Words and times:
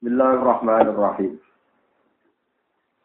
Bismillahirrahmanirrahim. 0.00 1.36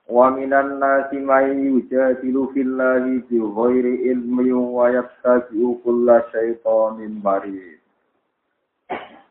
Wa 0.08 0.32
minan 0.32 0.80
nasi 0.80 1.20
may 1.20 1.52
yujadilu 1.52 2.56
fillahi 2.56 3.20
bi 3.28 3.36
ghairi 3.36 4.16
ilmi 4.16 4.56
wa 4.56 4.88
yattabi'u 4.88 5.84
kulla 5.84 6.24
syaitanin 6.32 7.20
marid. 7.20 7.84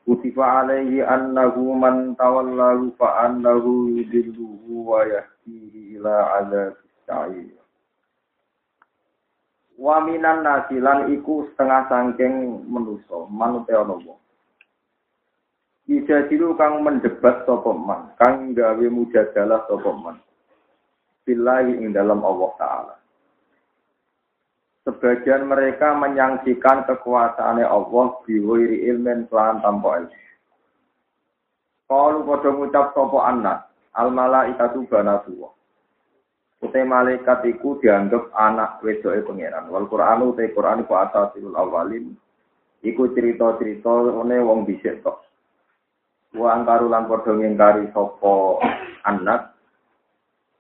Kutiba 0.04 0.60
alaihi 0.60 1.00
annahu 1.00 1.72
man 1.72 2.12
tawallahu 2.20 2.92
fa 3.00 3.32
annahu 3.32 3.96
yudilluhu 3.96 4.84
wa 4.84 5.00
yahdihi 5.08 5.96
ila 5.96 6.44
azabis 6.44 6.84
sa'ir. 7.08 7.48
Wa 9.80 10.04
minan 10.04 10.44
nasi 10.44 10.76
lan 10.84 11.08
iku 11.16 11.48
setengah 11.48 11.88
sangking 11.88 12.68
manusa, 12.68 13.24
manute 13.32 13.72
ana 13.72 13.96
wong. 14.04 14.20
Bisa 15.84 16.24
dilu 16.32 16.56
kang 16.56 16.80
mendebat 16.80 17.44
sapa 17.44 17.70
man, 17.76 18.16
kang 18.16 18.56
gawe 18.56 18.86
mujadalah 18.88 19.68
sapa 19.68 19.90
man. 19.92 20.16
Billahi 21.28 21.80
ing 21.80 21.92
dalam 21.92 22.24
Allah 22.24 22.50
taala. 22.56 22.94
Sebagian 24.84 25.48
mereka 25.48 25.96
menyangsikan 25.96 26.84
kekuasaannya 26.88 27.64
Allah 27.64 28.06
biwiri 28.24 28.84
ilmen 28.88 29.28
pelan 29.28 29.60
tanpa 29.64 30.04
ilmu. 30.04 30.20
Kalau 31.84 32.24
pada 32.28 32.48
ngucap 32.52 32.86
sapa 32.96 33.18
anak, 33.28 33.58
al 33.96 34.08
malaikatu 34.12 34.84
banatullah. 34.88 35.52
Utai 36.64 36.84
malaikat 36.84 37.44
iku 37.44 37.76
dianggap 37.76 38.32
anak 38.32 38.80
wedoke 38.80 39.20
pangeran. 39.28 39.68
Wal 39.68 39.84
Qur'an 39.84 40.24
utai 40.24 40.48
Qur'an 40.56 40.80
iku 40.80 40.96
asasil 40.96 41.52
awalin. 41.52 42.16
Iku 42.80 43.12
cerita-cerita 43.12 44.12
one 44.12 44.36
wong 44.40 44.64
dhisik 44.64 45.04
tok. 45.04 45.23
Wa 46.34 46.58
angkaru 46.58 46.90
lan 46.90 47.06
padha 47.06 47.30
ngingkari 47.30 47.94
sapa 47.94 48.58
anak 49.06 49.54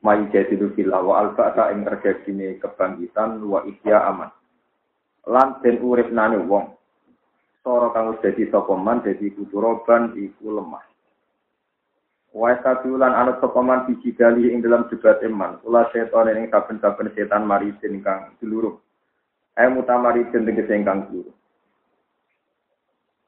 mai 0.06 0.22
jadi 0.30 0.54
fil 0.54 0.94
wa 0.94 1.18
alfa 1.18 1.50
ing 1.74 1.82
terjadine 1.82 2.62
kebangkitan 2.62 3.42
wa 3.42 3.66
ihya 3.66 4.06
aman. 4.06 4.30
Lan 5.26 5.58
den 5.66 5.82
urip 5.82 6.14
nane 6.14 6.38
wong. 6.46 6.78
Sora 7.66 7.90
kang 7.90 8.14
wis 8.14 8.22
dadi 8.22 8.46
sapa 8.54 8.76
man 8.78 9.02
dadi 9.02 9.34
kuturoban 9.34 10.14
iku 10.14 10.62
lemah. 10.62 10.84
Wa 12.30 12.54
sabiulan 12.62 13.10
anut 13.10 13.42
sapa 13.42 13.58
man 13.58 13.90
biji 13.90 14.14
ing 14.14 14.62
dalam 14.62 14.86
debat 14.86 15.18
iman. 15.26 15.58
Kula 15.58 15.90
setan 15.90 16.30
ing 16.38 16.54
saben-saben 16.54 17.10
setan 17.18 17.42
mari 17.50 17.74
kang 18.04 18.36
seluruh. 18.38 18.78
Ayo 19.58 19.74
mutamari 19.74 20.22
tegese 20.30 20.70
ingkang 20.70 21.10
seluruh. 21.10 21.34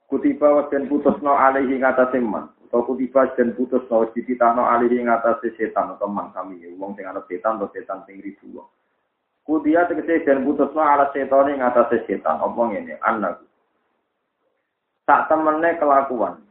Kutiba 0.06 0.48
wa 0.50 0.62
den 0.70 0.86
putusno 0.86 1.34
alaihi 1.34 1.82
ngatasi 1.82 2.22
man. 2.22 2.50
Atau 2.66 2.82
kutiba 2.82 3.30
dan 3.38 3.54
putusno 3.54 4.10
dititano 4.10 4.66
alaihi 4.66 5.02
ngatasi 5.06 5.54
setan 5.54 5.94
atau 5.94 6.10
man 6.10 6.34
kami 6.34 6.62
wong 6.78 6.98
sing 6.98 7.06
ana 7.06 7.22
setan 7.30 7.58
atau 7.58 7.70
setan 7.70 8.02
sing 8.06 8.18
ribu 8.18 8.62
kudia 9.46 9.86
tegese 9.86 10.26
dan 10.26 10.42
putusno 10.42 10.82
ala 10.82 11.06
setan 11.14 11.54
ing 11.54 11.62
ngatasi 11.62 12.02
setan. 12.10 12.42
Apa 12.42 12.60
ngene? 12.66 12.98
Anak 13.06 13.46
tak 15.06 15.30
temene 15.30 15.78
kelakuan. 15.78 16.42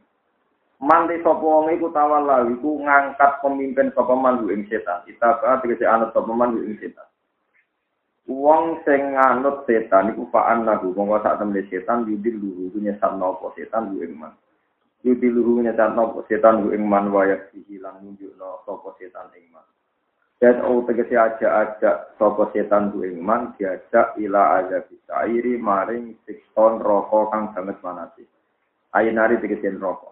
Manti 0.76 1.16
sapa 1.24 1.40
wong 1.40 1.72
iku 1.72 1.88
tawalla 1.88 2.44
iku 2.52 2.84
ngangkat 2.84 3.40
pemimpin 3.40 3.92
sapa 3.92 4.12
man 4.16 4.44
ing 4.48 4.64
setan. 4.68 5.04
Kita 5.04 5.40
tegese 5.60 5.84
anut 5.84 6.12
sapa 6.16 6.32
man 6.32 6.56
ing 6.56 6.76
setan. 6.80 7.04
Wong 8.26 8.82
sing 8.82 9.14
nganut 9.14 9.62
setan 9.70 10.10
iku 10.10 10.26
fa'an 10.34 10.66
nahu 10.66 10.90
mongko 10.98 11.22
sak 11.22 11.38
temne 11.38 11.62
setan 11.70 12.10
yudil 12.10 12.42
luhu 12.42 12.74
nyesat 12.82 13.14
nopo 13.14 13.54
setan 13.54 13.94
ku 13.94 14.02
ing 14.02 14.18
man. 14.18 14.34
Yudil 15.06 15.30
luhu 15.30 15.62
nyesat 15.62 15.94
nopo 15.94 16.26
setan 16.26 16.66
ku 16.66 16.74
ing 16.74 16.82
man 16.90 17.14
wayak 17.14 17.54
hilang 17.54 18.02
nunjukno 18.02 18.66
sapa 18.66 18.98
setan 18.98 19.30
ing 19.38 19.46
man. 19.54 19.62
Dan 20.42 20.58
o 20.66 20.82
tegese 20.82 21.14
aja-aja 21.14 22.18
sapa 22.18 22.50
setan 22.50 22.90
ku 22.90 23.06
ing 23.06 23.22
man 23.22 23.54
diajak 23.54 24.18
ila 24.18 24.58
aja 24.58 24.82
bisairi 24.90 25.54
maring 25.62 26.18
sikton 26.26 26.82
roko 26.82 27.30
kang 27.30 27.54
sanget 27.54 27.78
manati. 27.78 28.26
Ayinari 28.90 29.38
tegese 29.38 29.70
roko. 29.78 30.10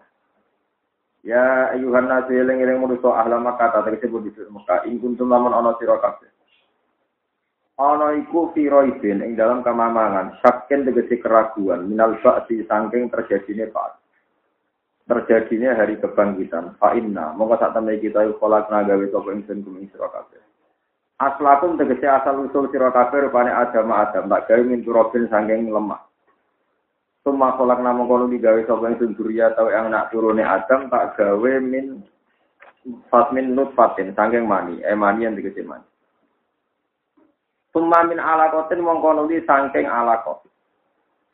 Ya 1.19 1.67
ayuhan 1.75 2.07
nasu 2.07 2.31
eling-eling 2.31 2.79
manusa 2.79 3.11
ahlama 3.11 3.59
kata 3.59 3.83
tegese 3.91 4.07
bodhi 4.07 4.31
Mekah 4.31 4.87
ing 4.87 5.03
kuntum 5.03 5.27
lamun 5.27 5.51
ana 5.51 5.75
sira 5.75 5.99
kabeh. 5.99 6.31
Ana 7.75 8.15
iku 8.15 8.55
firoidin 8.55 9.19
ing 9.19 9.35
dalam 9.35 9.59
kemamangan 9.59 10.39
saken 10.39 10.87
tegesi 10.87 11.19
keraguan 11.19 11.91
minal 11.91 12.15
ba'di 12.23 12.63
sangking 12.67 13.11
terjadinya 13.11 13.67
pak 13.71 13.99
terjadinya 15.05 15.77
hari 15.77 16.01
kebangkitan. 16.01 16.77
Fa 16.81 16.97
inna 16.97 17.33
mongko 17.37 17.61
sak 17.61 17.73
temne 17.77 18.01
kita 18.01 18.25
kolak 18.41 18.69
gawe 18.69 19.05
sapa 19.13 19.29
ingsun 19.33 19.61
kuming 19.61 19.87
sira 19.93 20.09
kabeh. 20.09 20.41
Aslakum 21.21 21.77
tegesi 21.79 22.09
asal 22.09 22.49
usul 22.49 22.67
sira 22.73 22.89
kabeh 22.89 23.29
rupane 23.29 23.53
adam 23.53 23.93
adam. 23.93 24.25
Tak 24.27 24.49
gawe 24.49 24.61
min 24.65 24.81
turobin 24.81 25.29
sangking 25.29 25.69
lemah. 25.69 26.01
Suma 27.21 27.57
kolak 27.57 27.81
nama 27.81 28.05
kono 28.05 28.29
digawe 28.29 28.61
sapa 28.65 28.93
ingsun 28.93 29.13
duriya 29.17 29.53
tau 29.53 29.69
yang 29.69 29.89
nak 29.89 30.09
turune 30.09 30.45
Adam 30.45 30.89
tak 30.89 31.17
gawe 31.17 31.53
min 31.61 32.01
fatmin 33.09 33.57
nutfatin 33.57 34.13
sangking 34.13 34.45
mani, 34.45 34.81
eh 34.85 34.93
mani 34.93 35.25
yang 35.25 35.33
tegesi 35.37 35.65
mani. 35.65 35.85
Sumamin 37.75 38.23
alakotin 38.23 38.79
mongko 38.79 39.19
nuli 39.19 39.43
sangking 39.43 39.83
alakot. 39.83 40.47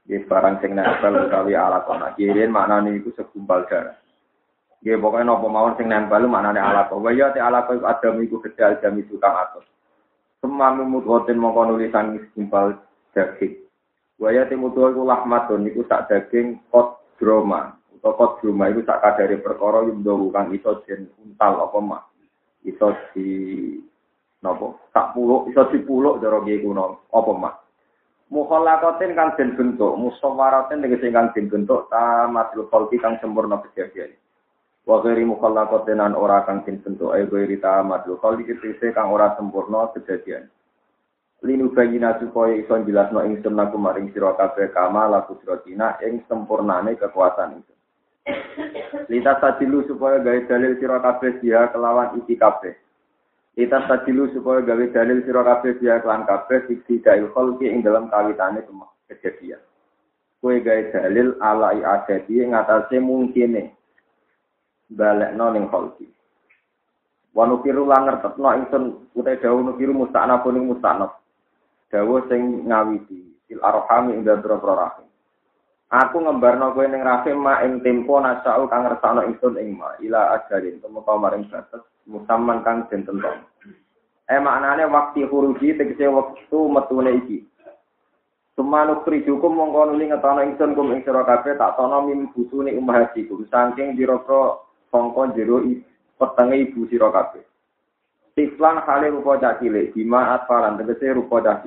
Di 0.01 0.17
barang 0.25 0.57
sing 0.57 0.73
nempel 0.73 1.29
utawi 1.29 1.53
alakot. 1.53 2.01
Nah, 2.01 2.17
kirin 2.17 2.49
maknane 2.49 2.97
iku 2.97 3.13
segumpal 3.13 3.69
darah. 3.69 3.93
Nggih 4.81 4.97
pokoke 4.97 5.21
napa 5.21 5.45
mawon 5.45 5.77
sing 5.77 5.85
nempel 5.85 6.25
maknane 6.25 6.57
alakot. 6.57 6.97
Wa 6.97 7.13
ya 7.13 7.29
te 7.29 7.37
alakot 7.37 7.85
adam 7.85 8.25
iku 8.25 8.41
gedal 8.41 8.73
itu 8.73 9.21
kang 9.21 9.37
atus. 9.37 9.69
Sumamin 10.41 10.89
mudhotin 10.89 11.37
mongko 11.37 11.69
nuli 11.69 11.93
sangking 11.93 12.25
segumpal 12.33 12.73
daging. 13.13 13.61
Wa 14.17 14.33
ya 14.33 14.49
te 14.49 14.57
mudho 14.57 14.89
iku 14.89 15.05
lahmatun 15.05 15.69
iku 15.69 15.85
sak 15.85 16.09
daging 16.09 16.57
kot 16.73 17.05
droma. 17.21 17.77
Utawa 17.93 18.17
kot 18.17 18.31
droma 18.41 18.73
iku 18.73 18.81
sak 18.81 18.97
kadare 19.05 19.37
perkara 19.37 19.85
yumdo 19.85 20.33
kang 20.33 20.49
iso 20.57 20.81
den 20.89 21.05
untal 21.21 21.69
apa 21.69 21.77
mah. 21.77 22.01
Iso 22.65 22.97
di 23.13 23.29
Napa? 24.41 24.73
Tak 24.89 25.13
puluk 25.13 25.53
iso 25.53 25.69
dipuluk 25.69 26.17
cara 26.17 26.41
kiye 26.41 26.65
kuno. 26.65 27.05
Apa 27.13 27.31
mak? 27.37 27.55
Mukhallaqatin 28.31 29.11
kang 29.13 29.35
den 29.35 29.59
bentuk, 29.59 29.91
musawwaratin 29.99 30.81
tegese 30.81 31.11
kang 31.11 31.35
den 31.35 31.51
bentuk 31.51 31.91
tamatul 31.91 32.65
khalqi 32.71 32.97
kang 32.97 33.19
sempurna 33.19 33.59
kejadian. 33.59 34.15
Wa 34.87 35.03
ghairi 35.03 35.27
mukhallaqatin 35.27 35.99
an 35.99 36.15
ora 36.15 36.47
kang 36.47 36.63
den 36.63 36.79
bentuk 36.79 37.11
ayo 37.11 37.27
ghairi 37.27 37.59
tamatul 37.59 38.17
khalqi 38.23 38.47
tegese 38.47 38.95
kang 38.95 39.11
ora 39.11 39.35
sempurna 39.35 39.91
kejadian. 39.93 40.47
Linu 41.41 41.73
bayina 41.73 42.21
supaya 42.21 42.53
iso 42.53 42.77
jelasno 42.85 43.25
ingsun 43.25 43.57
laku 43.57 43.75
maring 43.75 44.13
sira 44.13 44.37
kabeh 44.37 44.69
kama 44.71 45.09
laku 45.09 45.35
sira 45.41 45.57
ing 46.05 46.21
sempurnane 46.29 46.93
kekuasaan 46.97 47.57
itu. 47.57 47.73
Lita 49.09 49.41
sadilu 49.41 49.81
supaya 49.89 50.21
gawe 50.21 50.39
dalil 50.45 50.77
sira 50.77 51.01
kabeh 51.01 51.41
dia 51.41 51.67
kelawan 51.73 52.15
iki 52.21 52.37
kabeh. 52.37 52.77
Kita 53.51 53.83
sadilu 53.83 54.31
supaya 54.31 54.63
gawe 54.63 54.85
dalil 54.95 55.27
sira 55.27 55.43
kabeh 55.43 55.75
biya 55.75 55.99
kelan 55.99 56.23
kabeh 56.23 56.71
fiksi 56.71 57.03
dail 57.03 57.27
kholki 57.35 57.67
ing 57.67 57.83
dalam 57.83 58.07
kawitane 58.07 58.63
kejadian. 59.11 59.59
Kue 60.39 60.63
gawe 60.63 60.81
dalil 60.95 61.35
ala 61.43 61.75
iadati 61.75 62.39
ing 62.39 62.55
atase 62.55 63.03
mungkine 63.03 63.75
balekno 64.87 65.51
ning 65.51 65.67
kholki. 65.67 66.07
Wa 67.35 67.43
nukiru 67.43 67.83
lan 67.83 68.07
ngertetno 68.07 68.47
ingsun 68.55 68.83
utai 69.19 69.39
dawuh 69.43 69.67
nukiru 69.67 69.99
musta'naf 69.99 70.47
ning 70.47 70.71
musta'naf. 70.71 71.11
Dawuh 71.91 72.23
sing 72.31 72.71
ngawiti 72.71 73.35
fil 73.51 73.59
arham 73.59 74.15
ing 74.15 74.23
dalem 74.23 74.63
rahim. 74.63 75.10
Aku 75.91 76.23
ngembarno 76.23 76.71
kowe 76.71 76.87
ning 76.87 77.03
rahim 77.03 77.43
ma 77.43 77.59
ing 77.67 77.83
tempo 77.83 78.15
nasau 78.23 78.63
kang 78.71 78.87
ngersakno 78.87 79.27
ingsun 79.27 79.59
ing 79.59 79.75
ma 79.75 79.91
ila 79.99 80.39
ajarin 80.39 80.79
tumeka 80.79 81.19
maring 81.19 81.51
batas 81.51 81.83
musamman 82.07 82.63
kang 82.63 82.87
den 82.87 83.03
tentang. 83.03 83.43
Eh 84.31 84.39
maknane 84.39 84.87
waktu 84.87 85.27
huruji 85.27 85.75
tegese 85.75 86.07
waktu 86.07 86.57
metune 86.71 87.11
iki. 87.19 87.43
Sumanu 88.55 89.03
prijukum 89.03 89.51
mongko 89.51 89.91
nuli 89.91 90.07
ngetono 90.07 90.39
ingsun 90.47 90.79
kum 90.79 90.95
ing 90.95 91.03
sira 91.03 91.27
kabeh 91.27 91.59
tak 91.59 91.75
tono 91.75 92.07
mim 92.07 92.31
busune 92.31 92.71
umahatikum 92.71 93.43
saking 93.51 93.99
dira-dira 93.99 94.63
sangka 94.95 95.35
jero 95.35 95.59
petenge 96.15 96.55
ibu 96.71 96.87
sira 96.87 97.11
kabeh. 97.11 97.43
Tiflan 98.31 98.79
hale 98.87 99.11
rupa 99.11 99.43
cah 99.43 99.59
cilik, 99.59 99.91
bima 99.91 100.39
atfalan 100.39 100.79
tegese 100.79 101.19
rupa 101.19 101.43
cah 101.43 101.59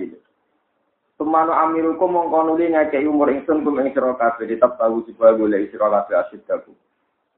Sumano 1.14 1.54
amirukum 1.54 2.10
mongko 2.10 2.38
nuli 2.42 2.74
ngekei 2.74 3.06
umur 3.06 3.30
ingsun 3.30 3.62
kum 3.62 3.78
ing 3.78 3.94
sira 3.94 4.18
kabeh 4.18 4.50
tetep 4.50 4.74
tahu 4.74 5.06
supaya 5.06 5.38
golek 5.38 5.70
sira 5.70 5.86
kabeh 5.86 6.14
asyid 6.26 6.42
daku. 6.46 6.74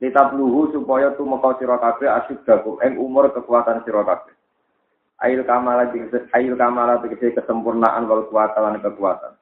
Tetap 0.01 0.33
luhu 0.33 0.73
supaya 0.73 1.13
tumeka 1.17 1.61
sira 1.61 1.77
kabeh 1.77 2.09
asyid 2.09 2.41
daku 2.49 2.81
ing 2.81 2.97
umur 2.97 3.29
kekuatan 3.37 3.85
sira 3.85 4.01
kabeh. 4.01 4.33
Ail 5.21 5.45
kamala 5.45 5.93
ail 6.33 6.53
kamala 6.57 7.01
tegese 7.05 7.37
kesempurnaan 7.37 8.09
wal 8.09 8.25
kuwatan 8.33 8.81
kekuatan. 8.81 9.37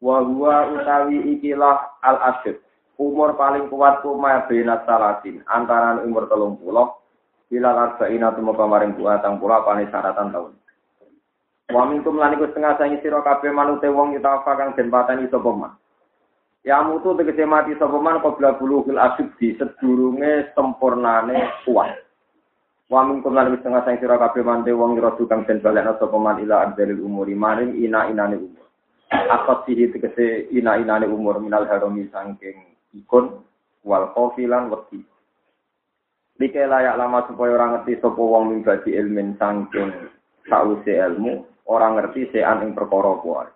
Wa 0.00 0.24
huwa 0.24 0.72
utawi 0.72 1.36
ikilah 1.36 2.00
al 2.00 2.18
asyid. 2.32 2.60
umur 3.00 3.32
paling 3.40 3.72
kuat 3.72 4.04
ku 4.04 4.12
ma 4.20 4.44
benat 4.44 4.84
salatin 4.84 5.40
antara 5.48 6.04
umur 6.04 6.28
telung 6.28 6.60
puluh 6.60 7.00
bila 7.48 7.72
arba'ina 7.72 8.36
tumeka 8.36 8.64
maring 8.68 8.92
buatang 8.92 9.40
pula 9.40 9.64
pane 9.64 9.88
syaratan 9.88 10.28
tahun 10.28 10.52
Wa 11.70 11.86
minkum 11.86 12.18
lan 12.18 12.34
iku 12.34 12.50
setengah 12.50 12.74
sangi 12.82 12.98
sira 12.98 13.22
kabeh 13.22 13.54
manute 13.54 13.86
wong 13.86 14.18
yutafa 14.18 14.58
kang 14.58 14.74
den 14.74 14.90
pateni 14.90 15.30
sapa 15.30 15.50
man. 15.54 15.72
Ya 16.66 16.82
mutu 16.82 17.14
tegese 17.14 17.46
mati 17.46 17.78
sapa 17.78 17.94
man 18.02 18.18
qabla 18.18 18.58
bulughil 18.58 18.98
asybdi 18.98 19.54
sedurunge 19.54 20.50
sempurnane 20.58 21.62
kuat. 21.62 21.94
Wa 22.90 23.06
minkum 23.06 23.38
lan 23.38 23.54
setengah 23.54 23.86
sangi 23.86 24.02
sira 24.02 24.18
kabeh 24.18 24.42
manute 24.42 24.74
wong 24.74 24.98
yrodu 24.98 25.30
kang 25.30 25.46
den 25.46 25.62
balekna 25.62 25.94
sapa 26.02 26.18
man 26.18 26.42
ila 26.42 26.66
adzalil 26.66 27.06
umuri 27.06 27.38
maring 27.38 27.78
ina-inane 27.78 28.34
umur. 28.34 28.66
Akot 29.10 29.62
sihi 29.70 29.94
tegese 29.94 30.50
ina-inane 30.50 31.06
umur 31.06 31.38
minal 31.38 31.70
haromi 31.70 32.10
sangking 32.10 32.58
ikon 32.98 33.46
wal 33.86 34.10
kofilan 34.10 34.74
wedi. 34.74 35.06
Like 36.40 36.56
layak 36.56 36.96
lama 36.98 37.28
supaya 37.30 37.52
orang 37.54 37.70
ngerti 37.78 38.02
sapa 38.02 38.18
wong 38.18 38.58
ming 38.58 38.60
ilmin 38.66 39.38
sangking 39.38 39.92
sause 40.48 40.88
ilmu 40.88 41.49
ora 41.70 41.86
ngerti 41.94 42.34
sean 42.34 42.66
ing 42.66 42.74
perkara 42.74 43.14
kuwi. 43.22 43.46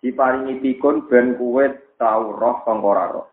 Diparingi 0.00 0.58
pikun 0.58 1.06
ben 1.06 1.36
kuwe 1.36 1.94
tau 2.00 2.32
roh 2.32 2.64
sangka 2.64 3.04
roh. 3.12 3.28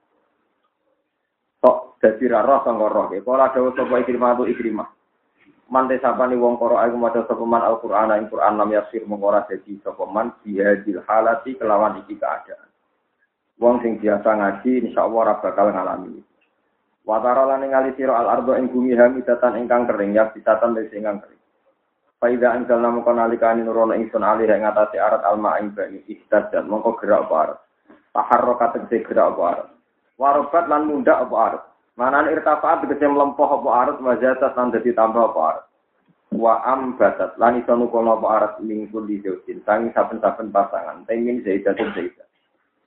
Tok 1.63 1.97
dadi 2.03 2.27
ra 2.27 2.43
roh 2.43 2.59
sangka 2.67 2.87
roh. 2.91 3.07
Kala 3.09 3.55
dawuh 3.55 3.71
sapa 3.73 4.03
ikrimah 4.03 4.35
tu 4.35 4.43
ikrimah. 4.51 4.89
Mante 5.71 5.97
sapani 5.97 6.37
wong 6.37 6.59
karo 6.59 6.77
aku 6.77 6.99
maca 6.99 7.25
sapa 7.25 7.41
man 7.47 7.65
Al-Qur'an 7.65 8.13
ing 8.19 8.29
Qur'an 8.29 8.59
lam 8.59 8.69
yasir 8.69 9.07
mengora 9.09 9.47
dadi 9.47 9.79
sapa 9.81 10.05
man 10.05 10.35
bihadil 10.43 11.01
halati 11.07 11.55
kelawan 11.57 12.03
iki 12.03 12.19
keadaan. 12.19 12.69
Wong 13.57 13.81
sing 13.81 13.97
biasa 13.97 14.27
ngaji 14.27 14.91
insyaallah 14.91 15.21
ora 15.23 15.35
bakal 15.39 15.71
ngalami. 15.71 16.21
Watara 17.03 17.43
lan 17.47 17.67
ngali 17.67 17.95
sira 17.99 18.15
al-ardo 18.15 18.55
ing 18.55 18.71
bumi 18.71 18.95
hamidatan 18.95 19.59
ingkang 19.59 19.87
kering 19.89 20.15
ya 20.15 20.31
bisatan 20.31 20.77
wis 20.77 20.93
ingkang 20.93 21.19
kering. 21.19 21.42
Faida 22.23 22.55
anjal 22.55 22.79
namu 22.79 23.03
konalikani 23.03 23.67
nurono 23.67 23.91
ingsun 23.99 24.23
alih 24.23 24.47
yang 24.47 24.63
ngatasi 24.63 24.95
arat 24.95 25.27
alma 25.27 25.59
ing 25.59 25.75
bani 25.75 25.99
dan 26.31 26.71
mongko 26.71 26.95
gerak 27.03 27.27
apa 27.27 27.35
arat. 27.35 27.59
Taharro 28.15 28.55
kategesi 28.55 29.03
gerak 29.03 29.35
apa 29.35 29.43
arat. 29.43 29.67
Warobat 30.15 30.71
lan 30.71 30.87
mundak 30.87 31.19
apa 31.19 31.35
arat. 31.35 31.63
Manan 31.99 32.31
irtafaat 32.31 32.87
tegese 32.87 33.11
melempoh 33.11 33.59
apa 33.59 33.69
arat 33.75 33.97
wajatat 33.99 34.55
lan 34.55 34.71
dadi 34.71 34.95
tambah 34.95 35.35
apa 35.35 35.39
arat. 35.51 35.65
Wa 36.31 36.63
ambatat 36.63 37.35
lan 37.35 37.59
iso 37.59 37.75
nukono 37.75 38.15
apa 38.15 38.27
arat 38.39 38.53
mingkul 38.63 39.03
di 39.03 39.19
zaujin. 39.19 39.59
Sangi 39.67 39.91
saben-saben 39.91 40.47
pasangan. 40.47 41.03
Tengin 41.03 41.43
zaidatun 41.43 41.91
zaidat. 41.91 42.31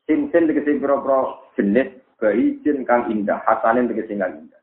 Sin-sin 0.09 0.49
tegese 0.49 0.81
pira-pira 0.81 1.37
jenis 1.61 1.93
bayi 2.17 2.56
jin 2.65 2.89
kang 2.89 3.12
indah. 3.12 3.44
Hasanin 3.44 3.85
tegese 3.85 4.17
kang 4.17 4.49
indah. 4.49 4.56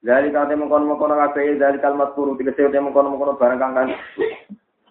Dari 0.00 0.32
kate 0.32 0.56
mengkono-mengkono 0.56 1.12
kabeh 1.12 1.60
dari 1.60 1.76
kalimat 1.76 2.16
turu 2.16 2.32
tegese 2.40 2.72
te 2.72 2.80
mengkono-mengkono 2.80 3.36
barang 3.36 3.60
kang 3.60 3.72
kan 3.76 3.88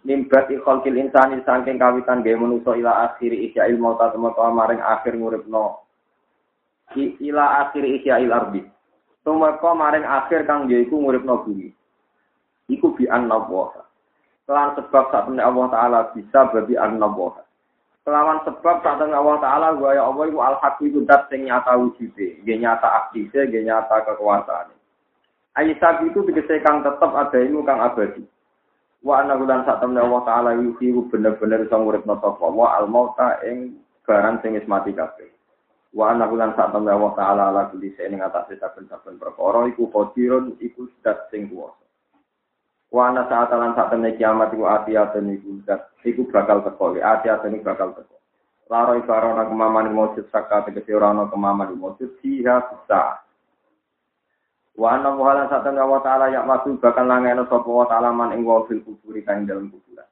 nimbat 0.06 0.54
khalqil 0.54 0.96
insani 1.02 1.42
saking 1.42 1.82
kawitan 1.82 2.22
gawe 2.22 2.38
manusa 2.38 2.78
ila 2.78 3.10
akhiri 3.10 3.50
isyail 3.50 3.82
mauta 3.82 4.14
temeka 4.14 4.54
maring 4.54 4.78
akhir 4.78 5.18
nguripno 5.18 5.82
ila 6.98 7.46
akhiri 7.66 8.02
isyail 8.02 8.30
ardi. 8.30 8.62
Tumeka 9.26 9.74
maring 9.76 10.06
akhir 10.06 10.46
kang 10.46 10.70
yaiku 10.70 10.98
nguripno 10.98 11.42
bumi. 11.42 11.70
Iku 12.70 12.94
bi 12.94 13.10
annallaha. 13.10 13.86
Kelan 14.46 14.74
sebab 14.78 15.14
saat 15.14 15.30
Allah 15.30 15.68
Ta'ala 15.70 16.00
bisa 16.14 16.50
babi 16.50 16.74
annallaha. 16.74 17.46
Kelawan 18.06 18.42
sebab 18.46 18.82
saat 18.82 19.02
Allah 19.02 19.38
Ta'ala 19.38 19.78
wa 19.78 19.94
ya 19.94 20.06
Allah 20.06 20.26
iku 20.26 20.40
al-haq 20.42 20.82
iku 20.82 21.06
dat 21.06 21.30
sing 21.30 21.46
nyata 21.46 21.78
wujude, 21.78 22.42
nggih 22.42 22.58
nyata 22.58 22.88
aktive, 23.06 23.38
nggih 23.46 23.70
nyata 23.70 24.02
kekuasaane. 24.06 24.79
Aisyah 25.60 26.08
itu 26.08 26.24
tegese 26.24 26.64
kang 26.64 26.80
tetep 26.88 27.12
ada 27.12 27.36
ilmu 27.36 27.68
kang 27.68 27.84
abadi. 27.84 28.24
Wa 29.04 29.20
ana 29.20 29.36
bulan 29.36 29.68
sak 29.68 29.84
temne 29.84 30.00
Allah 30.00 30.24
taala 30.24 30.52
yuhi 30.56 30.96
bener-bener 31.12 31.68
iso 31.68 31.76
nguripno 31.76 32.16
sapa 32.20 32.48
wa 32.48 32.80
al 32.80 32.88
mauta 32.88 33.44
ing 33.44 33.76
barang 34.08 34.40
sing 34.40 34.56
wis 34.56 34.64
mati 34.72 34.96
kabeh. 34.96 35.28
Wa 35.92 36.16
ana 36.16 36.32
bulan 36.32 36.56
sak 36.56 36.72
temne 36.72 36.96
Allah 36.96 37.12
taala 37.12 37.44
ala 37.52 37.62
kulli 37.76 37.92
ing 37.92 38.24
atase 38.24 38.56
saben-saben 38.56 39.20
perkara 39.20 39.68
iku 39.68 39.92
qadirun 39.92 40.56
iku 40.64 40.88
zat 41.04 41.28
sing 41.28 41.52
kuwasa. 41.52 41.84
Wa 42.96 43.12
ana 43.12 43.28
saat 43.28 43.52
lan 43.52 43.76
sak 43.76 43.92
temne 43.92 44.16
kiamat 44.16 44.56
iku 44.56 44.64
ati-ati 44.64 45.20
iku 45.28 45.60
zat 45.68 45.92
iku 46.08 46.24
bakal 46.32 46.64
teko, 46.64 46.96
ati-ati 46.96 47.60
bakal 47.60 48.00
teko. 48.00 48.16
Laro 48.72 48.96
ibarana 48.96 49.44
kemaman 49.44 49.92
mujud 49.92 50.24
saka 50.32 50.64
tegese 50.72 50.96
ora 50.96 51.12
ana 51.12 51.28
kemaman 51.28 51.76
mujud 51.76 52.16
siha 52.24 52.64
bisa. 52.64 53.28
Wa 54.80 54.96
anna 54.96 55.12
muhalan 55.12 55.52
satan 55.52 55.76
wa 55.76 56.00
ta'ala 56.00 56.32
ya 56.32 56.48
masu 56.48 56.80
bakal 56.80 57.04
langeno 57.04 57.44
sapa 57.52 57.68
wa 57.68 57.84
ta'ala 57.84 58.16
man 58.16 58.32
ing 58.32 58.48
wafil 58.48 58.80
kuburi 58.80 59.20
kain 59.28 59.44
dalam 59.44 59.68
kuburan. 59.68 60.08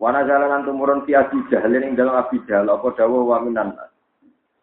Wa 0.00 0.16
nazalan 0.16 0.48
lan 0.48 0.64
tumurun 0.64 1.04
fi 1.04 1.12
abi 1.12 1.44
jahlin 1.52 1.84
ing 1.84 1.92
dalam 1.92 2.16
abi 2.16 2.40
jahl 2.48 2.64
apa 2.72 2.88
dawuh 2.96 3.28
wa 3.28 3.44
minan 3.44 3.76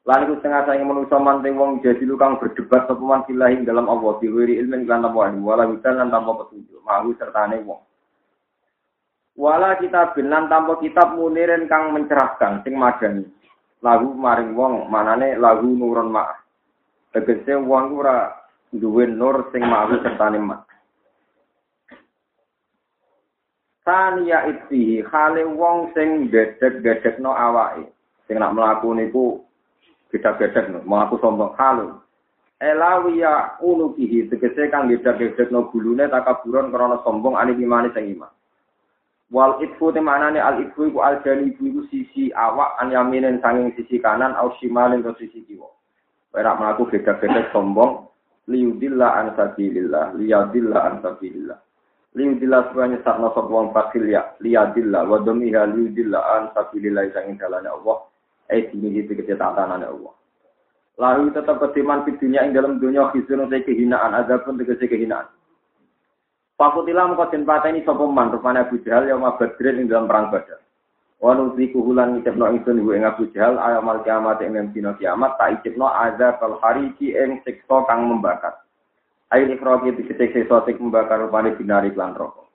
Lan 0.02 0.26
iku 0.26 0.34
setengah 0.42 0.66
saing 0.66 0.90
menungso 0.90 1.14
manting 1.22 1.62
wong 1.62 1.78
jadi 1.86 2.02
kang 2.18 2.42
berdebat 2.42 2.90
sapa 2.90 3.04
man 3.06 3.22
filahi 3.30 3.62
dalam 3.62 3.86
Allah 3.86 4.18
diwiri 4.18 4.58
ilmin 4.58 4.90
lan 4.90 5.06
apa 5.06 5.30
wala 5.30 5.70
witan 5.70 6.02
lan 6.02 6.10
tanpa 6.10 6.42
petunjuk 6.42 6.82
mahu 6.82 7.14
sertane 7.22 7.62
wong. 7.62 7.86
Wala 9.38 9.78
kita 9.78 10.18
binan 10.18 10.50
tanpa 10.50 10.82
kitab 10.82 11.14
munirin 11.14 11.70
kang 11.70 11.94
mencerahkan 11.94 12.66
sing 12.66 12.82
madani. 12.82 13.30
Lagu 13.86 14.10
maring 14.10 14.58
wong 14.58 14.90
manane 14.90 15.38
lagu 15.38 15.70
nurun 15.70 16.10
ma'ah. 16.10 16.42
Tegese 17.14 17.62
wong 17.62 17.94
ora 17.94 18.41
duwe 18.72 19.08
nur 19.08 19.52
sing 19.52 19.68
mawi 19.68 20.00
sertane 20.00 20.40
mak. 20.40 20.64
Tania 23.82 24.48
itfihi 24.48 25.04
khale 25.04 25.44
wong 25.58 25.92
sing 25.92 26.32
gedek-gedekno 26.32 27.34
awake. 27.34 27.92
Sing 28.30 28.40
nak 28.40 28.54
mlaku 28.56 28.94
niku 28.96 29.42
gedek-gedek 30.14 30.72
no, 30.72 30.80
mlaku 30.88 31.20
sombong 31.20 31.58
halu. 31.58 31.98
Elawiya 32.62 33.58
unu 33.66 33.92
bihi 33.98 34.30
tegese 34.30 34.70
kang 34.70 34.86
gedek-gedekno 34.88 35.74
gulune 35.74 36.06
takaburon 36.08 36.70
krana 36.70 37.02
sombong 37.02 37.36
ani 37.36 37.58
imane 37.58 37.90
sing 37.92 38.06
iman. 38.14 38.30
Wal 39.34 39.58
itfu 39.66 39.90
temanane 39.90 40.38
al 40.38 40.62
itfu 40.62 40.94
iku 40.94 41.02
al 41.02 41.20
jani 41.26 41.50
iku 41.50 41.82
sisi 41.90 42.30
awak 42.38 42.78
an 42.78 42.94
yaminen 42.94 43.42
sanging 43.42 43.74
sisi 43.74 43.98
kanan 43.98 44.38
au 44.38 44.54
shimalin 44.62 45.02
sisi 45.18 45.42
kiwa. 45.50 45.68
Ora 46.38 46.54
mlaku 46.54 46.86
gedek-gedek 46.94 47.50
sombong 47.50 48.11
liudillah 48.52 49.12
an 49.16 49.28
sabilillah 49.40 50.14
liyadillah 50.20 50.82
an 50.84 50.96
sabilillah. 51.00 51.60
Liudillah 52.12 52.60
supaya 52.70 52.92
nyesatna 52.92 53.32
sapa 53.32 53.48
wong 53.48 53.72
fakil 53.72 54.04
ya 54.04 54.36
liyadillah 54.44 55.08
wa 55.08 55.24
domiha 55.24 55.64
liudillah 55.72 56.22
an 56.36 56.44
sabilillah 56.52 57.08
sang 57.16 57.40
dalane 57.40 57.72
Allah. 57.72 57.98
Eh 58.52 58.68
dini 58.68 59.00
itu 59.00 59.16
kecetanane 59.16 59.88
Allah. 59.88 60.14
Lalu 61.00 61.32
tetap 61.32 61.58
ketiman 61.64 62.04
di 62.04 62.14
dunia 62.20 62.44
ing 62.44 62.52
dalam 62.52 62.78
dunia 62.78 63.10
khizun 63.16 63.48
te 63.48 63.64
kehinaan 63.64 64.12
ada 64.12 64.44
pun 64.44 64.60
tegese 64.60 64.92
kehinaan. 64.92 65.32
Fakutilah 66.60 67.10
mengkau 67.10 67.32
den 67.32 67.48
pateni 67.48 67.82
sapa 67.82 68.06
man 68.06 68.30
rupane 68.30 68.62
Abu 68.62 68.78
Jahal 68.86 69.10
yang 69.10 69.24
mabadrin 69.24 69.82
ing 69.82 69.90
dalam 69.90 70.06
perang 70.06 70.30
Badar. 70.30 70.62
Wa 71.22 71.38
nuziku 71.38 71.86
hulan 71.86 72.18
ngicipno 72.18 72.50
ingsun 72.50 72.82
hu 72.82 72.98
ing 72.98 73.06
Abu 73.06 73.30
Jahal 73.30 73.62
ayamal 73.62 74.02
kiamat 74.02 74.42
ing 74.42 74.58
dina 74.74 74.98
kiamat 74.98 75.38
tak 75.38 75.62
icipno 75.62 75.86
azab 75.86 76.42
al 76.42 76.58
hariki 76.58 77.14
ing 77.14 77.38
siksa 77.46 77.86
kang 77.86 78.10
membakar. 78.10 78.58
Ayo 79.30 79.54
ikroki 79.54 79.94
diketik 79.94 80.34
siksa 80.34 80.66
sing 80.66 80.82
membakar 80.82 81.22
rupane 81.22 81.54
binari 81.54 81.94
lan 81.94 82.18
rokok. 82.18 82.50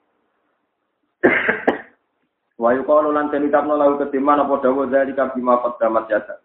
Wa 2.61 2.75
yuqalu 2.75 3.15
lan 3.15 3.31
tenitapno 3.31 3.79
lahu 3.79 4.03
ketiman 4.03 4.43
apa 4.43 4.59
dawa 4.59 4.83
zalika 4.91 5.31
bima 5.31 5.63
qaddamat 5.63 6.03
jasa. 6.11 6.35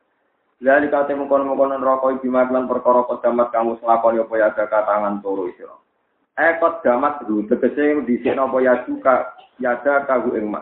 Zalika 0.63 1.11
te 1.11 1.19
mengkono-mengkono 1.19 1.75
rokok 1.83 2.23
bima 2.23 2.47
lan 2.47 2.71
perkara 2.71 3.03
qaddamat 3.03 3.51
kamu 3.51 3.83
selakoni 3.83 4.23
apa 4.23 4.35
ya 4.39 4.55
tangan 4.55 5.19
turu 5.27 5.51
isira. 5.51 5.75
Ekot 6.39 6.87
damat 6.87 7.27
ru 7.27 7.51
tegese 7.51 7.99
dhisikno 8.07 8.47
apa 8.47 8.57
ya 8.63 8.87
suka 8.87 9.35
yada 9.59 10.07
kagu 10.07 10.39
ing. 10.39 10.55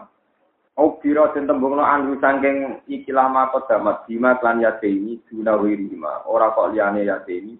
Obiro 0.80 1.28
den 1.36 1.44
tembungno 1.44 1.84
anu 1.84 2.16
saking 2.24 2.88
iki 2.88 3.12
lama 3.12 3.52
kodamat 3.52 4.08
bima 4.08 4.40
klan 4.40 4.64
ini 4.64 5.20
guna 5.28 5.60
wirima 5.60 6.24
ora 6.24 6.56
kok 6.56 6.72
liyane 6.72 7.04
ini 7.28 7.52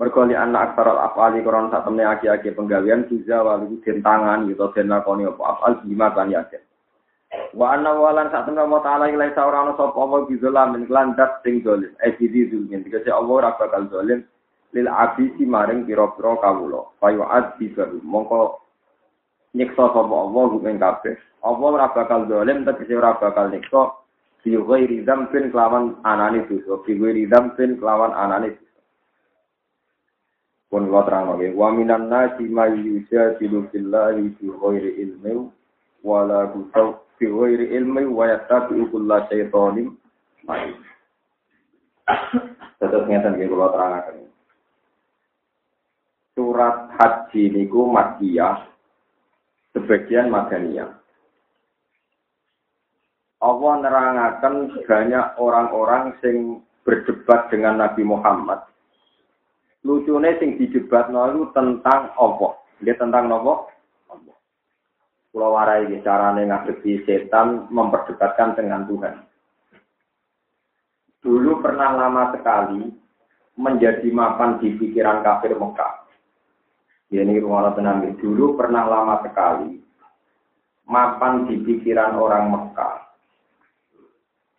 mergo 0.00 0.24
li 0.24 0.32
anak 0.32 0.72
aksara 0.72 0.96
afali 1.12 1.44
koron 1.44 1.68
sak 1.68 1.84
temne 1.84 2.08
aki-aki 2.08 2.56
penggawean 2.56 3.04
juga 3.04 3.44
walu 3.44 3.76
den 3.84 4.00
tangan 4.00 4.48
gitu 4.48 4.72
den 4.72 4.88
lakoni 4.88 5.28
apa 5.28 5.42
afal 5.44 5.72
bima 5.84 6.08
klan 6.16 6.32
yate 6.32 6.64
wa 7.52 7.76
anna 7.76 7.92
walan 8.00 8.32
sak 8.32 8.48
temne 8.48 8.64
wa 8.64 8.80
taala 8.80 9.12
ilai 9.12 9.36
ora 9.36 9.68
ana 9.68 9.76
sapa 9.76 10.00
apa 10.00 10.24
bizolam 10.24 10.72
min 10.72 10.88
klan 10.88 11.12
dat 11.20 11.44
sing 11.44 11.60
dolim 11.60 11.92
e 12.00 12.16
sidi 12.16 12.48
zulmin 12.48 12.80
dikase 12.80 13.12
Allah 13.12 13.44
ora 13.44 13.50
bakal 13.60 13.92
lil 14.74 14.90
abisi 14.90 15.46
maring 15.46 15.86
pira-pira 15.86 16.34
kawula. 16.42 16.90
Fayu 16.98 17.22
adzi 17.22 17.70
mongko 18.02 18.63
nyiksa 19.54 19.84
sapa 19.94 20.14
Allah 20.14 20.50
ing 20.66 20.78
kabeh. 20.82 21.16
Allah 21.46 21.68
ora 21.70 21.88
bakal 21.94 22.26
dolim 22.26 22.66
tegese 22.66 22.98
ora 22.98 23.14
bakal 23.16 23.48
nyiksa 23.54 24.04
Fi 24.44 24.52
ghairi 24.60 25.00
dzambin 25.08 25.48
kelawan 25.48 25.96
anane 26.04 26.44
dosa, 26.44 26.76
fi 26.84 26.92
ghairi 27.00 27.24
dzambin 27.24 27.80
kelawan 27.80 28.12
anane 28.12 28.52
dosa. 28.52 28.76
Pun 30.68 30.84
kula 30.92 31.00
terang 31.08 31.32
oke. 31.32 31.48
Wa 31.56 31.72
minan 31.72 32.12
nasi 32.12 32.44
may 32.52 32.76
yujadilu 32.76 33.72
billahi 33.72 34.36
fi 34.36 34.44
ghairi 34.52 35.00
ilmi 35.00 35.48
wala 36.04 36.52
gutaw 36.52 37.00
fi 37.16 37.24
ghairi 37.24 37.72
ilmi 37.72 38.04
wa 38.04 38.28
yattabi'u 38.28 38.84
kulla 38.92 39.24
syaitonin 39.32 39.96
main. 40.44 40.76
Terus 42.76 43.04
ngeten 43.08 43.40
nggih 43.40 43.48
kula 43.48 43.72
terangaken. 43.72 44.28
Surat 46.36 46.92
haji 47.00 47.42
niku 47.48 47.88
Makkiyah 47.88 48.73
sebagian 49.74 50.30
Madaniyah. 50.30 51.04
Allah 53.44 53.72
nerangaken 53.84 54.54
banyak 54.88 55.26
orang-orang 55.36 56.16
sing 56.24 56.64
berdebat 56.86 57.52
dengan 57.52 57.76
Nabi 57.76 58.00
Muhammad. 58.00 58.64
Lucune 59.84 60.32
sing 60.40 60.56
didebat 60.56 61.12
itu 61.12 61.44
tentang 61.52 62.08
Allah. 62.16 62.56
Dia 62.80 62.96
tentang 62.96 63.28
apa? 63.28 63.68
Allah. 64.08 64.36
Pulau 65.28 65.52
warai 65.52 65.92
carane 66.00 66.48
ngadepi 66.48 67.04
setan 67.04 67.68
memperdebatkan 67.68 68.56
dengan 68.56 68.88
Tuhan. 68.88 69.14
Dulu 71.20 71.60
pernah 71.60 71.92
lama 71.92 72.32
sekali 72.32 72.88
menjadi 73.60 74.08
mapan 74.08 74.60
di 74.60 74.72
pikiran 74.76 75.20
kafir 75.20 75.52
Mekah. 75.52 76.03
Ini 77.12 77.36
rumah 77.42 77.74
tenang 77.76 78.16
dulu 78.16 78.56
pernah 78.56 78.88
lama 78.88 79.20
sekali 79.26 79.84
mapan 80.88 81.48
di 81.48 81.60
pikiran 81.60 82.16
orang 82.16 82.52
Mekah 82.52 82.96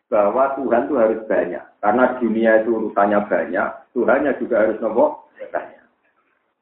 bahwa 0.10 0.54
Tuhan 0.58 0.86
itu 0.86 0.96
harus 0.98 1.22
banyak. 1.26 1.64
Karena 1.82 2.04
dunia 2.18 2.52
itu 2.62 2.70
urusannya 2.72 3.20
banyak, 3.30 3.70
Tuhannya 3.94 4.32
juga 4.42 4.56
harus 4.66 4.78
nopo. 4.82 5.30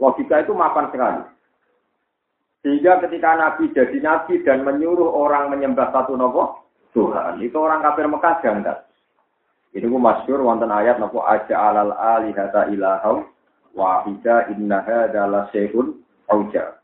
Logika 0.02 0.44
itu 0.44 0.52
mapan 0.52 0.92
sekali. 0.92 1.24
Sehingga 2.64 3.00
ketika 3.04 3.36
Nabi 3.36 3.72
jadi 3.76 3.98
Nabi 4.00 4.40
dan 4.44 4.64
menyuruh 4.64 5.12
orang 5.12 5.52
menyembah 5.52 5.92
satu 5.92 6.16
nopo 6.16 6.64
Tuhan, 6.96 7.40
itu 7.44 7.56
orang 7.60 7.84
kafir 7.84 8.08
Mekah 8.08 8.36
janggal. 8.40 8.78
Ini 9.74 9.90
ku 9.90 9.98
masyur 9.98 10.40
wonten 10.44 10.70
ayat 10.70 11.02
nopo 11.02 11.24
aja 11.26 11.56
alal 11.58 11.96
alihata 11.98 12.70
ilahau 12.70 13.26
wahida 13.74 14.48
innaha 14.54 15.10
adalah 15.10 15.50
sehun 15.50 16.00
auja. 16.30 16.78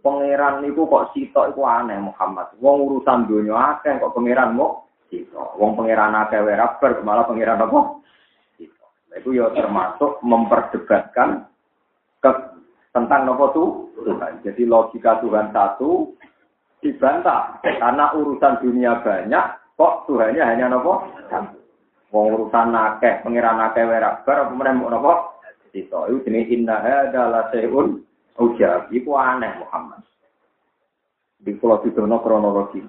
Pangeran 0.00 0.64
niku 0.64 0.88
kok 0.88 1.12
sitok 1.12 1.52
iku 1.52 1.68
aneh 1.68 2.00
Muhammad. 2.00 2.56
Wong 2.56 2.88
urusan 2.88 3.28
dunia 3.28 3.76
akeh 3.76 4.00
kok 4.00 4.16
pangeran 4.16 4.56
mau 4.56 4.88
Sito. 5.12 5.58
Wong 5.60 5.76
pangeran 5.76 6.16
akeh 6.16 6.40
wae 6.40 6.56
rabar 6.56 7.04
malah 7.04 7.28
pangeran 7.28 7.60
apa? 7.60 8.00
Sito. 8.56 8.86
Itu 9.12 9.36
ya 9.36 9.52
termasuk 9.52 10.22
memperdebatkan 10.24 11.44
ke, 12.24 12.30
tentang 12.96 13.28
nopo 13.28 13.44
tuh 13.52 13.68
Tuhan. 14.00 14.40
Jadi 14.40 14.64
logika 14.64 15.20
Tuhan 15.20 15.52
satu 15.52 16.16
dibantah 16.80 17.60
karena 17.60 18.16
urusan 18.16 18.64
dunia 18.64 19.04
banyak 19.04 19.44
kok 19.76 20.08
Tuhannya 20.08 20.40
hanya 20.40 20.72
nopo 20.72 21.04
satu. 21.28 21.60
Wong 22.08 22.40
urusan 22.40 22.72
akeh, 22.72 23.20
pangeran 23.20 23.60
akeh 23.68 23.84
wae 23.84 24.00
rabar 24.00 24.48
kemudian 24.48 24.80
mau 24.80 24.88
nopo? 24.88 25.29
Sito. 25.70 26.06
Itu 26.10 26.26
jenis 26.26 26.50
indah 26.50 27.10
adalah 27.10 27.50
seun 27.54 28.02
ujab. 28.38 28.90
Iku 28.90 29.10
aneh 29.14 29.62
Muhammad. 29.62 30.02
Di 31.40 31.56
pulau 31.56 31.80
Sidono 31.80 32.20
kronologi. 32.20 32.84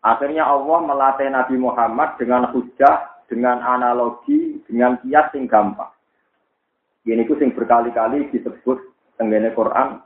Akhirnya 0.00 0.48
Allah 0.48 0.78
melatih 0.80 1.28
Nabi 1.28 1.60
Muhammad 1.60 2.16
dengan 2.16 2.48
hujah, 2.54 3.20
dengan 3.28 3.60
analogi, 3.60 4.62
dengan 4.64 4.96
kias 5.04 5.28
yang 5.36 5.44
gampang. 5.44 5.92
Ini 7.04 7.24
ku 7.24 7.36
sing 7.36 7.52
berkali-kali 7.52 8.28
disebut 8.32 8.78
tenggene 9.16 9.52
Quran. 9.52 10.00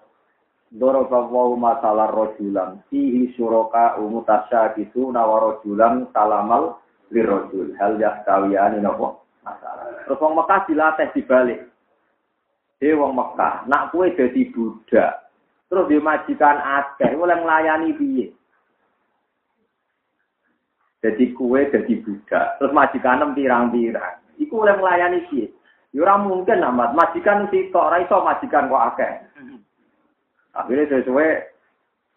Dorobawahu 0.74 1.54
masalah 1.54 2.10
rojulan. 2.10 2.82
Fihi 2.90 3.30
suroka 3.38 3.94
umutasya 4.02 4.74
gitu 4.74 5.14
nawarojulan 5.14 6.10
salamal 6.10 6.82
lirojul. 7.14 7.78
Hal 7.78 7.94
yahtawiyani 7.98 8.82
nopo 8.82 9.22
masalah. 9.46 9.73
Terus 10.04 10.20
wong 10.20 10.36
Mekah 10.36 10.60
dilatih 10.68 11.08
dibalik. 11.16 11.60
Dia 12.78 12.96
wong 12.96 13.16
Mekah, 13.16 13.64
nak 13.68 13.90
kue 13.90 14.12
jadi 14.12 14.40
budak. 14.52 15.32
Terus 15.72 15.88
dimajikan 15.88 16.60
akeh, 16.60 17.16
oleh 17.16 17.36
melayani 17.40 17.96
piye. 17.96 18.26
Jadi 21.04 21.36
kue 21.36 21.68
jadi 21.68 21.94
budak, 22.00 22.60
terus 22.60 22.72
majikan 22.72 23.36
pirang-pirang. 23.36 24.24
Iku 24.40 24.64
oleh 24.64 24.76
melayani 24.80 25.20
sih. 25.28 25.48
Ya 25.94 26.18
mungkin 26.18 26.58
amat 26.58 26.90
majikan 26.98 27.46
sih 27.54 27.70
kok 27.70 27.86
ora 27.86 28.02
iso 28.02 28.18
majikan 28.18 28.66
kok 28.66 28.86
akeh. 28.94 29.12
Akhirnya 30.58 30.90
sesuai 30.90 31.30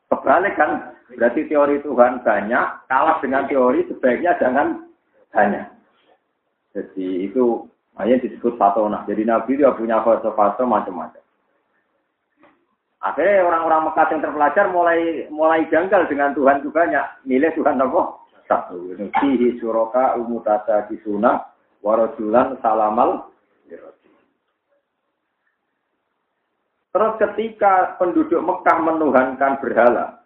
kebalik 0.10 0.58
kan. 0.58 0.72
Berarti 1.08 1.48
teori 1.48 1.79
Tuhan 1.88 2.20
banyak, 2.20 2.65
kalah 2.91 3.17
dengan 3.24 3.48
teori 3.48 3.88
sebaiknya 3.88 4.36
jangan 4.44 4.91
banyak. 5.32 5.63
Jadi 6.75 7.32
itu 7.32 7.63
hanya 7.98 8.16
disebut 8.22 8.58
fatona. 8.62 9.06
Jadi 9.10 9.25
Nabi 9.25 9.58
dia 9.58 9.74
punya 9.74 10.01
fase-fase 10.06 10.63
macam-macam. 10.66 11.24
Akhirnya 12.98 13.46
orang-orang 13.46 13.82
Mekah 13.89 14.08
yang 14.10 14.22
terpelajar 14.25 14.66
mulai 14.74 15.00
mulai 15.30 15.62
janggal 15.70 16.10
dengan 16.10 16.34
Tuhan 16.34 16.66
itu 16.66 16.70
banyak. 16.74 17.06
Milih 17.30 17.54
Tuhan 17.54 17.77
apa? 17.77 18.27
satu. 18.48 18.96
Fihi 18.96 19.60
suroka 19.60 20.16
umutata 20.16 20.88
kisuna 20.88 21.44
warajulan 21.84 22.58
salamal 22.63 23.30
Terus 26.98 27.13
ketika 27.22 27.94
penduduk 28.01 28.42
Mekah 28.42 28.77
menuhankan 28.82 29.62
berhala, 29.62 30.18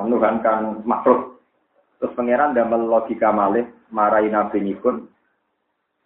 menuhankan 0.00 0.80
makhluk, 0.88 1.36
terus 2.00 2.16
pangeran 2.16 2.56
damel 2.56 2.88
logika 2.88 3.28
malih 3.28 3.68
marai 3.92 4.32
nabi 4.32 4.64
nikun, 4.64 5.04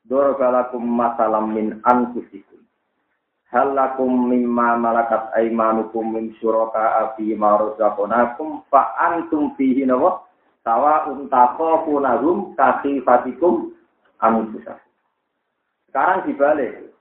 dorobalakum 0.08 0.82
masalam 0.82 1.52
min 1.54 1.78
anfusikum. 1.84 2.58
Halakum 3.48 4.28
mimma 4.28 4.76
malakat 4.76 5.32
aimanukum 5.36 6.12
min 6.12 6.36
suraka 6.40 7.12
afi 7.12 7.32
fa 8.68 8.82
antum 9.00 9.56
fihi 9.56 9.88
nawa 9.88 10.28
Sawa 10.68 11.08
untako 11.08 11.88
punagum 11.88 12.52
kasih 12.52 13.00
fatikum 13.00 13.72
amususa. 14.20 14.76
Sekarang 15.88 16.28
dibalik. 16.28 16.92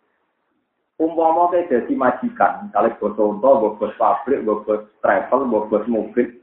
Umpama 0.97 1.51
ke 1.53 1.67
jadi 1.69 1.93
majikan, 1.93 2.73
kalau 2.73 2.95
bos 2.97 3.19
unta, 3.21 3.49
bos 3.77 3.93
pabrik, 4.01 4.41
bos 4.47 4.65
travel, 5.03 5.45
bos 5.45 5.85
mobil. 5.85 6.41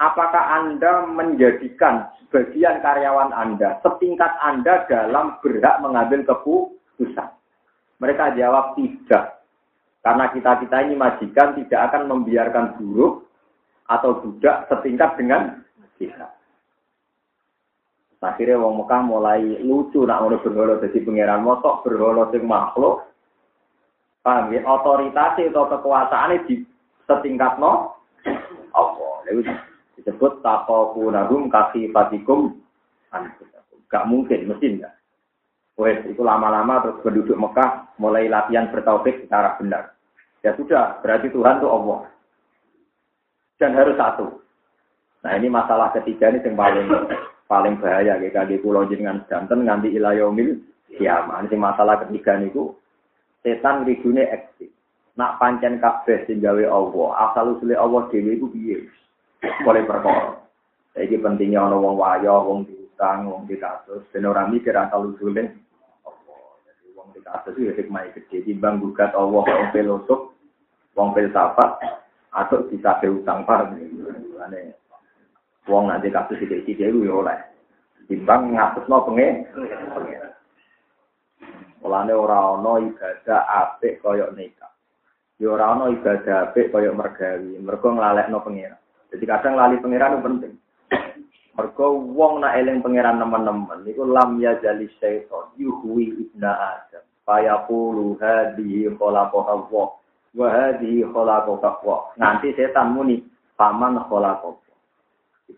Apakah 0.00 0.62
Anda 0.62 1.04
menjadikan 1.06 2.08
sebagian 2.24 2.80
karyawan 2.80 3.34
Anda 3.36 3.78
setingkat 3.84 4.32
Anda 4.40 4.88
dalam 4.88 5.36
berhak 5.44 5.78
mengambil 5.84 6.24
keputusan? 6.26 7.28
Mereka 8.00 8.34
jawab 8.34 8.74
tidak. 8.74 9.42
Karena 10.02 10.26
kita-kita 10.34 10.76
ini 10.82 10.98
majikan 10.98 11.54
tidak 11.54 11.92
akan 11.92 12.10
membiarkan 12.10 12.74
buruh 12.74 13.22
atau 13.86 14.18
budak 14.18 14.66
setingkat 14.66 15.14
dengan 15.14 15.62
kita. 15.94 16.26
Akhirnya 18.22 18.62
wong 18.62 18.82
Mekah 18.82 19.02
mulai 19.02 19.42
lucu 19.66 20.06
nak 20.06 20.22
ngono 20.22 20.38
berhala 20.46 20.78
dadi 20.78 21.02
pangeran 21.02 21.42
motok 21.42 21.82
berhala 21.82 22.30
sing 22.30 22.46
makhluk. 22.46 23.02
Paham 24.22 24.54
ya? 24.54 24.62
Otoritas 24.62 25.34
atau 25.34 25.66
kekuasaannya 25.66 26.46
di 26.46 26.62
setingkat 27.10 27.58
no 27.58 27.98
apa? 28.70 29.26
Disebut 30.02 30.42
nagum 30.42 31.46
kasih 31.46 31.94
fatikum 31.94 32.58
Gak 33.92 34.08
mungkin, 34.08 34.48
mesti 34.48 34.66
enggak. 34.72 34.96
Wes, 35.76 36.00
itu 36.08 36.24
lama-lama 36.24 36.80
terus 36.80 37.00
penduduk 37.04 37.36
Mekah 37.36 37.92
mulai 38.00 38.24
latihan 38.24 38.72
bertauhid 38.72 39.28
secara 39.28 39.60
benar. 39.60 39.92
Ya 40.40 40.56
sudah, 40.56 41.00
berarti 41.04 41.28
Tuhan 41.28 41.60
itu 41.60 41.68
Allah. 41.68 42.08
Dan 43.60 43.76
harus 43.76 44.00
satu. 44.00 44.40
Nah 45.22 45.32
ini 45.36 45.52
masalah 45.52 45.92
ketiga 45.94 46.32
ini 46.32 46.42
yang 46.42 46.56
paling 46.58 46.88
paling 47.46 47.74
bahaya 47.78 48.18
kayak 48.18 48.32
kaki 48.34 48.58
pulau 48.58 48.88
jenengan 48.88 49.22
jantan 49.30 49.62
nganti 49.62 49.94
ilayomil 49.94 50.58
kiamat. 50.98 51.46
Ini 51.46 51.56
masalah 51.60 52.02
ketiga 52.02 52.42
niku 52.42 52.74
setan 53.44 53.86
rigune 53.86 54.24
eksis. 54.26 54.72
Nak 55.14 55.36
pancen 55.36 55.76
kabeh 55.78 56.24
sing 56.24 56.40
Allah, 56.42 57.08
asal 57.28 57.54
usule 57.54 57.76
Allah 57.76 58.08
dhewe 58.08 58.32
iku 58.40 58.48
piye? 58.48 58.88
Boleh 59.42 59.82
perkara. 59.82 60.38
Iki 60.92 61.18
pentingnya 61.18 61.66
ana 61.66 61.76
wong 61.80 61.96
wayo, 61.98 62.46
wong 62.46 62.68
diutang, 62.68 63.26
wong 63.26 63.48
dikasus, 63.48 64.04
ben 64.12 64.28
ora 64.28 64.44
mikir 64.44 64.76
asal 64.76 65.08
usule 65.08 65.50
Allah. 66.04 66.42
Jadi 66.68 66.92
wong 66.92 67.10
dikasus 67.16 67.56
itu 67.56 67.72
hikmah 67.72 68.12
gede 68.12 68.44
timbang 68.44 68.78
gugat 68.78 69.16
Allah 69.16 69.42
wong 69.42 69.68
filosuf, 69.72 70.36
wong 70.92 71.16
filsafat 71.16 71.70
atau 72.30 72.68
bisa 72.68 73.00
utang 73.08 73.48
paham. 73.48 73.80
Wong 75.64 75.84
nanti 75.88 76.12
kasus 76.12 76.36
tidak 76.42 76.68
tidak 76.68 76.92
itu 76.92 77.08
ya 77.08 77.14
oleh. 77.16 77.38
timbang 78.10 78.52
ngatusno 78.52 79.08
pengen. 79.08 79.48
Mulane 81.80 82.12
ora 82.14 82.38
ana 82.58 82.72
ibadah 82.84 83.40
apik 83.48 84.04
kaya 84.04 84.28
nikah. 84.36 84.70
Ya 85.40 85.48
ora 85.50 85.72
ana 85.72 85.88
ibadah 85.88 86.50
apik 86.50 86.70
kaya 86.70 86.92
mergawi, 86.92 87.56
mergo 87.58 87.88
nglalekno 87.90 88.38
pengiran. 88.44 88.81
Jadi 89.12 89.24
kadang 89.28 89.54
lali 89.60 89.76
pengiran 89.78 90.16
itu 90.16 90.24
penting. 90.24 90.52
Mergo 91.52 92.00
wong 92.16 92.40
nak 92.40 92.56
eling 92.56 92.80
pangeran 92.80 93.20
teman-teman 93.20 93.84
niku 93.84 94.08
lam 94.08 94.40
ya 94.40 94.56
jali 94.64 94.88
syaiton 94.96 95.52
yuhwi 95.60 96.16
ibna 96.16 96.48
adam. 96.48 97.04
Fayaqulu 97.28 98.16
hadhihi 98.16 98.96
khalaqahu 98.96 99.68
wa 99.68 99.92
wa 100.32 100.46
hadhihi 100.48 101.04
khalaqahu 101.12 102.16
Nanti 102.16 102.56
setan 102.56 102.96
muni 102.96 103.20
paman 103.60 104.00
khalaqahu. 104.08 104.56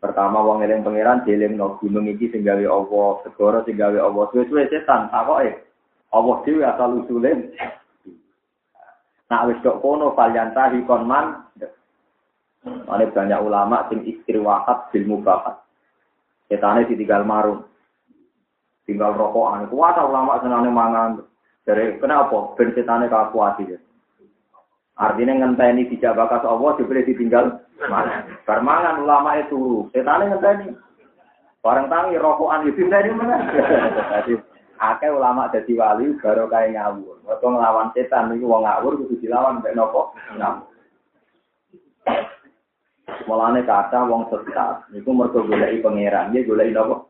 Pertama 0.02 0.42
wong 0.42 0.66
eling 0.66 0.82
pangeran 0.82 1.22
no 1.54 1.78
gunung 1.78 2.10
iki 2.10 2.26
sing 2.34 2.42
gawe 2.42 2.66
Allah, 2.66 3.10
segara 3.22 3.62
sing 3.62 3.78
gawe 3.78 3.94
Allah. 3.94 4.26
Suwe-suwe 4.34 4.66
setan 4.66 5.06
takoke. 5.14 5.62
Allah 6.10 6.36
dhewe 6.42 6.62
asal 6.66 7.06
usule. 7.06 7.54
Nak 9.30 9.44
wis 9.46 9.58
kok 9.62 9.78
kono 9.78 10.10
falyantahi 10.18 10.82
kon 10.86 11.06
man. 11.06 11.46
Ada 12.64 13.12
banyak 13.12 13.40
ulama 13.44 13.84
sing 13.92 14.08
istiwahat 14.08 14.88
bil 14.88 15.04
mubahat. 15.04 15.60
Setane 16.48 16.88
ditinggal 16.88 17.24
marung. 17.28 17.68
Tinggal 18.88 19.16
rokokan. 19.16 19.68
Kuat 19.68 19.96
ulama 20.00 20.40
senane 20.40 20.72
mangan. 20.72 21.20
Dari 21.64 21.96
kenapa? 22.00 22.56
Ben 22.56 22.72
setane 22.72 23.08
kakuati 23.08 23.68
ya. 23.68 23.78
Artinya 24.94 25.34
ngenteni 25.34 25.90
tidak 25.90 26.16
bakas 26.16 26.46
Allah 26.46 26.76
dibeli 26.78 27.02
ditinggal 27.04 27.58
mana? 27.90 28.24
Bermangan 28.48 29.02
ulama 29.04 29.36
itu 29.40 29.88
setane 29.92 30.32
ngenteni. 30.32 30.72
Barang 31.60 31.88
tangi 31.92 32.16
rokokan 32.16 32.64
itu 32.68 32.80
ngenteni 32.80 33.10
mana? 33.12 33.36
Jadi 34.20 34.40
akeh 34.80 35.10
ulama 35.12 35.52
jadi 35.52 35.72
wali 35.76 36.16
baru 36.20 36.48
kayak 36.48 36.80
ngawur. 36.80 37.16
Waktu 37.28 37.44
ngelawan 37.44 37.92
setan 37.92 38.32
itu 38.32 38.48
wong 38.48 38.64
ngawur 38.64 38.92
kudu 39.00 39.20
dilawan 39.20 39.60
mek 39.60 39.76
nopo? 39.76 40.16
Ngawur. 40.36 40.72
Mulane 43.24 43.62
kata 43.62 44.10
wong 44.10 44.26
sesat 44.28 44.90
niku 44.90 45.14
mergo 45.14 45.46
goleki 45.46 45.78
pangeran, 45.78 46.34
nggih 46.34 46.44
goleki 46.50 46.74
napa? 46.74 47.06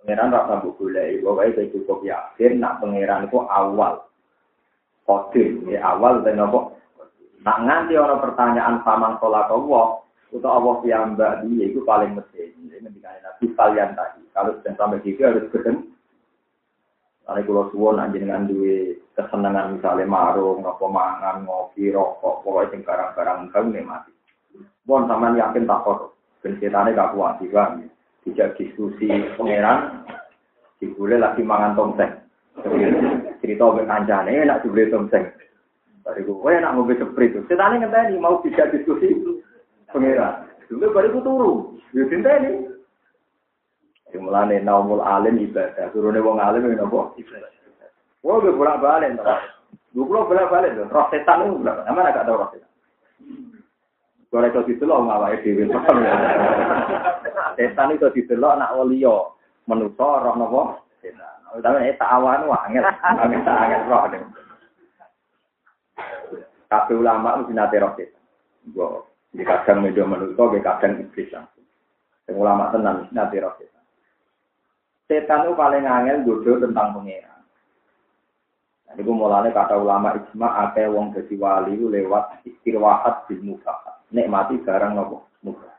Pangeran 0.00 0.32
ra 0.32 0.48
sambut 0.48 0.74
goleki, 0.80 1.20
pokoke 1.20 1.52
saya 1.52 1.72
cukup 1.76 1.98
yakin 2.00 2.52
nak 2.56 2.80
pangeran 2.80 3.28
iku 3.28 3.44
awal. 3.44 4.08
Kodim, 5.04 5.68
ya 5.68 5.84
awal 5.84 6.24
dan 6.24 6.40
napa? 6.40 6.72
Nak 7.44 7.58
nganti 7.62 7.94
ana 7.94 8.16
pertanyaan 8.18 8.82
paman 8.82 9.20
kolak 9.22 9.52
Allah, 9.52 10.02
atau 10.34 10.50
Allah 10.50 10.74
piyambak 10.82 11.46
dia 11.46 11.70
itu 11.70 11.80
paling 11.86 12.18
mesti. 12.18 12.52
Ini 12.58 12.82
ketika 12.82 13.10
Nabi 13.22 13.44
kalian 13.54 13.90
tadi, 13.94 14.22
kalau 14.34 14.52
sudah 14.58 14.74
sampai 14.74 15.00
situ 15.06 15.22
harus 15.22 15.46
ketemu. 15.54 15.94
Kalau 17.26 17.42
kalau 17.42 17.64
suwon 17.74 17.98
dengan 18.14 18.46
duit 18.46 19.02
kesenangan 19.18 19.74
misalnya 19.78 20.06
marung, 20.06 20.62
ngopo 20.62 20.86
mangan, 20.86 21.42
ngopi, 21.42 21.90
rokok, 21.90 22.46
pokoknya 22.46 22.86
barang-barang 22.86 23.50
kau 23.50 23.66
mati. 23.66 24.15
Bon 24.86 25.08
sampean 25.10 25.34
yakin 25.34 25.66
tak 25.66 25.82
kotor. 25.82 26.14
Ben 26.46 26.54
setane 26.62 26.94
gak 26.94 27.18
kuat 27.18 27.42
juga. 27.42 27.74
Tidak 28.22 28.54
diskusi 28.54 29.10
pangeran. 29.34 30.06
Dibule 30.78 31.18
lagi 31.18 31.42
mangan 31.42 31.74
tongseng. 31.74 32.12
Cerita 33.42 33.66
ke 33.74 33.82
kancane 33.82 34.46
enak 34.46 34.62
dibeli 34.62 34.86
tongseng. 34.86 35.26
Bariku, 36.06 36.38
kowe 36.38 36.54
enak 36.54 36.74
ngombe 36.78 36.94
seprit. 36.94 37.34
Setane 37.50 37.82
ngenteni 37.82 38.14
mau 38.22 38.38
tidak 38.46 38.70
diskusi 38.70 39.10
pangeran. 39.90 40.46
Dulu 40.70 40.94
bariku 40.94 41.18
turu. 41.22 41.52
Yo 41.90 42.06
dinteni. 42.06 42.70
Mulane 44.16 44.62
naumul 44.62 45.02
alim 45.04 45.36
ibadah. 45.42 45.92
Turune 45.92 46.22
wong 46.22 46.38
alim 46.38 46.64
ngene 46.64 46.80
apa? 46.80 47.12
Wong 48.24 48.38
bolak-balik 48.54 49.18
to. 49.18 49.34
Dulu 49.92 50.30
bolak-balik 50.30 50.72
to. 50.78 50.88
Roh 50.88 51.06
setan 51.12 51.44
itu 51.44 51.60
bolak. 51.60 51.84
Mana 51.90 52.14
gak 52.14 52.24
tau 52.24 52.40
roh 52.40 52.48
setan. 52.54 52.70
Ora 54.34 54.50
iso 54.50 54.66
didelok 54.66 55.06
awake 55.06 55.46
dhewe. 55.46 55.70
Setan 57.54 57.94
iso 57.94 58.10
didelok 58.10 58.58
nak 58.58 58.74
waliya. 58.74 59.32
Manusa 59.70 60.08
roh 60.22 60.34
napa? 60.34 60.62
Setan. 60.98 61.62
Tapi 61.62 61.94
tak 61.94 62.10
awan 62.10 62.50
wae 62.50 62.58
angel. 62.66 62.84
Tak 62.84 63.60
angel 63.62 63.82
roh. 63.86 64.02
Kabeh 66.66 66.96
ulama 66.98 67.40
mesti 67.40 67.54
nate 67.54 67.76
roh 67.78 67.94
setan. 67.94 68.24
Gua 68.74 69.06
di 69.30 69.44
kadang 69.46 69.84
media 69.84 70.02
manusa, 70.02 70.42
di 70.50 70.60
kadang 70.60 70.98
iblis 70.98 71.30
langsung. 71.30 71.66
Yang 72.26 72.36
ulama 72.36 72.64
tenan 72.74 73.06
nate 73.14 73.38
roh 73.38 73.54
setan. 73.56 73.84
Setan 75.06 75.46
itu 75.46 75.54
paling 75.54 75.86
angel 75.86 76.26
bodoh 76.26 76.58
tentang 76.58 76.92
pengeran. 76.98 77.40
Jadi 78.86 79.02
gue 79.02 79.12
mulanya 79.12 79.52
kata 79.52 79.76
ulama 79.76 80.16
ijma, 80.16 80.48
ada 80.56 80.88
wong 80.88 81.12
jadi 81.12 81.34
wali 81.36 81.76
lewat 81.76 82.48
istirwahat 82.48 83.28
di 83.28 83.36
muka 83.44 83.76
nikmati 84.10 84.60
barang 84.62 84.92
nopo 84.94 85.26
muka. 85.42 85.70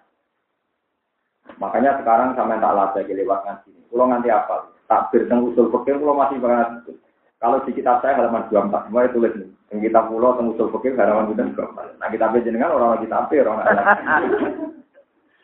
Makanya 1.57 2.03
sekarang 2.03 2.35
sama 2.35 2.59
tak 2.59 2.75
lada 2.75 3.01
lewat 3.01 3.39
ngaji. 3.47 3.71
Kalau 3.87 4.05
nanti 4.07 4.29
apa? 4.29 4.71
Takbir 4.87 5.27
tentang 5.27 5.47
usul 5.47 5.67
fikih 5.71 5.99
kalau 5.99 6.15
masih 6.15 6.39
banget. 6.39 6.95
Kalau 7.37 7.61
di 7.63 7.71
kitab 7.75 8.01
saya 8.01 8.17
halaman 8.17 8.49
24 8.49 8.87
semua 8.87 9.11
tulis 9.11 9.33
nih. 9.35 9.49
Yang 9.71 9.79
kita 9.91 9.99
pulau 10.07 10.35
tentang 10.35 10.51
usul 10.55 10.67
fikih 10.75 10.95
halaman 10.95 11.31
24. 11.35 11.99
Nah 11.99 12.07
kitab 12.11 12.35
jenengan 12.43 12.75
orang 12.75 12.99
lagi 12.99 13.07
tapi 13.07 13.33
orang 13.43 13.63
ada. 13.63 13.83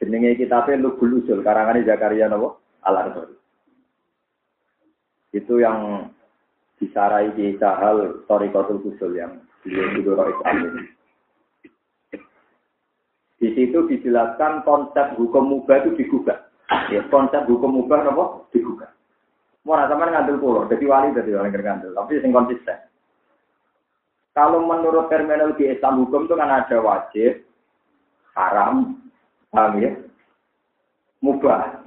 Jenenge 0.03 0.35
kitabnya 0.35 0.83
Lubul 0.83 1.23
Usul 1.23 1.39
karangan 1.47 1.79
Zakaria 1.87 2.27
nopo 2.27 2.59
Al 2.83 3.07
Itu 5.31 5.63
yang 5.63 6.11
disarai 6.75 7.31
di 7.39 7.55
Sahal 7.55 8.27
Torikotul 8.27 8.83
Usul 8.83 9.15
yang 9.15 9.39
beliau 9.63 9.95
itu 9.95 10.11
Islam 10.11 10.55
ini. 10.59 10.83
Di 13.43 13.51
situ 13.59 13.75
dijelaskan 13.91 14.63
konsep 14.63 15.19
hukum 15.19 15.51
mubah 15.51 15.83
itu 15.83 15.99
digugat. 15.99 16.47
Ya, 16.87 17.03
konsep 17.11 17.43
hukum 17.43 17.75
mubah 17.75 18.07
apa? 18.07 18.47
Digugat. 18.55 18.87
Mau 19.67 19.75
sama 19.75 20.07
ngandel 20.07 20.39
pulau, 20.39 20.63
jadi 20.71 20.87
wali 20.87 21.11
jadi 21.11 21.35
wali 21.35 21.51
ngandel, 21.51 21.91
tapi 21.91 22.23
sing 22.23 22.31
konsisten. 22.31 22.79
Kalau 24.31 24.63
menurut 24.63 25.11
terminologi 25.11 25.67
Islam 25.67 26.07
hukum 26.07 26.23
itu 26.23 26.39
kan 26.39 26.47
ada 26.47 26.79
wajib, 26.79 27.43
haram, 28.31 28.95
paham 29.51 29.75
ya? 29.83 29.91
Mubah. 31.19 31.83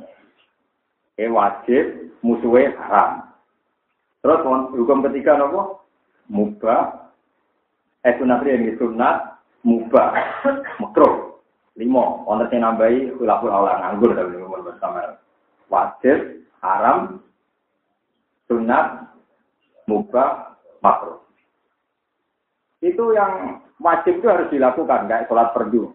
Eh 1.17 1.33
wajib, 1.33 2.13
musuhnya 2.21 2.77
haram. 2.85 3.33
Terus 4.21 4.45
hukum 4.77 5.01
ketiga 5.09 5.41
apa? 5.41 5.81
Mubah. 6.29 7.13
Eh 8.05 8.13
sunat 8.21 8.45
ini 8.45 8.77
sunat, 8.77 9.41
mubah, 9.65 10.13
makruh. 10.85 11.36
Lima, 11.77 12.25
wonten 12.25 12.49
sing 12.49 12.65
nambahi 12.65 13.13
khilaful 13.21 13.53
aula 13.53 13.77
nganggur 13.85 14.17
tapi 14.17 14.33
umur 14.41 14.65
bersama. 14.65 15.21
Wajib, 15.69 16.49
haram, 16.65 17.21
sunat, 18.49 19.13
mubah, 19.85 20.57
makruh. 20.81 21.21
Itu 22.81 23.13
yang 23.13 23.61
wajib 23.77 24.25
itu 24.25 24.27
harus 24.27 24.49
dilakukan, 24.49 25.05
kayak 25.05 25.29
sholat 25.29 25.53
perdu. 25.53 25.93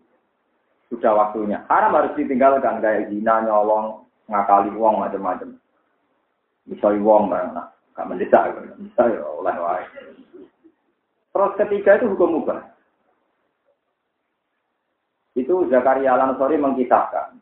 Sudah 0.93 1.17
waktunya. 1.17 1.65
Haram 1.65 1.97
harus 1.97 2.13
ditinggalkan, 2.13 2.77
kayak 2.83 3.09
zina, 3.09 3.41
nyolong, 3.41 4.05
ngakali 4.29 4.69
uang, 4.75 5.01
macam-macam. 5.01 5.55
Misalnya 6.69 7.01
uang, 7.01 7.23
mana? 7.31 7.63
Gak 7.97 8.07
mendesak, 8.07 8.53
misalnya 8.77 9.23
oleh 9.23 9.55
wae. 9.55 9.83
Terus 11.31 11.51
ketiga 11.57 11.97
itu 11.97 12.11
hukum 12.11 12.43
mubah. 12.43 12.70
Itu 15.31 15.67
Zakaria 15.71 16.11
Al-Ansori 16.15 16.59
mengkisahkan. 16.59 17.39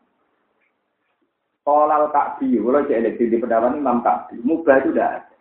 Kolal 1.60 2.08
Ka'bi, 2.10 2.56
kalau 2.56 2.86
cek 2.88 3.20
di 3.20 3.36
pendapat 3.36 3.76
Imam 3.76 4.00
Ka'bi, 4.00 4.40
mubah 4.40 4.80
itu 4.80 4.90
tidak 4.96 5.10
ada. 5.22 5.36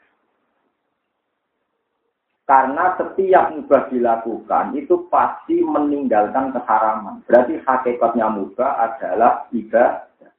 Karena 2.50 2.86
setiap 2.98 3.54
mubah 3.54 3.88
dilakukan 3.94 4.74
itu 4.74 5.06
pasti 5.08 5.62
meninggalkan 5.62 6.52
keharaman. 6.52 7.22
Berarti 7.24 7.62
hakikatnya 7.62 8.28
mubah 8.30 8.72
adalah 8.90 9.48
ibadah. 9.54 10.34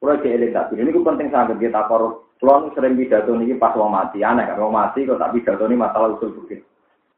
Kalau 0.00 0.16
cek 0.20 0.32
elektrik 0.36 0.80
ini 0.80 0.92
penting 0.96 1.28
sangat 1.32 1.56
kita 1.58 1.84
korup. 1.90 2.32
Kalau 2.40 2.72
sering 2.72 2.96
pidato 2.96 3.36
ini 3.36 3.52
pas 3.60 3.76
mau 3.76 3.92
mati, 3.92 4.24
aneh 4.24 4.48
kan? 4.48 4.56
Mau 4.56 4.72
mati 4.72 5.04
kok 5.04 5.20
tak 5.20 5.36
pidato 5.36 5.68
ini 5.68 5.76
masalah 5.76 6.16
usul 6.16 6.32
begitu. 6.40 6.64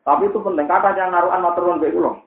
Tapi 0.02 0.26
itu 0.26 0.38
penting. 0.42 0.66
Kata 0.66 0.98
yang 0.98 1.14
naruhan 1.14 1.46
maturun 1.46 1.78
baik 1.78 1.94
ulang. 1.94 2.18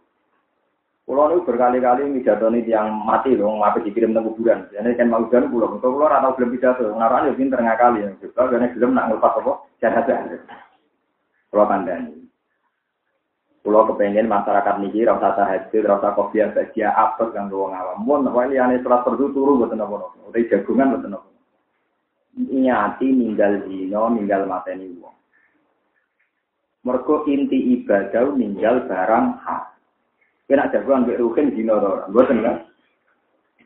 Pulau 1.05 1.29
ini 1.29 1.45
berkali-kali 1.45 2.09
mijatoni 2.09 2.65
yang 2.65 2.89
mati 3.05 3.37
loh, 3.37 3.61
ngapain 3.61 3.85
dikirim 3.85 4.17
ke 4.17 4.25
kuburan. 4.25 4.65
Jadi 4.73 4.97
kan 4.97 5.13
mau 5.13 5.29
jalan 5.29 5.53
pulau, 5.53 5.77
untuk 5.77 5.93
pulau 5.93 6.09
atau 6.09 6.33
belum 6.33 6.49
pidato, 6.57 6.81
ngaruh 6.81 7.29
ya 7.29 7.37
pinter 7.37 7.61
ngakali 7.61 8.01
ya. 8.01 8.09
Juga 8.17 8.49
karena 8.49 8.73
belum 8.73 8.91
nak 8.97 9.05
ngelepas 9.13 9.37
apa, 9.37 9.53
jahat 9.85 10.03
jahat. 10.09 10.41
Pulau 11.53 11.69
kandang. 11.69 12.25
Kulo 13.65 13.85
kepengen 13.89 14.29
masyarakat 14.29 14.77
niki 14.81 15.05
ora 15.05 15.17
usah 15.17 15.33
tahajud, 15.41 15.85
ora 15.89 15.97
usah 15.97 16.13
kopiah 16.13 16.53
bagia 16.53 16.89
apes 16.93 17.33
kanggo 17.33 17.65
wong 17.65 17.73
awam. 17.73 17.97
Mun 18.01 18.29
wae 18.29 18.49
liyane 18.53 18.77
salat 18.81 19.01
fardu 19.01 19.33
turu 19.33 19.57
mboten 19.57 19.81
napa-napa. 19.81 20.21
Utai 20.29 20.45
jagungan 20.49 20.93
mboten 20.93 21.17
napa. 21.17 21.29
Niati 22.37 23.09
ninggal 23.09 23.65
ninggal 23.65 24.45
mateni 24.45 24.93
wong. 25.01 25.17
Mergo 26.85 27.25
inti 27.25 27.81
ibadah 27.81 28.37
ninggal 28.37 28.85
barang 28.85 29.25
hak. 29.41 29.74
Kena 30.45 30.69
jagoan 30.69 31.10
mbek 31.10 31.17
ruhin 31.17 31.53
dino 31.53 31.81
ora. 31.81 32.05
Mboten 32.10 32.45
kan? 32.45 32.58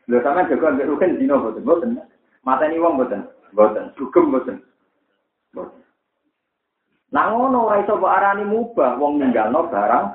Lho 0.08 0.18
sampean 0.24 0.48
jagoan 0.48 0.74
mbek 0.80 0.88
ruhin 0.88 1.18
dino 1.20 1.34
mboten, 1.38 1.62
mboten. 1.62 1.90
Mateni 2.44 2.80
wong 2.80 2.94
mboten. 2.96 3.22
Mboten. 3.52 3.84
Sugem 4.00 4.32
mboten. 4.32 4.56
Mboten. 5.52 5.80
Nah 7.10 7.24
ngono 7.34 7.68
ora 7.68 7.82
iso 7.82 7.98
mbok 7.98 8.14
arani 8.14 8.44
mubah 8.46 8.96
wong 8.96 9.18
ninggalno 9.18 9.66
barang. 9.68 10.06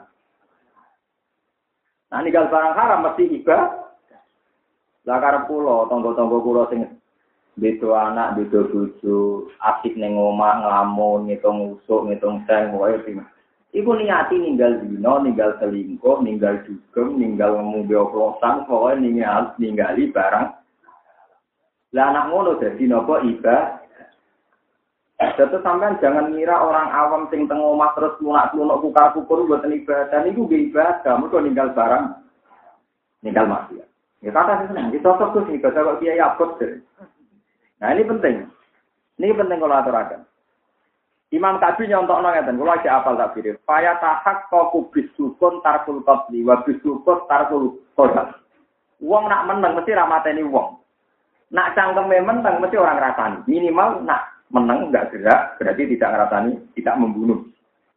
Nah 2.10 2.20
ninggal 2.24 2.48
barang 2.48 2.74
haram 2.74 3.04
mesti 3.06 3.24
iba. 3.30 3.86
Karep 5.06 5.46
kula, 5.46 5.86
tangga-tangga 5.86 6.38
kula 6.42 6.66
sing 6.74 6.82
beda 7.62 8.10
anak, 8.10 8.42
beda 8.42 8.66
bojo, 8.74 9.48
asik 9.62 9.94
ning 9.96 10.18
omah 10.18 10.66
nglamun, 10.66 11.30
ngitung 11.30 11.78
usuk, 11.78 12.10
ngitung 12.10 12.42
seng, 12.50 12.74
pokoke 12.74 13.06
piye. 13.06 13.24
Iku 13.76 13.92
niati 13.92 14.40
ninggal 14.40 14.80
dino, 14.80 15.20
ninggal 15.20 15.60
selingkuh, 15.60 16.24
ninggal 16.24 16.64
dugem, 16.64 17.20
ninggal 17.20 17.60
ngombe 17.60 17.92
oplosan, 17.92 18.64
pokoke 18.64 18.96
ninggal 19.04 19.52
ninggali 19.60 20.16
barang. 20.16 20.48
Lah 21.92 22.06
anak 22.12 22.32
ngono 22.32 22.56
dadi 22.56 22.88
napa 22.88 23.24
ibadah 23.24 23.84
Jadi 25.16 25.64
sampean 25.64 25.96
jangan 26.04 26.36
ngira 26.36 26.60
orang 26.60 26.92
awam 26.92 27.24
sing 27.32 27.48
teng 27.48 27.64
omah 27.64 27.96
terus 27.96 28.20
lunak-lunak 28.20 28.84
kukar 28.84 29.16
kukur 29.16 29.48
buat 29.48 29.64
ibadah 29.64 30.20
niku 30.28 30.44
nggih 30.44 30.72
ibadah, 30.72 31.16
mergo 31.16 31.40
ninggal 31.40 31.72
barang 31.72 32.20
ninggal 33.24 33.48
maksiat. 33.48 33.88
Ya 34.20 34.32
kata 34.36 34.60
sih 34.60 34.68
seneng, 34.76 34.92
cocok 34.92 35.32
tuh 35.32 35.44
sih 35.48 35.60
kalau 35.64 35.96
kiai 36.04 36.20
abot 36.20 36.60
Nah 37.80 37.90
ini 37.96 38.04
penting. 38.04 38.44
Ini 39.16 39.40
penting 39.40 39.60
kalau 39.64 39.80
aturakan. 39.80 40.28
Imam 41.36 41.60
Kabi 41.60 41.92
nyontok 41.92 42.24
ngeten, 42.24 42.56
kalau 42.56 42.72
aja 42.72 42.90
apal 42.96 43.20
tak 43.20 43.36
pilih. 43.36 43.60
Faya 43.68 44.00
tahak 44.00 44.48
kau 44.48 44.72
kubis 44.72 45.12
sukun 45.20 45.60
tarkul 45.60 46.00
qabli, 46.08 46.48
wa 46.48 46.64
bisukun 46.64 47.28
tarkul 47.28 47.84
kodam. 48.00 48.32
Uang 49.04 49.28
nak 49.28 49.44
menang 49.52 49.76
mesti 49.76 49.92
ramateni 49.92 50.48
uang. 50.48 50.80
Nak 51.52 51.76
cangkem 51.76 52.08
menang 52.08 52.64
mesti 52.64 52.80
orang 52.80 53.04
rasani. 53.04 53.44
Minimal 53.52 54.08
nak 54.08 54.48
menang 54.56 54.88
nggak 54.88 55.12
gerak, 55.12 55.60
berarti 55.60 55.84
tidak 55.92 56.16
ngerasani, 56.16 56.52
tidak 56.80 56.96
membunuh. 57.04 57.44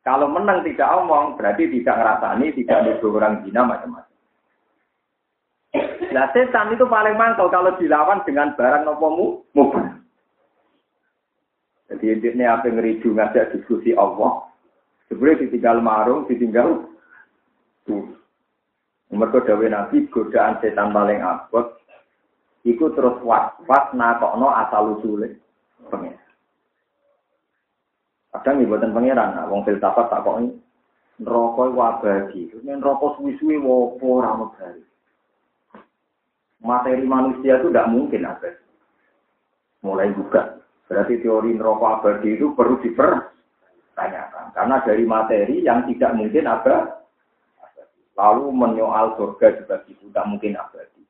Kalau 0.03 0.27
menang 0.27 0.67
tidak 0.67 0.91
omong, 0.99 1.39
berarti 1.39 1.71
tidak 1.71 1.95
ngerasani, 1.95 2.47
tidak 2.59 2.77
ada 2.83 2.93
orang 3.07 3.35
zina 3.47 3.63
macam-macam. 3.63 4.17
Nah 6.09 6.27
setan 6.33 6.73
itu 6.73 6.89
paling 6.89 7.15
mantap 7.15 7.53
kalau 7.53 7.77
dilawan 7.77 8.25
dengan 8.25 8.57
barang 8.57 8.89
nopomu 8.89 9.45
mubah. 9.53 9.98
Jadi 11.89 12.05
ini 12.21 12.45
apa 12.45 12.69
ngeridu 12.69 13.17
ngajak 13.17 13.57
diskusi 13.57 13.97
Allah. 13.97 14.45
Sebenarnya 15.09 15.49
ditinggal 15.49 15.81
marung, 15.81 16.29
ditinggal 16.29 16.85
tuh. 17.89 18.13
Mereka 19.09 19.49
dawe 19.49 19.67
nabi 19.73 20.05
godaan 20.13 20.61
setan 20.61 20.93
paling 20.93 21.25
abot. 21.25 21.81
Iku 22.69 22.93
terus 22.93 23.17
was-was 23.25 23.85
nakokno 23.97 24.53
asal 24.53 25.01
usulnya. 25.01 25.33
Pengen. 25.89 26.13
Kadang 28.37 28.69
buatan 28.69 28.93
pangeran, 28.93 29.33
nah, 29.33 29.49
wong 29.49 29.65
filsafat 29.65 30.13
tak 30.13 30.21
kok 30.21 30.45
ini 30.45 30.53
neraka 31.25 31.63
iku 31.73 31.81
abadi. 31.81 32.41
Ini 32.53 32.77
neraka 32.77 33.17
suwi-suwi 33.17 33.57
wopo 33.57 34.21
ora. 34.21 34.37
Materi 36.61 37.09
manusia 37.09 37.57
itu 37.57 37.73
tidak 37.73 37.89
mungkin 37.89 38.29
abadi. 38.29 38.61
Mulai 39.81 40.13
buka. 40.13 40.61
Berarti 40.89 41.21
teori 41.21 41.53
neraka 41.53 42.01
abadi 42.01 42.41
itu 42.41 42.57
perlu 42.57 42.81
dipertanyakan. 42.81 44.57
Karena 44.57 44.77
dari 44.83 45.05
materi 45.05 45.61
yang 45.61 45.85
tidak 45.85 46.17
mungkin 46.17 46.49
ada 46.49 46.99
Lalu 48.19 48.51
menyoal 48.51 49.15
surga 49.15 49.63
juga 49.63 49.79
tidak 49.87 50.25
mungkin 50.27 50.59
abadi. 50.59 51.07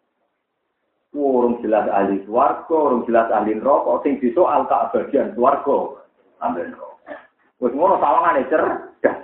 Orang 1.17 1.57
jelas 1.65 1.89
ahli 1.89 2.21
swarga, 2.29 2.69
orang 2.77 3.09
jelas 3.09 3.33
ahli 3.33 3.57
neraka, 3.57 4.05
sing 4.05 4.21
disoal 4.21 4.69
keabadian 4.69 5.33
swarga, 5.33 6.05
ambil 6.45 6.69
neraka. 6.69 7.17
Wes 7.65 7.73
ngono 7.73 7.97
sawangane 7.97 8.45
cerdas. 8.53 9.19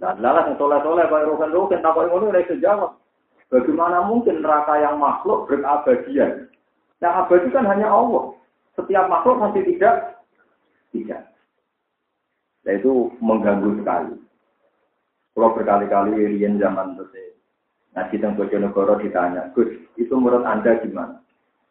Nah, 0.00 0.16
lalas 0.16 0.48
yang 0.48 0.56
soleh-soleh 0.56 1.04
kaya 1.12 1.28
rokan 1.28 1.52
rokan 1.52 1.84
tak 1.84 1.92
ngono 1.92 2.32
ora 2.32 2.40
iso 2.40 2.56
jawab. 2.56 2.96
Bagaimana 3.52 4.08
mungkin 4.08 4.40
neraka 4.40 4.80
yang 4.80 4.96
makhluk 4.96 5.44
berabadian? 5.44 6.48
Yang 7.04 7.14
abadi 7.20 7.48
kan 7.52 7.68
hanya 7.68 7.92
Allah. 7.92 8.32
Setiap 8.80 9.04
makhluk 9.12 9.36
masih 9.44 9.62
tidak 9.68 10.24
tidak. 10.96 11.28
Nah, 12.64 12.72
itu 12.76 13.12
mengganggu 13.20 13.76
sekali. 13.80 14.16
Kalau 15.36 15.54
berkali-kali 15.56 16.16
Rian 16.16 16.56
zaman 16.56 16.98
itu 16.98 17.30
ngaji 17.90 18.16
tentang 18.22 18.38
Bojonegoro 18.38 18.94
ditanya, 19.02 19.50
Gus, 19.50 19.70
itu 19.98 20.14
menurut 20.14 20.46
Anda 20.46 20.78
gimana? 20.78 21.18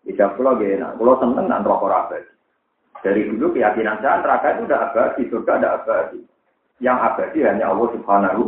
Tidak 0.04 0.36
pulau 0.36 0.60
gak 0.60 0.96
Kalau 1.00 1.16
seneng 1.20 1.48
dan 1.48 1.64
rokok 1.64 1.92
abadi. 1.92 2.32
Dari 3.00 3.22
dulu 3.32 3.56
keyakinan 3.56 4.04
saya 4.04 4.20
neraka 4.20 4.60
itu 4.60 4.62
udah 4.68 4.80
abadi, 4.92 5.22
surga 5.32 5.52
ada 5.60 5.70
abadi. 5.80 6.20
Yang 6.84 6.98
abadi 7.00 7.40
hanya 7.48 7.66
Allah 7.72 7.88
Subhanahu 7.96 8.44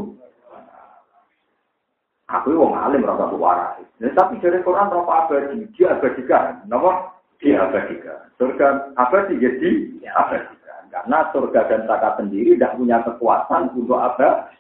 Aku 2.31 2.55
wong 2.55 2.71
alim 2.79 3.03
rasa 3.03 3.27
waras. 3.35 3.83
Nah, 3.99 4.07
tapi 4.15 4.39
dari 4.39 4.63
Quran 4.63 4.87
rasa 4.87 5.11
abadi, 5.27 5.67
dia 5.75 5.91
abadikan. 5.91 6.63
Nama 6.63 7.11
dia 7.41 7.57
abadikan. 7.65 8.29
Surga 8.37 8.93
abadi 8.95 9.41
jadi 9.41 9.69
abadikan. 10.13 10.81
Karena 10.93 11.17
surga 11.33 11.59
dan 11.67 11.89
neraka 11.89 12.21
sendiri 12.21 12.55
tidak 12.55 12.77
punya 12.77 12.97
kekuatan 13.01 13.73
untuk 13.73 13.97
abadi. 13.97 14.53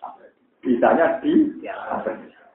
Bisanya 0.65 1.21
di 1.21 1.61
abadikan. 1.69 2.49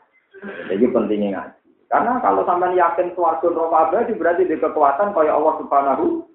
Jadi 0.66 0.84
pentingnya 0.90 1.28
ngaji. 1.38 1.60
Karena 1.86 2.18
kalau 2.18 2.42
sampai 2.42 2.74
yakin 2.74 3.14
suarga 3.14 3.46
neraka 3.46 3.78
abadi 3.90 4.12
berarti 4.18 4.42
di 4.50 4.58
kekuatan 4.58 5.14
kaya 5.14 5.32
Allah 5.32 5.54
Subhanahu 5.62 6.26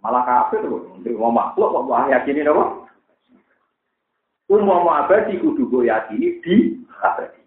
Malah 0.00 0.24
kafir 0.24 0.64
loh. 0.64 0.96
Untuk 0.96 1.12
mau 1.20 1.28
makhluk 1.28 1.76
kok 1.76 1.84
mau 1.84 2.08
yakini 2.08 2.40
apa? 2.48 2.88
Umum 4.50 4.88
abadi 4.88 5.38
kudu 5.38 5.68
gue 5.68 5.86
yakini 5.92 6.40
di 6.40 6.56
abadi. 7.04 7.40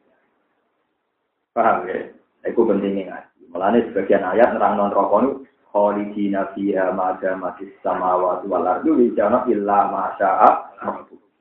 Paham 1.52 1.90
ya? 1.90 2.14
Itu 2.46 2.62
pentingnya 2.62 3.10
ngaji. 3.10 3.33
Mulanya 3.54 3.86
sebagian 3.86 4.26
ayat 4.26 4.58
nerang 4.58 4.82
non 4.82 4.90
rokok 4.90 5.46
khalidina 5.70 6.54
fiha 6.58 6.90
mada 6.94 7.38
matis 7.38 7.70
samawati 7.86 8.50
wal 8.50 8.66
ardu 8.66 8.98
wijana 8.98 9.46
illa 9.50 9.90
masya'a 9.94 10.50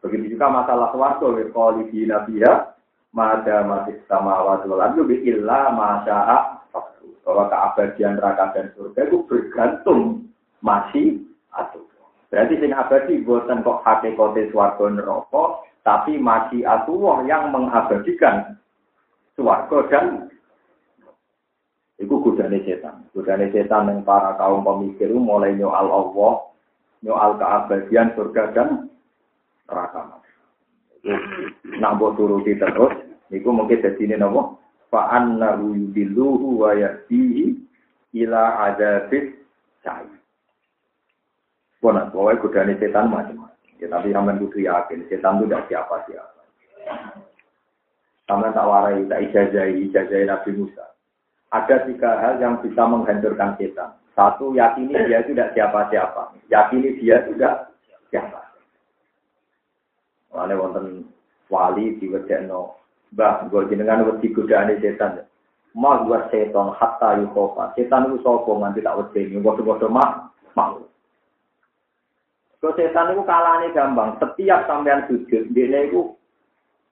Begitu 0.02 0.34
juga 0.34 0.50
masalah 0.50 0.92
swarga 0.92 1.24
wa 1.24 1.40
khalidina 1.40 2.28
fiha 2.28 2.76
mada 3.16 3.64
matis 3.64 3.96
samawati 4.12 4.68
wal 4.68 4.84
ardu 4.84 5.08
illa 5.08 5.72
masya'a 5.72 6.60
bahwa 7.22 7.46
keabadian 7.48 8.18
neraka 8.18 8.50
dan 8.50 8.66
surga 8.74 9.06
itu 9.06 9.18
bergantung 9.30 10.26
masih 10.58 11.22
atuh. 11.54 11.86
Berarti 12.34 12.58
sing 12.58 12.74
abadi 12.74 13.22
buatan 13.22 13.62
kok 13.62 13.84
hakikate 13.86 14.50
swarga 14.50 14.90
neraka, 14.90 15.62
tapi 15.86 16.18
masih 16.18 16.66
atuh 16.66 17.22
yang 17.30 17.54
mengabadikan 17.54 18.58
swarga 19.38 19.78
dan 19.86 20.31
Iku 22.02 22.18
godane 22.18 22.58
setan. 22.66 23.06
Godane 23.14 23.54
setan 23.54 23.86
yang 23.86 24.02
para 24.02 24.34
kaum 24.34 24.66
pemikir 24.66 25.14
mulai 25.14 25.54
nyoal 25.54 25.86
Allah, 25.86 26.50
nyoal 27.06 27.38
keabadian 27.38 28.10
surga 28.18 28.42
dan 28.50 28.90
neraka. 29.70 30.18
Mbok 31.78 32.14
turuti 32.18 32.58
terus, 32.58 32.94
niku 33.30 33.54
mungkin 33.54 33.78
jadi 33.78 34.02
ini 34.02 34.18
nopo. 34.18 34.58
Fa 34.90 35.14
annahu 35.14 35.78
yudilluhu 35.78 36.66
wa 36.66 36.74
yahdihi 36.74 37.54
ila 38.18 38.70
adabis 38.70 39.38
syait. 39.86 40.10
Pokoknya, 41.78 42.10
pokoknya 42.10 42.40
godani 42.42 42.74
setan 42.78 43.10
macam-macam. 43.10 43.78
Ya, 43.82 43.90
tapi 43.90 44.14
sampai 44.14 44.38
kudu 44.38 44.58
yakin, 44.62 45.06
setan 45.10 45.42
itu 45.42 45.50
tidak 45.50 45.66
siapa-siapa. 45.66 46.42
Sama 48.30 48.54
tak 48.54 48.68
warai, 48.70 49.02
tak 49.10 49.22
ijazahi, 49.26 49.90
ijazahi 49.90 50.30
Nabi 50.30 50.50
Musa. 50.54 50.91
Ada 51.52 51.84
tiga 51.84 52.16
hal 52.16 52.40
yang 52.40 52.64
bisa 52.64 52.80
menghancurkan 52.88 53.60
setan. 53.60 53.92
Satu, 54.16 54.56
yakini 54.56 54.96
dia 55.08 55.20
itu 55.20 55.36
tidak 55.36 55.52
siapa-siapa. 55.52 56.32
Yakini 56.48 56.96
dia 56.96 57.20
tidak 57.28 57.76
siapa. 58.08 58.40
Mulanya 60.32 60.56
wonten 60.56 60.86
wali 61.52 62.00
di 62.00 62.08
no, 62.48 62.80
Mbah, 63.12 63.52
gue 63.52 63.68
jenengan 63.68 64.08
wedi 64.08 64.32
godani 64.32 64.80
setan. 64.80 65.28
Mah 65.76 66.04
gua 66.08 66.28
setan 66.32 66.72
hatta 66.76 67.20
yukofa. 67.20 67.76
Setan 67.76 68.08
itu 68.08 68.24
sopo 68.24 68.56
nganti 68.56 68.80
tak 68.80 68.96
wedi. 68.96 69.36
Gue 69.36 69.88
mah 69.92 70.32
makhluk. 70.56 70.88
Kalau 72.62 72.76
setan 72.78 73.12
itu 73.12 73.26
kalahnya 73.28 73.74
gampang. 73.74 74.16
Setiap 74.22 74.70
sampean 74.70 75.04
sujud, 75.10 75.50
dia 75.50 75.82
itu 75.82 76.14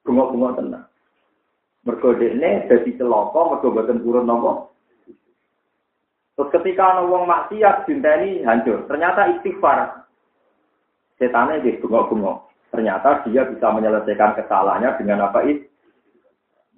bengok-bengok 0.03 0.59
tenang. 0.59 0.90
Mergo 1.89 2.13
dekne 2.13 2.69
dadi 2.69 2.93
celaka 3.01 3.41
mergo 3.57 3.69
boten 3.73 4.05
purun. 4.05 4.29
Terus 6.41 6.57
ketika 6.57 6.97
ana 6.97 7.05
wong 7.05 7.29
maksiat 7.29 7.85
dinteni 7.85 8.41
hancur. 8.49 8.89
Ternyata 8.89 9.29
istighfar. 9.37 10.09
Setannya 11.21 11.61
di 11.61 11.77
bengok-bengok. 11.77 12.49
Ternyata 12.73 13.29
dia 13.29 13.45
bisa 13.45 13.69
menyelesaikan 13.69 14.41
kesalahannya 14.41 14.97
dengan 14.97 15.29
apa 15.29 15.45
itu? 15.45 15.69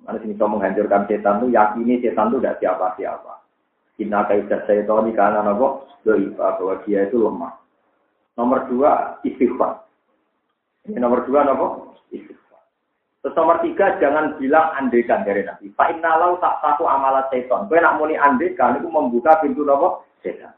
Mana 0.03 0.19
bisa 0.19 0.51
menghancurkan 0.51 1.07
setan 1.07 1.47
tuh 1.47 1.55
yakini 1.55 2.03
setan 2.03 2.35
tuh 2.35 2.43
tidak 2.43 2.59
siapa-siapa. 2.59 3.39
Inna 4.03 4.27
kaidah 4.27 4.67
setan 4.67 5.07
ini 5.07 5.15
karena 5.15 5.47
nopo 5.47 5.87
doiba 6.03 6.59
bahwa 6.59 6.83
dia 6.83 7.07
itu 7.07 7.23
lemah. 7.23 7.55
Nomor 8.35 8.67
dua 8.67 9.23
istighfar. 9.23 9.87
Ini 10.91 10.99
nomor 10.99 11.23
dua 11.23 11.47
nopo 11.47 11.95
istighfar. 12.11 12.42
Terus 13.23 13.39
nomor 13.39 13.63
tiga 13.63 14.03
jangan 14.03 14.35
bilang 14.35 14.75
andekan 14.75 15.23
dari 15.23 15.47
nabi. 15.47 15.71
Pak 15.71 15.95
Innalau 15.95 16.43
tak 16.43 16.59
satu 16.59 16.91
amalat 16.91 17.31
setan. 17.31 17.71
Kau 17.71 17.79
nak 17.79 17.95
muni 18.03 18.19
andekan 18.19 18.83
itu 18.83 18.91
membuka 18.91 19.39
pintu 19.39 19.63
nopo 19.63 20.03
setan. 20.27 20.51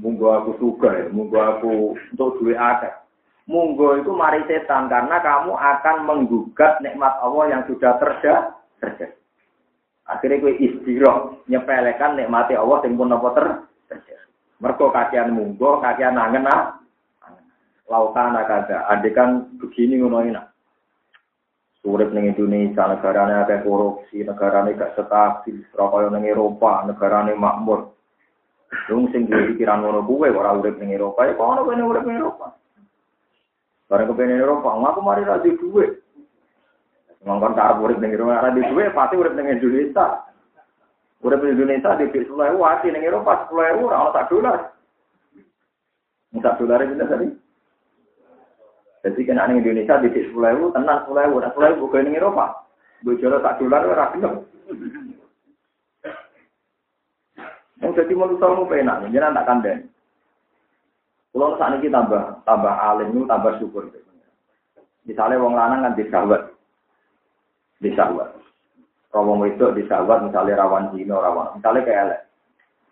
Munggu 0.00 0.32
aku 0.32 0.56
suka 0.56 1.12
munggu 1.12 1.36
aku 1.36 1.92
untuk 2.16 2.40
duit 2.40 2.56
ada. 2.56 3.04
Munggu 3.44 4.00
itu 4.00 4.16
mari 4.16 4.40
setan 4.48 4.88
karena 4.88 5.20
kamu 5.20 5.52
akan 5.52 5.96
menggugat 6.08 6.80
nikmat 6.80 7.20
Allah 7.20 7.44
yang 7.52 7.62
sudah 7.68 8.00
terjadi. 8.00 8.56
terjadi. 8.80 9.20
Akhirnya 10.08 10.40
kue 10.40 10.56
istirahat 10.56 11.44
nyepelekan 11.52 12.16
nikmati 12.16 12.56
Allah 12.56 12.80
yang 12.80 12.96
pun 12.96 13.12
ter 13.12 13.46
terjadi. 13.92 14.24
Mergo 14.56 14.88
kakian 14.88 15.36
munggo, 15.36 15.84
kakian 15.84 16.16
nangen 16.16 16.48
ah. 16.48 16.80
Lautan 17.84 18.32
ada, 18.32 18.88
kan 19.12 19.52
begini 19.60 20.00
ngono 20.00 20.24
ini. 20.24 20.40
Urip 21.84 22.16
ning 22.16 22.32
Indonesia 22.32 22.88
negarane 22.88 23.44
akeh 23.44 23.60
korupsi, 23.60 24.24
negarane 24.24 24.72
gak 24.72 24.96
stabil, 24.96 25.60
kaya 25.76 26.08
ning 26.08 26.24
Eropa, 26.24 26.80
negarane 26.88 27.36
makmur. 27.36 27.92
Wong 28.88 29.12
sing 29.12 29.28
duwe 29.28 29.52
pikiran 29.52 29.84
ngono 29.84 30.00
kuwe 30.08 30.32
ora 30.32 30.56
urip 30.56 30.80
ning 30.80 30.96
Eropa, 30.96 31.28
ya 31.28 31.36
kono 31.36 31.68
kene 31.68 31.84
urip 31.84 32.08
ning 32.08 32.16
Eropa. 32.16 32.56
Bareng 33.84 34.08
kepengen 34.08 34.40
Eropa, 34.40 34.72
aku 34.72 35.00
mari 35.04 35.28
ra 35.28 35.36
duwe. 35.44 36.00
Ngongkon 37.20 37.52
tak 37.52 37.76
urip 37.76 38.00
ning 38.00 38.16
Eropa, 38.16 38.40
ra 38.40 38.50
duwe 38.56 38.84
pasti 38.96 39.14
urip 39.20 39.36
ning 39.36 39.52
Indonesia. 39.52 40.24
Urip 41.20 41.40
ning 41.44 41.52
Indonesia 41.52 42.00
di 42.00 42.08
sepuluh 42.16 42.48
ewu, 42.48 42.64
hati 42.64 42.88
ning 42.88 43.04
Eropa 43.04 43.44
sepuluh 43.44 43.64
ewu, 43.76 43.92
ora 43.92 44.08
tak 44.16 44.32
dolar. 44.32 44.72
Tak 46.40 46.56
dolar 46.56 46.80
itu 46.80 46.96
tadi. 46.96 47.28
Jadi 49.04 49.20
kena 49.28 49.44
ning 49.44 49.60
Indonesia 49.60 50.00
di 50.00 50.08
sepuluh 50.16 50.48
ewu, 50.48 50.64
tenang 50.72 51.04
sepuluh 51.04 51.28
ewu, 51.28 51.36
sepuluh 51.44 51.66
ewu 51.76 51.80
bukan 51.84 52.08
ning 52.08 52.16
Eropa. 52.16 52.64
Bojoro 53.04 53.36
tak 53.44 53.60
dolar 53.60 53.84
ora 53.84 54.08
gelem. 54.16 54.40
Yang 57.84 57.92
jadi 58.00 58.12
manusia 58.16 58.48
mau 58.48 58.64
penak, 58.64 59.04
jangan 59.12 59.36
tak 59.36 59.44
kandeng. 59.44 59.80
Kalau 61.36 61.58
saat 61.60 61.76
ini 61.76 61.92
tambah 61.92 62.40
tambah 62.48 62.72
alim 62.72 63.12
itu 63.12 63.28
tambah 63.28 63.52
syukur. 63.60 63.92
Misalnya 65.04 65.36
wong 65.36 65.52
lanang 65.52 65.84
kan 65.84 65.98
disawat, 66.00 66.48
disawat. 67.84 68.32
Kalau 69.12 69.36
itu 69.44 69.66
disawat 69.76 70.24
misalnya 70.24 70.64
rawan 70.64 70.96
zino 70.96 71.20
rawan, 71.20 71.60
misalnya 71.60 71.84
kayak 71.84 72.02
elek. 72.08 72.20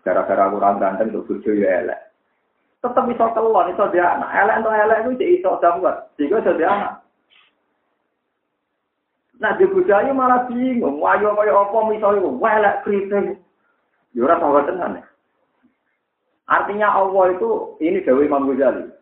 Gara-gara 0.05 0.44
kurang 0.53 0.77
ganteng 0.77 1.09
untuk 1.14 1.40
bojo 1.40 1.57
ya 1.57 1.87
elek. 1.87 2.12
Tetap 2.83 3.07
bisa 3.07 3.31
keluar, 3.31 3.71
bisa 3.71 3.87
dia 3.95 4.18
anak. 4.18 4.31
Elek 4.35 4.59
untuk 4.59 4.75
elek 4.75 4.99
itu 5.07 5.11
jadi 5.14 5.27
iso 5.38 5.51
dawat, 5.62 5.97
jika 6.18 6.42
dia 6.42 6.66
anak. 6.66 6.92
Nah 9.42 9.59
di 9.59 9.66
budaya 9.66 10.11
malah 10.14 10.47
bingung, 10.47 11.03
wayo 11.03 11.35
kaya 11.35 11.51
apa 11.51 11.79
misalnya, 11.90 12.27
welek 12.27 12.79
kritik. 12.87 13.42
Ya 14.14 14.23
ora 14.23 14.38
tau 14.38 14.61
tenan. 14.62 15.03
Artinya 16.47 16.95
Allah 16.95 17.33
itu 17.33 17.81
ini 17.81 18.05
Dewi 18.05 18.29
Imam 18.29 18.45
Ghazali. 18.51 18.92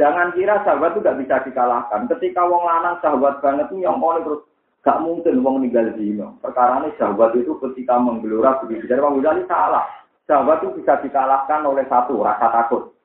Jangan 0.00 0.32
kira 0.32 0.64
sahabat 0.64 0.96
itu 0.96 1.04
gak 1.04 1.18
bisa 1.20 1.44
dikalahkan. 1.44 2.08
Ketika 2.08 2.44
wong 2.44 2.64
lanang 2.64 3.00
sahabat 3.04 3.40
banget 3.44 3.68
itu 3.72 3.84
yang 3.84 4.00
terus 4.00 4.44
gak 4.80 5.00
mungkin 5.04 5.44
wong 5.44 5.60
meninggal 5.60 5.92
dino. 5.92 6.40
Perkara 6.40 6.80
ini 6.84 6.92
sahabat 6.96 7.36
itu 7.36 7.52
ketika 7.68 8.00
menggelora 8.00 8.60
begitu. 8.64 8.88
Jadi 8.88 9.00
Imam 9.00 9.20
Ghazali 9.20 9.44
salah. 9.44 9.84
Sahabat 10.24 10.64
itu 10.64 10.80
bisa 10.80 10.98
dikalahkan 11.04 11.60
oleh 11.68 11.84
satu 11.86 12.24
rasa 12.24 12.48
takut. 12.48 12.95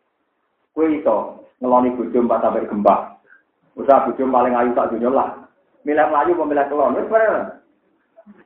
Kue 0.71 0.87
itu 0.95 1.17
ngeloni 1.59 1.95
bujum 1.99 2.31
pas 2.31 2.39
sampai 2.39 2.67
gembak. 2.67 3.19
Usaha 3.75 4.07
bujum 4.07 4.31
paling 4.31 4.55
ayu 4.55 4.71
tak 4.71 4.91
dunia 4.95 5.11
lah. 5.11 5.29
Milih 5.83 6.07
melayu 6.07 6.31
memilih 6.37 6.65
kelon. 6.71 6.95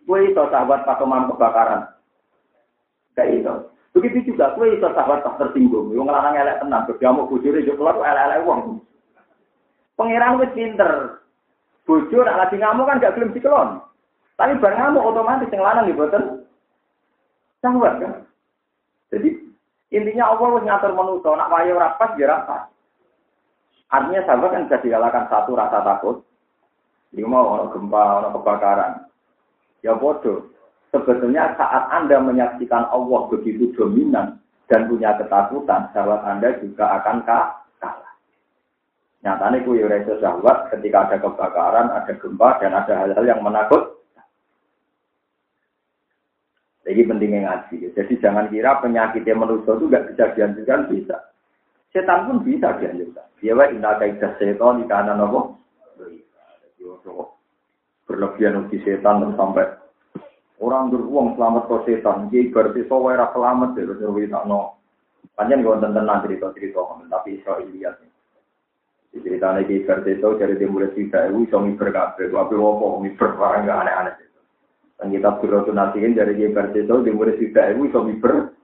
Kue 0.06 0.20
itu 0.26 0.44
sahabat 0.50 0.86
pakeman 0.86 1.30
kebakaran. 1.30 1.90
Kayak 3.14 3.32
itu. 3.42 3.56
Begitu 3.96 4.36
juga 4.36 4.52
kue 4.58 4.74
iso 4.76 4.90
sahabat 4.92 5.24
tak 5.24 5.38
tersinggung. 5.40 5.94
Wong 5.94 6.10
lanang 6.10 6.36
elek 6.36 6.60
tenang, 6.60 6.84
berjamu 6.90 7.30
bojone 7.30 7.64
yo 7.64 7.78
keluar 7.78 7.96
elek-elek 8.02 8.44
wong. 8.44 8.84
Pangeran 9.96 10.40
wis 10.42 10.52
pinter. 10.52 11.24
Bojo 11.86 12.18
nak 12.26 12.40
lagi 12.42 12.58
ngamuk 12.58 12.90
kan 12.90 12.98
gak 12.98 13.14
gelem 13.14 13.32
dikelon. 13.32 13.78
Tapi 14.36 14.58
bareng 14.58 14.80
ngamuk 14.82 15.06
otomatis 15.06 15.48
yang 15.54 15.64
lanang 15.64 15.86
ya 15.88 15.96
boten 15.96 16.24
sahabat 17.62 17.94
kan. 18.02 18.14
Jadi 19.14 19.45
intinya 19.96 20.36
Allah 20.36 20.48
wis 20.60 20.68
ngatur 20.68 20.92
manusia 20.92 21.32
nak 21.32 21.52
wayo 21.56 21.80
rapat 21.80 22.20
ya 22.20 22.28
rapat. 22.28 22.62
Artinya 23.88 24.22
sahabat 24.28 24.50
kan 24.52 24.64
bisa 24.68 24.78
dikalahkan 24.84 25.26
satu 25.32 25.52
rasa 25.56 25.80
takut. 25.80 26.20
Dia 27.16 27.24
mau 27.24 27.64
gempa, 27.72 28.20
ono 28.20 28.36
kebakaran. 28.36 29.08
Ya 29.80 29.96
bodoh. 29.96 30.52
Sebetulnya 30.92 31.56
saat 31.56 31.88
Anda 31.96 32.20
menyaksikan 32.20 32.92
Allah 32.92 33.22
begitu 33.32 33.72
dominan 33.76 34.44
dan 34.68 34.92
punya 34.92 35.16
ketakutan, 35.16 35.88
sahabat 35.96 36.28
Anda 36.28 36.60
juga 36.60 37.00
akan 37.00 37.24
kalah. 37.24 37.66
Nyatanya 39.26 39.66
kuwi 39.66 39.82
reso 39.82 40.22
sahabat 40.22 40.70
ketika 40.70 41.10
ada 41.10 41.18
kebakaran, 41.18 41.90
ada 41.90 42.14
gempa, 42.14 42.62
dan 42.62 42.78
ada 42.78 42.94
hal-hal 42.94 43.26
yang 43.26 43.42
menakut. 43.42 43.95
Jadi 46.86 47.02
pentingnya 47.02 47.40
ngaji. 47.50 47.76
Jadi 47.98 48.14
jangan 48.22 48.46
kira 48.54 48.78
penyakitnya 48.78 49.34
manusia 49.34 49.74
itu 49.74 49.86
nggak 49.90 50.06
bisa 50.14 50.24
dianjurkan, 50.38 50.86
bisa. 50.94 51.18
Setan 51.90 52.30
pun 52.30 52.46
bisa 52.46 52.78
dianjurkan. 52.78 53.26
Dia 53.42 53.58
wa 53.58 53.66
inna 53.74 53.98
kaidah 53.98 54.38
setan 54.38 54.80
di 54.82 54.86
kanan 54.86 55.18
apa? 55.18 55.40
Berlebihan 58.06 58.70
uji 58.70 58.78
setan 58.86 59.34
sampai 59.34 59.82
Orang 60.56 60.88
beruang 60.88 61.36
selamat 61.36 61.68
ke 61.68 61.78
setan, 61.84 62.32
jadi 62.32 62.48
berarti 62.48 62.88
so 62.88 63.04
wae 63.04 63.20
selamat 63.20 63.76
ya, 63.76 63.92
terus 63.92 64.32
tak 64.32 64.44
no. 64.48 64.80
Panjang 65.36 65.68
gue 65.68 65.84
tentang 65.84 66.24
cerita 66.24 66.48
cerita, 66.56 66.80
tapi 67.12 67.44
iso 67.44 67.60
lihat. 67.60 68.00
Cerita 69.12 69.52
lagi 69.52 69.84
berarti 69.84 70.16
so 70.24 70.40
dari 70.40 70.56
mulai 70.64 70.96
cerita, 70.96 71.28
ibu 71.28 71.44
iso 71.44 71.60
miber 71.60 71.92
kafe, 71.92 72.32
tapi 72.32 72.56
wopo 72.56 73.04
miber 73.04 73.36
barang 73.36 73.68
gak 73.68 73.80
aneh-aneh. 73.84 74.16
Dan 74.96 75.12
kita 75.12 75.38
berdoa 75.44 75.76
nasihin 75.76 76.16
dari 76.16 76.40
dia 76.40 76.52
berarti 76.52 76.88
so 76.88 77.04
dia 77.04 77.12
mulai 77.12 77.36
cerita, 77.36 77.68
ibu 77.68 77.88
iso 77.88 78.00
miber. 78.04 78.56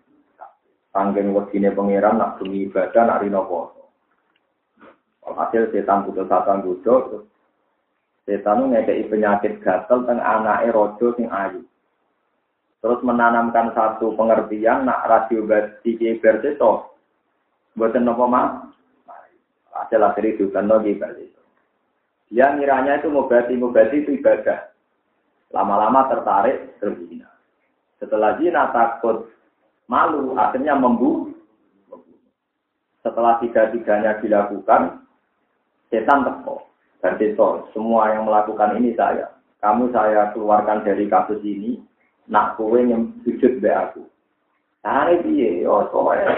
Tanggen 0.92 1.32
wakine 1.32 1.72
pangeran 1.72 2.20
nak 2.20 2.40
bumi 2.40 2.68
ibadah 2.68 3.04
nak 3.08 3.20
rino 3.24 3.48
poso. 3.48 3.84
Hasil 5.24 5.72
setan 5.72 6.04
putus 6.04 6.28
satan 6.28 6.60
gudo, 6.60 7.24
setan 8.28 8.68
ngekei 8.68 9.08
penyakit 9.08 9.64
gatel 9.64 10.04
teng 10.04 10.20
anake 10.20 10.68
rojo 10.76 11.16
sing 11.16 11.32
ayu. 11.32 11.64
terus 12.82 13.00
menanamkan 13.06 13.72
satu 13.78 14.18
pengertian 14.18 14.90
nak 14.90 15.06
radio 15.06 15.46
iki 15.86 16.18
berseto 16.18 16.98
buatan 17.78 18.10
nopo 18.10 18.26
mah 18.26 18.74
hasil 19.72 20.02
akhir 20.02 20.36
itu 20.36 20.50
kan 20.50 20.66
lagi 20.66 20.98
berseto 20.98 21.42
dia 22.34 22.58
ngiranya 22.58 22.98
itu 23.00 23.14
mubati 23.14 23.54
mubati 23.54 24.02
itu 24.02 24.18
ibadah 24.18 24.71
lama-lama 25.52 26.08
tertarik 26.12 26.76
terbina 26.80 27.28
setelah 28.00 28.36
zina 28.42 28.72
takut 28.72 29.30
malu 29.88 30.36
akhirnya 30.36 30.76
membu 30.76 31.32
setelah 33.06 33.38
tiga-tiganya 33.44 34.20
dilakukan 34.20 35.04
setan 35.92 36.24
teko 36.24 36.66
dan 37.02 37.18
semua 37.74 38.14
yang 38.14 38.26
melakukan 38.26 38.78
ini 38.80 38.96
saya 38.96 39.32
kamu 39.62 39.94
saya 39.94 40.34
keluarkan 40.34 40.82
dari 40.82 41.06
kasus 41.06 41.38
ini 41.46 41.78
nak 42.32 42.58
kowe 42.58 42.80
yang 42.82 43.14
sujud 43.22 43.62
be 43.62 43.70
aku. 43.70 44.02
Carane 44.82 45.22
piye? 45.22 45.68
Oh, 45.70 45.86
soalnya 45.94 46.34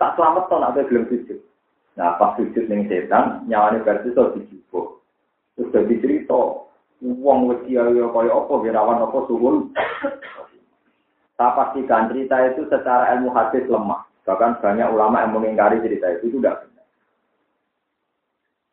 tak 0.00 0.16
selamat 0.16 0.48
to 0.48 0.56
nak 0.56 0.72
gelem 0.88 1.04
sujud. 1.12 1.40
Nah, 2.00 2.16
pas 2.16 2.38
sujud 2.40 2.64
ning 2.70 2.88
setan, 2.88 3.44
nyawane 3.50 3.84
versi 3.84 4.16
to 4.16 4.32
dijupuk. 4.32 5.04
Terus 5.58 5.72
dadi 5.74 5.94
cerita, 6.00 6.67
wong 7.02 7.50
wedi 7.50 7.78
ayo 7.78 8.10
kaya 8.10 8.32
apa 8.34 8.54
wirawan 8.58 9.02
apa 9.06 9.18
suwun. 9.30 9.70
Tak 11.38 11.54
pastikan 11.54 12.10
cerita 12.10 12.34
itu 12.50 12.66
secara 12.66 13.14
ilmu 13.14 13.30
hadis 13.30 13.62
lemah. 13.70 14.02
Bahkan 14.26 14.58
banyak 14.58 14.90
ulama 14.90 15.22
yang 15.22 15.32
mengingkari 15.38 15.78
cerita 15.80 16.18
itu, 16.18 16.34
tidak 16.36 16.66
benar. 16.66 16.86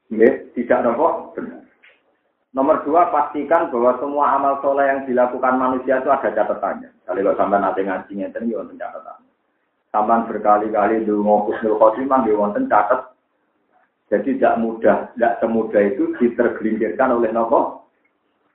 Ya, 0.10 0.30
tidak 0.58 0.80
nopo 0.82 1.32
benar. 1.38 1.62
Nomor 2.58 2.82
dua, 2.88 3.14
pastikan 3.14 3.70
bahwa 3.70 4.00
semua 4.02 4.34
amal 4.34 4.58
soleh 4.66 4.88
yang 4.88 5.06
dilakukan 5.06 5.60
manusia 5.60 6.02
itu 6.02 6.10
ada 6.10 6.32
catatannya. 6.32 6.90
Kalau 7.06 7.36
sampai 7.38 7.60
nanti 7.62 7.84
ngajinya 7.84 8.32
ya 8.32 8.56
wonten 8.58 8.80
catatan. 8.80 9.20
Sampai 9.92 10.24
berkali-kali 10.28 11.06
di 11.06 11.14
ngokus 11.14 11.60
nul 11.62 11.78
khotimah, 11.78 12.26
di 12.26 12.34
wonten 12.34 12.66
catat. 12.66 13.14
Jadi 14.10 14.40
tidak 14.42 14.58
mudah, 14.58 15.12
tidak 15.14 15.38
semudah 15.44 15.84
itu 15.84 16.16
ditergelincirkan 16.18 17.14
oleh 17.14 17.30
nopo, 17.30 17.85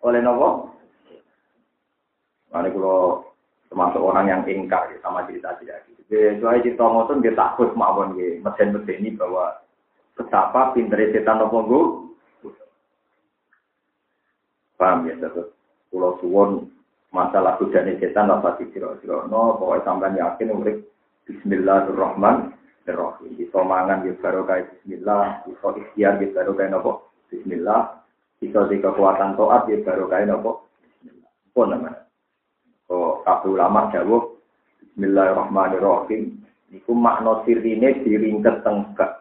oleh 0.01 0.21
nopo. 0.25 0.73
Ini 2.51 2.69
kalau 2.75 3.23
termasuk 3.71 4.03
orang 4.03 4.27
yang 4.27 4.43
ingkar 4.51 4.91
ya, 4.91 4.99
sama 5.05 5.23
cerita 5.31 5.55
tidak 5.63 5.87
gitu. 5.87 6.03
Soalnya 6.43 6.67
cerita 6.67 6.83
ngotot 6.83 7.23
dia 7.23 7.39
takut 7.39 7.71
mawon 7.79 8.19
ya, 8.19 8.43
mesin-mesin 8.43 8.99
ini 8.99 9.11
bahwa 9.15 9.63
betapa 10.19 10.75
pinter 10.75 10.99
setan 11.15 11.39
nopo 11.39 11.59
gue 11.65 11.85
Paham 14.81 15.05
ya, 15.05 15.13
terus 15.21 15.53
pulau 15.93 16.17
suwon 16.25 16.73
masalah 17.13 17.61
godane 17.61 18.01
setan 18.01 18.33
apa 18.33 18.57
sih 18.57 18.73
kira-kira. 18.73 19.29
No, 19.29 19.61
pokoknya 19.61 20.17
yakin 20.17 20.57
urip 20.57 20.89
Bismillahirrahmanirrahim. 21.29 23.31
Bisa 23.37 23.61
mangan 23.61 24.09
ya 24.09 24.17
baru 24.19 24.49
kayak 24.49 24.73
Bismillah, 24.73 25.45
bisa 25.45 25.69
ikhtiar 25.77 26.17
ya 26.17 26.33
baru 26.33 26.57
kayak 26.57 26.73
nopo 26.73 27.13
Bismillah, 27.29 28.00
bisa 28.41 28.65
di 28.73 28.81
kekuatan 28.81 29.37
toat 29.37 29.69
ya 29.69 29.85
baru 29.85 30.09
kayak 30.09 30.33
nopo. 30.33 30.65
Pun 31.53 31.77
namanya. 31.77 32.09
Kok 32.89 33.23
kabeh 33.23 33.53
ulama 33.53 33.93
jawab 33.93 34.41
Bismillahirrahmanirrahim. 34.81 36.41
Iku 36.73 36.91
makna 36.97 37.45
sirine 37.45 38.01
diringket 38.01 38.65
tengkak. 38.65 39.21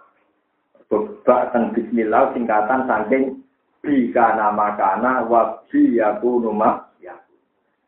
Bebak 0.90 1.54
teng 1.54 1.76
Bismillah 1.76 2.34
singkatan 2.34 2.90
saking 2.90 3.46
nama 4.16 4.76
kana 4.76 5.28
wa 5.28 5.62
bi 5.70 6.00
yakunu 6.00 6.56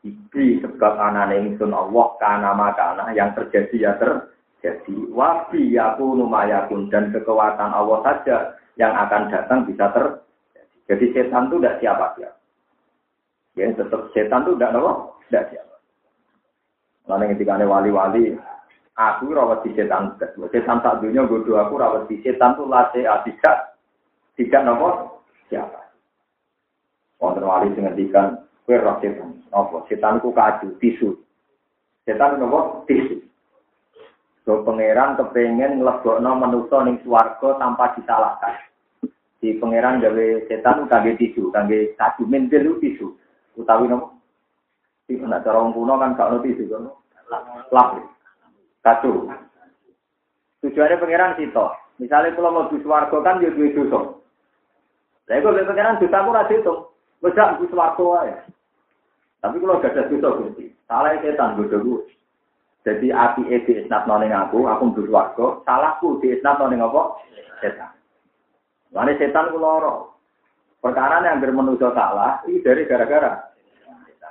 Iki 0.02 0.66
sebab 0.66 0.94
anane 0.98 1.38
ingsun 1.46 1.74
Allah 1.74 2.08
kana 2.18 2.58
makana 2.58 3.14
yang 3.16 3.34
terjadi 3.38 3.78
ya 3.90 3.92
terjadi. 3.98 5.10
Wa 5.14 5.48
bi 5.50 5.74
yakunu 5.74 6.28
ma 6.28 6.44
yakun 6.46 6.92
dan 6.92 7.10
kekuatan 7.16 7.72
Allah 7.72 8.02
saja 8.04 8.38
yang 8.76 8.94
akan 8.94 9.32
datang 9.32 9.64
bisa 9.66 9.88
terjadi. 9.96 10.31
Jadi 10.92 11.16
setan 11.16 11.48
itu 11.48 11.56
tidak 11.64 11.80
siapa 11.80 12.06
siapa. 12.20 12.40
Ya 13.56 13.72
tetap 13.72 14.12
setan 14.12 14.44
itu 14.44 14.60
tidak 14.60 14.76
apa? 14.76 14.92
Tidak 15.32 15.46
siapa. 15.56 15.76
Lalu 17.08 17.32
ketika 17.32 17.56
ada 17.56 17.64
wali-wali, 17.64 18.36
aku 19.00 19.32
rawat 19.32 19.64
di 19.64 19.72
setan. 19.72 20.20
Setan 20.52 20.84
tak 20.84 21.00
dunia 21.00 21.24
bodoh 21.24 21.56
aku 21.64 21.80
rawat 21.80 22.12
di 22.12 22.20
setan 22.20 22.60
itu 22.60 22.68
latih 22.68 23.08
tidak 23.08 23.80
tidak 24.36 24.62
nopo 24.68 25.24
siapa. 25.48 25.80
Wonten 27.24 27.48
wali 27.48 27.72
sing 27.72 27.88
ngendikan 27.88 28.44
kowe 28.68 28.76
roh 28.76 29.00
setan. 29.00 29.40
Apa? 29.56 29.88
Setan 29.88 30.20
ku 30.20 30.36
kaju, 30.36 30.76
tisu. 30.84 31.16
Setan 32.04 32.36
nopo? 32.36 32.84
Tisu. 32.84 33.24
So 34.44 34.68
pangeran 34.68 35.16
kepengen 35.16 35.80
nglebokno 35.80 36.36
manusa 36.36 36.84
ning 36.84 37.00
swarga 37.06 37.56
tanpa 37.62 37.96
disalahkan. 37.96 38.71
Di 39.42 39.58
pangeran 39.58 39.98
gawe 39.98 40.26
setan 40.46 40.86
kangge 40.86 41.18
tisu, 41.18 41.50
kangge 41.50 41.98
kaju 41.98 42.24
mentil 42.30 42.78
tisu. 42.78 43.10
Utawi 43.58 43.90
nopo? 43.90 44.14
Iki 45.10 45.26
nek 45.26 45.42
cara 45.42 45.66
kuno 45.74 45.98
kan 45.98 46.14
ono 46.14 46.46
tisu 46.46 46.70
kan. 46.70 46.86
Lap. 47.74 47.98
Kaju. 48.86 49.34
Tujuannya 50.62 51.02
pangeran 51.02 51.36
sito. 51.42 51.74
Misalnya 51.98 52.38
kalau 52.38 52.54
mau 52.54 52.70
di 52.70 52.78
swarga 52.86 53.18
kan 53.26 53.42
dia 53.42 53.50
duwe 53.50 53.74
dosa. 53.74 54.14
Lah 55.26 55.36
iku 55.42 55.50
pangeran 55.54 55.98
dosa 55.98 56.22
ku 56.22 56.30
ra 56.38 56.46
diitung. 56.46 56.80
Wes 57.22 57.34
gak 57.38 57.58
Gus 57.62 57.74
wae. 57.74 58.34
Tapi 59.42 59.58
kalau 59.58 59.82
gak 59.82 59.94
ada 59.98 60.10
dosa 60.10 60.38
Gusti, 60.38 60.70
salah 60.86 61.18
setan 61.22 61.58
gue. 61.58 61.98
Jadi 62.82 63.14
api 63.14 63.46
di 63.46 63.78
isnat 63.78 64.10
noning 64.10 64.34
aku, 64.34 64.66
aku 64.66 64.90
mbus 64.90 65.10
warga, 65.14 65.62
salahku 65.70 66.18
di 66.18 66.34
isnat 66.34 66.58
noning 66.58 66.82
apa? 66.82 67.22
Setan. 67.62 68.01
Lalu 68.92 69.16
setan 69.20 69.52
ku 69.52 69.58
loro. 69.60 70.20
Perkara 70.82 71.22
yang 71.22 71.40
bermenuso 71.40 71.94
salah, 71.94 72.42
ini 72.50 72.60
dari 72.66 72.90
gara-gara. 72.90 73.52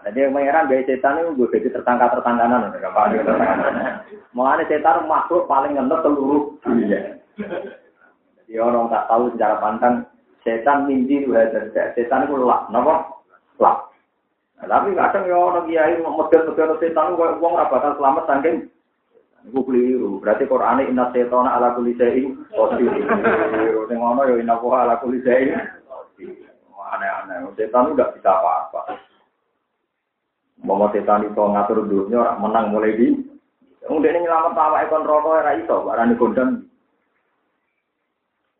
Jadi 0.00 0.16
yang 0.16 0.32
mengeran 0.32 0.66
gaya 0.66 0.82
setan 0.88 1.20
itu 1.20 1.36
gue 1.36 1.52
jadi 1.52 1.68
tertangka-tertangkanan. 1.76 2.72
Mengenai 4.32 4.66
setan 4.66 5.04
makhluk 5.04 5.44
paling 5.44 5.76
ngentot 5.76 6.00
seluruh 6.00 6.56
dunia. 6.64 7.20
Jadi 7.36 8.56
orang 8.56 8.88
tak 8.88 9.06
tahu 9.12 9.28
secara 9.36 9.60
pantang 9.60 9.94
setan 10.40 10.88
mimpi 10.88 11.20
itu 11.20 11.36
setan 11.94 12.24
itu 12.26 12.34
lak, 12.40 12.72
napa? 12.72 13.12
Lak. 13.60 13.92
Nah, 14.60 14.66
tapi 14.68 14.96
kadang 14.96 15.24
ya 15.28 15.36
orang 15.36 15.68
kiai 15.68 16.00
model-model 16.00 16.80
setan 16.80 17.12
itu 17.12 17.24
uang 17.40 17.54
bakal 17.60 17.92
selamat 17.96 18.24
saking 18.24 18.56
Iku 19.48 19.60
keliru. 19.64 20.20
Berarti 20.20 20.44
Quran 20.44 20.84
inna 20.84 21.08
setona 21.14 21.56
ala 21.56 21.72
kulli 21.72 21.96
syai'in 21.96 22.36
qadir. 22.52 22.92
Sing 23.88 23.98
ngono 23.98 24.28
ya 24.28 24.34
inna 24.36 24.60
ala 24.60 25.00
kulli 25.00 25.24
syai'in 25.24 25.56
aneh-aneh. 26.90 27.54
Setan 27.54 27.90
itu 27.90 27.94
tidak 27.96 28.12
bisa 28.18 28.30
apa-apa. 28.34 28.80
Mau 30.60 30.90
setan 30.92 31.24
itu 31.24 31.40
ngatur 31.40 31.86
dunia 31.86 32.20
orang 32.20 32.38
menang 32.42 32.66
mulai 32.74 32.98
di. 32.98 33.08
Kemudian 33.80 34.20
ini 34.20 34.28
nyelamat 34.28 34.54
awak 34.54 34.82
ekon 34.86 35.08
rokok 35.08 35.40
era 35.40 35.56
iso, 35.56 35.82
barani 35.88 36.14
kondang. 36.20 36.50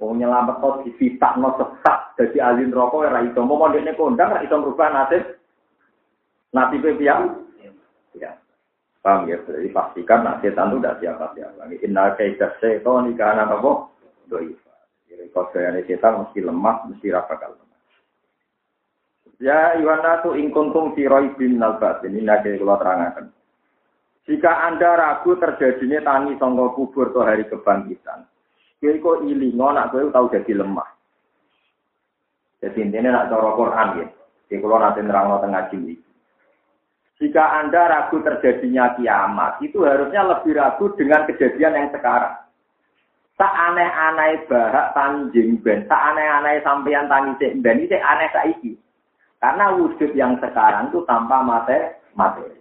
Wong 0.00 0.16
nyelamat 0.16 0.64
kok 0.64 0.80
dipitak 0.88 1.36
no 1.36 1.52
sesat 1.60 2.16
jadi 2.20 2.52
alin 2.52 2.72
rokok 2.72 3.08
ora 3.08 3.20
iso 3.24 3.40
mau 3.44 3.68
ndekne 3.68 3.96
kondang 3.96 4.32
ora 4.32 4.44
iso 4.44 4.56
merubah 4.56 4.88
nasib 4.92 5.24
nasib 6.56 6.84
piang 7.00 7.48
ya 8.16 8.32
paham 9.00 9.28
ya? 9.28 9.40
Jadi 9.44 9.68
pastikan 9.72 10.22
nah 10.22 10.36
setan 10.44 10.72
itu 10.72 10.78
tidak 10.80 10.98
siapa 11.00 11.26
siapa 11.36 11.62
inna 11.80 12.14
kaidah 12.16 12.52
setan 12.60 13.10
karena 13.16 13.48
apa 13.48 13.70
doi 14.28 14.52
jadi 15.10 15.26
saya 15.34 15.80
setan 15.84 16.22
mesti 16.24 16.40
lemah 16.40 16.76
mesti 16.86 17.06
rapakal 17.10 17.52
lemah. 17.52 17.80
Ya 19.40 19.74
Iwana 19.80 20.20
tu 20.20 20.36
ingkuntung 20.36 20.92
siroi 20.92 21.32
bin 21.34 21.56
nalbat 21.56 22.04
ini 22.04 22.20
nanti 22.20 22.54
kalau 22.60 22.76
terangkan. 22.76 23.32
Jika 24.28 24.68
anda 24.68 25.00
ragu 25.00 25.34
terjadinya 25.40 26.04
tangi 26.04 26.36
songkok 26.36 26.76
kubur 26.76 27.08
atau 27.10 27.24
hari 27.24 27.48
kebangkitan 27.48 28.28
Kowe 28.80 28.96
kok 28.96 29.20
ilingo 29.28 29.68
nak 29.76 29.92
kowe 29.92 30.08
tau 30.08 30.32
jadi 30.32 30.56
lemah. 30.56 30.88
Jadi 32.64 32.80
intinya 32.80 33.12
nak 33.12 33.28
cara 33.28 33.50
Quran 33.52 33.88
ya. 34.00 34.06
Di 34.48 34.56
kalau 34.56 34.80
nanti 34.80 35.00
nerang 35.04 35.36
tengah 35.36 35.68
ini. 35.76 35.94
Jika 37.20 37.44
Anda 37.61 37.85
ragu 37.87 38.24
terjadinya 38.24 38.96
kiamat, 38.96 39.61
itu 39.61 39.85
harusnya 39.85 40.24
lebih 40.24 40.56
ragu 40.56 40.88
dengan 40.96 41.28
kejadian 41.28 41.76
yang 41.76 41.88
sekarang. 41.92 42.33
Tak 43.37 43.52
aneh-aneh 43.52 44.48
bahak 44.48 44.92
tanjing 44.96 45.61
ben, 45.61 45.85
tak 45.85 46.00
aneh-aneh 46.00 46.64
sampeyan 46.64 47.09
tangi 47.09 47.37
sik 47.40 47.61
ben, 47.61 47.80
ini 47.80 47.96
aneh 47.96 48.28
saiki. 48.33 48.72
Karena 49.40 49.72
wujud 49.76 50.12
yang 50.16 50.37
sekarang 50.40 50.92
itu 50.92 51.04
tanpa 51.09 51.40
materi. 51.44 51.96
materi. 52.12 52.61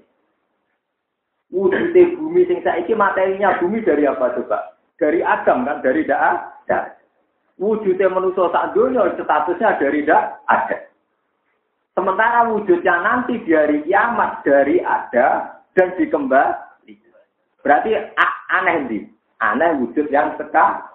Wujud 1.52 1.96
bumi 2.20 2.48
sing 2.48 2.60
saiki 2.64 2.96
materinya 2.96 3.60
bumi 3.60 3.84
dari 3.84 4.08
apa 4.08 4.36
coba? 4.40 4.80
dari 5.00 5.24
Adam 5.24 5.64
kan, 5.64 5.80
dari 5.80 6.04
tidak 6.04 6.22
ada. 6.68 6.80
Wujudnya 7.56 8.12
manusia 8.12 8.52
tak 8.52 8.76
dunia, 8.76 9.08
statusnya 9.16 9.80
dari 9.80 10.04
tidak 10.04 10.44
ada. 10.46 10.78
Sementara 12.00 12.48
wujudnya 12.48 12.96
nanti 13.04 13.44
di 13.44 13.52
hari 13.52 13.84
kiamat 13.84 14.40
dari 14.48 14.80
ada 14.80 15.60
dan 15.76 15.92
dikembali. 16.00 16.96
Berarti 17.60 17.92
aneh 18.56 18.88
nih, 18.88 19.04
aneh 19.44 19.84
wujud 19.84 20.08
yang 20.08 20.32
sekarang. 20.40 20.88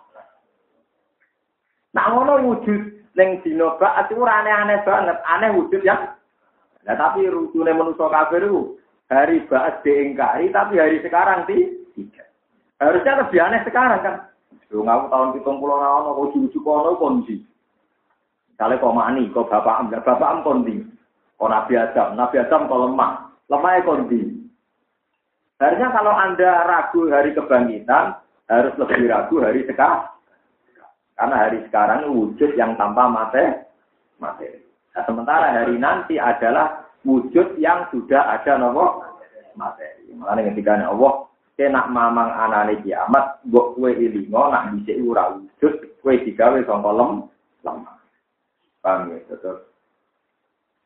Nah, 1.93 2.09
ngono 2.09 2.41
wujud 2.41 3.13
neng 3.21 3.45
dino 3.45 3.77
itu 3.77 4.17
aneh-aneh 4.17 4.81
banget, 4.81 5.21
aneh 5.29 5.53
wujud 5.53 5.85
yang 5.85 6.09
Nah, 6.89 6.97
tapi 6.97 7.29
rutune 7.29 7.73
manusia 7.77 8.09
kafir 8.09 8.45
itu 8.45 8.81
hari 9.09 9.45
ba'at 9.49 9.85
diingkari, 9.85 10.53
tapi 10.53 10.81
hari 10.81 11.05
sekarang 11.05 11.45
tidak. 11.49 12.29
Harusnya 12.81 13.21
lebih 13.25 13.41
aneh 13.45 13.61
sekarang 13.69 14.01
kan. 14.01 14.17
Lu 14.73 14.85
ngaku 14.85 15.13
tahun 15.13 15.33
pitung 15.37 15.61
pulau 15.61 15.81
nawan, 15.81 16.17
kau 16.17 16.33
cucu 16.33 16.59
kono 16.65 16.97
kondi. 16.97 17.45
Misalnya 18.53 18.81
kau 18.81 18.93
mani, 18.97 19.29
kau 19.33 19.49
bapak 19.49 19.85
am, 19.85 19.93
bapak 19.93 20.29
am 20.29 20.41
kondi. 20.45 20.94
Kau 21.35 21.51
nabi 21.51 21.75
adam, 21.75 22.15
nabi 22.15 22.37
adam 22.39 22.71
kau 22.71 22.87
lemah, 22.87 23.31
lemahnya 23.51 23.87
kondi. 23.87 24.23
Harusnya 25.59 25.89
kalau 25.95 26.13
anda 26.15 26.51
ragu 26.67 27.01
hari 27.11 27.31
kebangkitan, 27.35 28.19
harus 28.51 28.75
lebih 28.77 29.09
ragu 29.11 29.39
hari 29.41 29.65
sekarang. 29.67 30.11
Karena 31.15 31.35
hari 31.47 31.59
sekarang 31.71 32.11
wujud 32.11 32.59
yang 32.59 32.75
tanpa 32.75 33.07
materi. 33.07 33.63
materi. 34.19 34.59
Nah, 34.95 35.03
sementara 35.07 35.55
hari 35.55 35.79
nanti 35.79 36.19
adalah 36.19 36.87
wujud 37.07 37.59
yang 37.59 37.87
sudah 37.95 38.35
ada 38.35 38.59
nomor 38.59 39.15
materi. 39.55 40.11
Makanya 40.15 40.51
ketika 40.51 40.75
Allah 40.87 41.27
nak 41.55 41.87
mamang 41.87 42.31
anane 42.35 42.83
kiamat, 42.83 43.39
mbok 43.47 43.79
kowe 43.79 43.91
ilingo 43.91 44.51
nak 44.51 44.75
dhisik 44.75 44.99
ora 45.07 45.39
wujud, 45.39 45.75
kowe 46.03 46.15
digawe 46.19 46.59
sangka 46.67 46.91
lem 46.91 47.11
lemah. 47.63 47.97
Paham 48.83 49.15
ya, 49.15 49.19
terus 49.31 49.63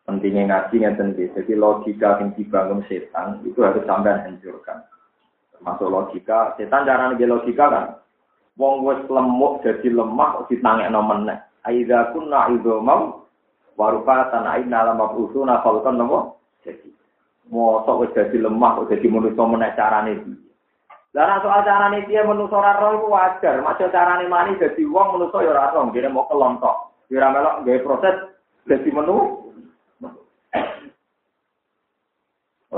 pentingnya 0.09 0.49
ngaji 0.49 0.77
ngeten. 0.81 1.13
Jadi 1.37 1.53
logika 1.53 2.17
yang 2.17 2.33
dibangun 2.33 2.81
setan 2.89 3.45
itu 3.45 3.61
harus 3.61 3.85
sampai 3.85 4.17
hancurkan. 4.25 4.81
Termasuk 5.53 5.93
logika, 5.93 6.57
setan 6.57 6.89
cara 6.89 7.13
nih 7.13 7.29
logika 7.29 7.69
kan. 7.69 7.87
Wong 8.57 8.89
wis 8.89 9.05
lemuk 9.07 9.61
jadi 9.63 9.93
lemah 9.93 10.49
ditangekno 10.49 11.05
meneh. 11.05 11.39
Aidza 11.63 12.11
kunna 12.17 12.49
idzamam 12.51 13.23
warufatan 13.77 14.49
aina 14.49 14.89
lam 14.89 14.99
mabusuna 14.99 15.61
falkan 15.63 16.01
nopo. 16.01 16.41
Jadi 16.65 16.91
mosok 17.53 18.09
wis 18.09 18.15
jadi 18.17 18.49
lemah 18.49 18.83
kok 18.83 18.91
jadi 18.91 19.07
manusa 19.07 19.45
meneh 19.45 19.71
carane 19.77 20.11
iki. 20.19 20.33
Lah 21.15 21.39
soal 21.39 21.63
carane 21.63 22.03
dia 22.11 22.27
manusa 22.27 22.59
ora 22.59 22.83
roh 22.83 22.99
iku 22.99 23.07
wajar. 23.15 23.63
Maksud 23.63 23.95
carane 23.95 24.27
mani 24.27 24.59
dadi 24.59 24.83
wong 24.83 25.15
manusa 25.15 25.39
ya 25.45 25.55
roh, 25.55 25.87
dene 25.95 26.11
mau 26.11 26.27
kelontok. 26.27 26.97
Ora 27.15 27.29
melok 27.31 27.63
proses 27.87 28.17
dadi 28.67 28.91
menu. 28.91 29.38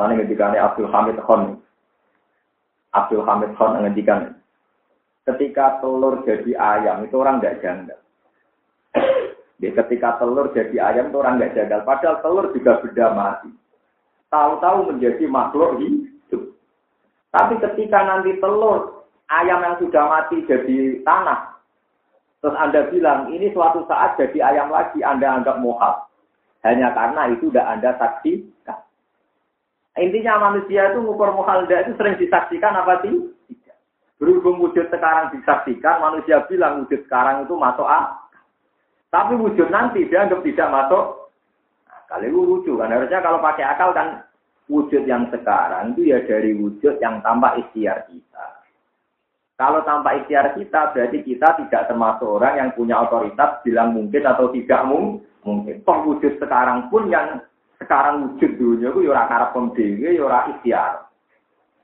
Lalu 0.01 0.25
ketika 0.25 0.57
Abdul 0.57 0.89
Hamid 0.89 1.21
Khan, 1.29 1.61
Abdul 2.97 3.21
Hamid 3.29 3.53
Khan 3.61 3.77
ngendikan, 3.85 4.33
ketika 5.29 5.77
telur 5.85 6.25
jadi 6.25 6.57
ayam 6.57 7.05
itu 7.05 7.21
orang 7.21 7.37
nggak 7.45 7.61
janggal. 7.61 8.01
Di 9.61 9.69
ketika 9.77 10.17
telur 10.17 10.49
jadi 10.57 10.73
ayam 10.81 11.13
itu 11.13 11.21
orang 11.21 11.37
nggak 11.37 11.53
janggal. 11.53 11.85
Padahal 11.85 12.17
telur 12.25 12.47
juga 12.57 12.81
beda 12.81 13.07
mati. 13.13 13.53
Tahu-tahu 14.33 14.89
menjadi 14.89 15.25
makhluk 15.29 15.77
hidup. 15.85 16.57
Tapi 17.29 17.55
ketika 17.61 18.01
nanti 18.01 18.41
telur 18.41 19.05
ayam 19.29 19.61
yang 19.61 19.77
sudah 19.85 20.05
mati 20.09 20.41
jadi 20.49 21.05
tanah, 21.05 21.61
terus 22.41 22.57
Anda 22.57 22.89
bilang 22.89 23.29
ini 23.37 23.53
suatu 23.53 23.85
saat 23.85 24.17
jadi 24.17 24.49
ayam 24.49 24.73
lagi, 24.73 25.05
Anda 25.05 25.29
anggap 25.29 25.61
mohal. 25.61 26.09
Hanya 26.65 26.89
karena 26.97 27.29
itu 27.37 27.53
tidak 27.53 27.69
Anda 27.69 27.91
saksikan. 28.01 28.81
Intinya 30.01 30.49
manusia 30.49 30.89
itu 30.89 31.05
ngukur 31.05 31.37
muhalda 31.37 31.85
itu 31.85 31.93
sering 32.01 32.17
disaksikan 32.17 32.73
apa 32.73 33.05
sih? 33.05 33.13
Berhubung 34.17 34.61
wujud 34.61 34.89
sekarang 34.89 35.33
disaksikan, 35.37 36.01
manusia 36.01 36.41
bilang 36.49 36.85
wujud 36.85 37.05
sekarang 37.05 37.45
itu 37.45 37.53
masuk 37.57 37.85
A. 37.85 38.17
Tapi 39.13 39.37
wujud 39.37 39.69
nanti 39.69 40.09
dianggap 40.09 40.41
tidak 40.41 40.69
masuk. 40.73 41.05
Nah, 41.85 42.01
kali 42.09 42.33
itu 42.33 42.41
lucu 42.41 42.73
kan. 42.81 42.93
Harusnya 42.93 43.21
kalau 43.21 43.45
pakai 43.45 43.65
akal 43.65 43.93
kan 43.93 44.25
wujud 44.73 45.05
yang 45.05 45.29
sekarang 45.29 45.93
itu 45.93 46.15
ya 46.15 46.25
dari 46.25 46.57
wujud 46.57 46.97
yang 47.03 47.21
tanpa 47.21 47.59
ikhtiar 47.61 48.09
kita. 48.09 48.47
Kalau 49.61 49.85
tanpa 49.85 50.17
ikhtiar 50.17 50.57
kita, 50.57 50.97
berarti 50.97 51.21
kita 51.21 51.61
tidak 51.61 51.93
termasuk 51.93 52.25
orang 52.25 52.57
yang 52.57 52.71
punya 52.73 52.97
otoritas 53.05 53.61
bilang 53.61 53.93
mungkin 53.93 54.25
atau 54.25 54.49
tidak 54.57 54.81
mungkin. 54.89 55.77
Toh 55.85 55.99
wujud 56.09 56.41
sekarang 56.41 56.89
pun 56.89 57.13
yang 57.13 57.45
sekarang 57.81 58.37
wujud 58.37 58.51
dunia 58.61 58.93
itu 58.93 59.09
yura 59.09 59.25
ya 59.25 59.31
karep 59.33 59.51
pemdewi, 59.57 60.13
yura 60.13 60.45
ya 60.45 60.49
ikhtiar. 60.53 60.93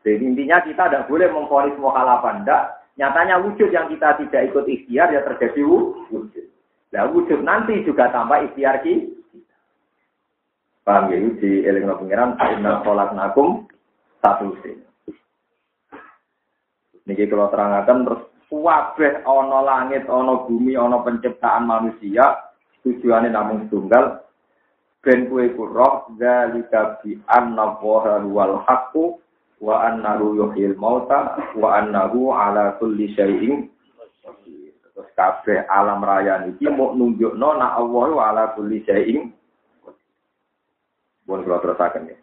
Jadi 0.05 0.23
intinya 0.23 0.63
kita 0.63 0.87
tidak 0.87 1.07
boleh 1.11 1.27
memfonis 1.33 1.75
mukhalafa 1.81 2.31
ndak. 2.45 2.63
Nyatanya 2.97 3.43
wujud 3.43 3.69
yang 3.75 3.91
kita 3.91 4.17
tidak 4.21 4.53
ikut 4.53 4.65
ikhtiar 4.69 5.11
ya 5.11 5.25
terjadi 5.25 5.61
wujud. 5.67 6.47
Nah 6.93 7.05
wujud 7.11 7.41
nanti 7.43 7.83
juga 7.83 8.13
tanpa 8.13 8.45
ikhtiar 8.45 8.85
kita. 8.85 9.17
Paham 10.87 11.11
ya? 11.11 11.19
Di 11.43 11.67
elingno 11.67 11.99
pengiran, 11.99 12.39
inna 12.39 12.87
sholat 12.87 13.11
nakum 13.17 13.67
satu 14.23 14.55
sin. 14.63 14.87
Niki 17.11 17.27
kalau 17.27 17.51
terangkan 17.51 18.07
terus 18.07 18.23
wabeh 18.51 19.27
ono 19.27 19.67
langit, 19.67 20.07
ono 20.07 20.47
bumi, 20.47 20.79
ono 20.79 21.03
penciptaan 21.03 21.67
manusia, 21.67 22.55
tujuannya 22.87 23.35
namun 23.35 23.67
tunggal, 23.67 24.26
ben 25.05 25.29
kue 25.29 25.51
roh 25.53 26.09
zalika 26.21 27.01
bi 27.03 27.19
anna 27.27 27.77
wal 27.83 28.63
haqqu 28.65 29.21
wa 29.61 29.89
annahu 29.89 30.37
yuhyil 30.37 30.77
mauta 30.77 31.41
wa 31.57 31.81
annahu 31.81 32.33
ala 32.33 32.77
kulli 32.77 33.13
syai'in 33.17 33.73
terus 34.93 35.09
kabeh 35.17 35.65
alam 35.69 36.05
raya 36.05 36.45
niki 36.45 36.69
mau 36.69 36.93
nunjukno 36.93 37.57
nak 37.57 37.81
Allah 37.81 38.09
ala 38.21 38.45
kulli 38.53 38.85
syai'in 38.85 39.33
Bon 41.27 41.43
kula 41.43 41.59
terusaken 41.59 42.07
ya. 42.07 42.17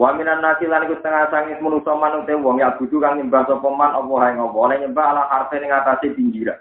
Wa 0.00 0.16
minan 0.16 0.40
nasi 0.40 0.64
lan 0.64 0.88
iku 0.88 0.96
setengah 0.96 1.28
sangit 1.28 1.60
manusa 1.60 1.92
manut 1.92 2.24
wong 2.24 2.56
ya 2.56 2.72
butuh 2.80 2.96
kang 3.04 3.20
nyembah 3.20 3.44
sapa 3.44 3.68
man 3.68 3.92
apa 3.92 4.32
yang 4.32 4.48
apa 4.48 4.56
oleh 4.56 4.76
nyembah 4.80 5.06
ala 5.12 5.22
harfe 5.28 5.60
ning 5.60 5.68
atase 5.68 6.16
pinggiran. 6.16 6.56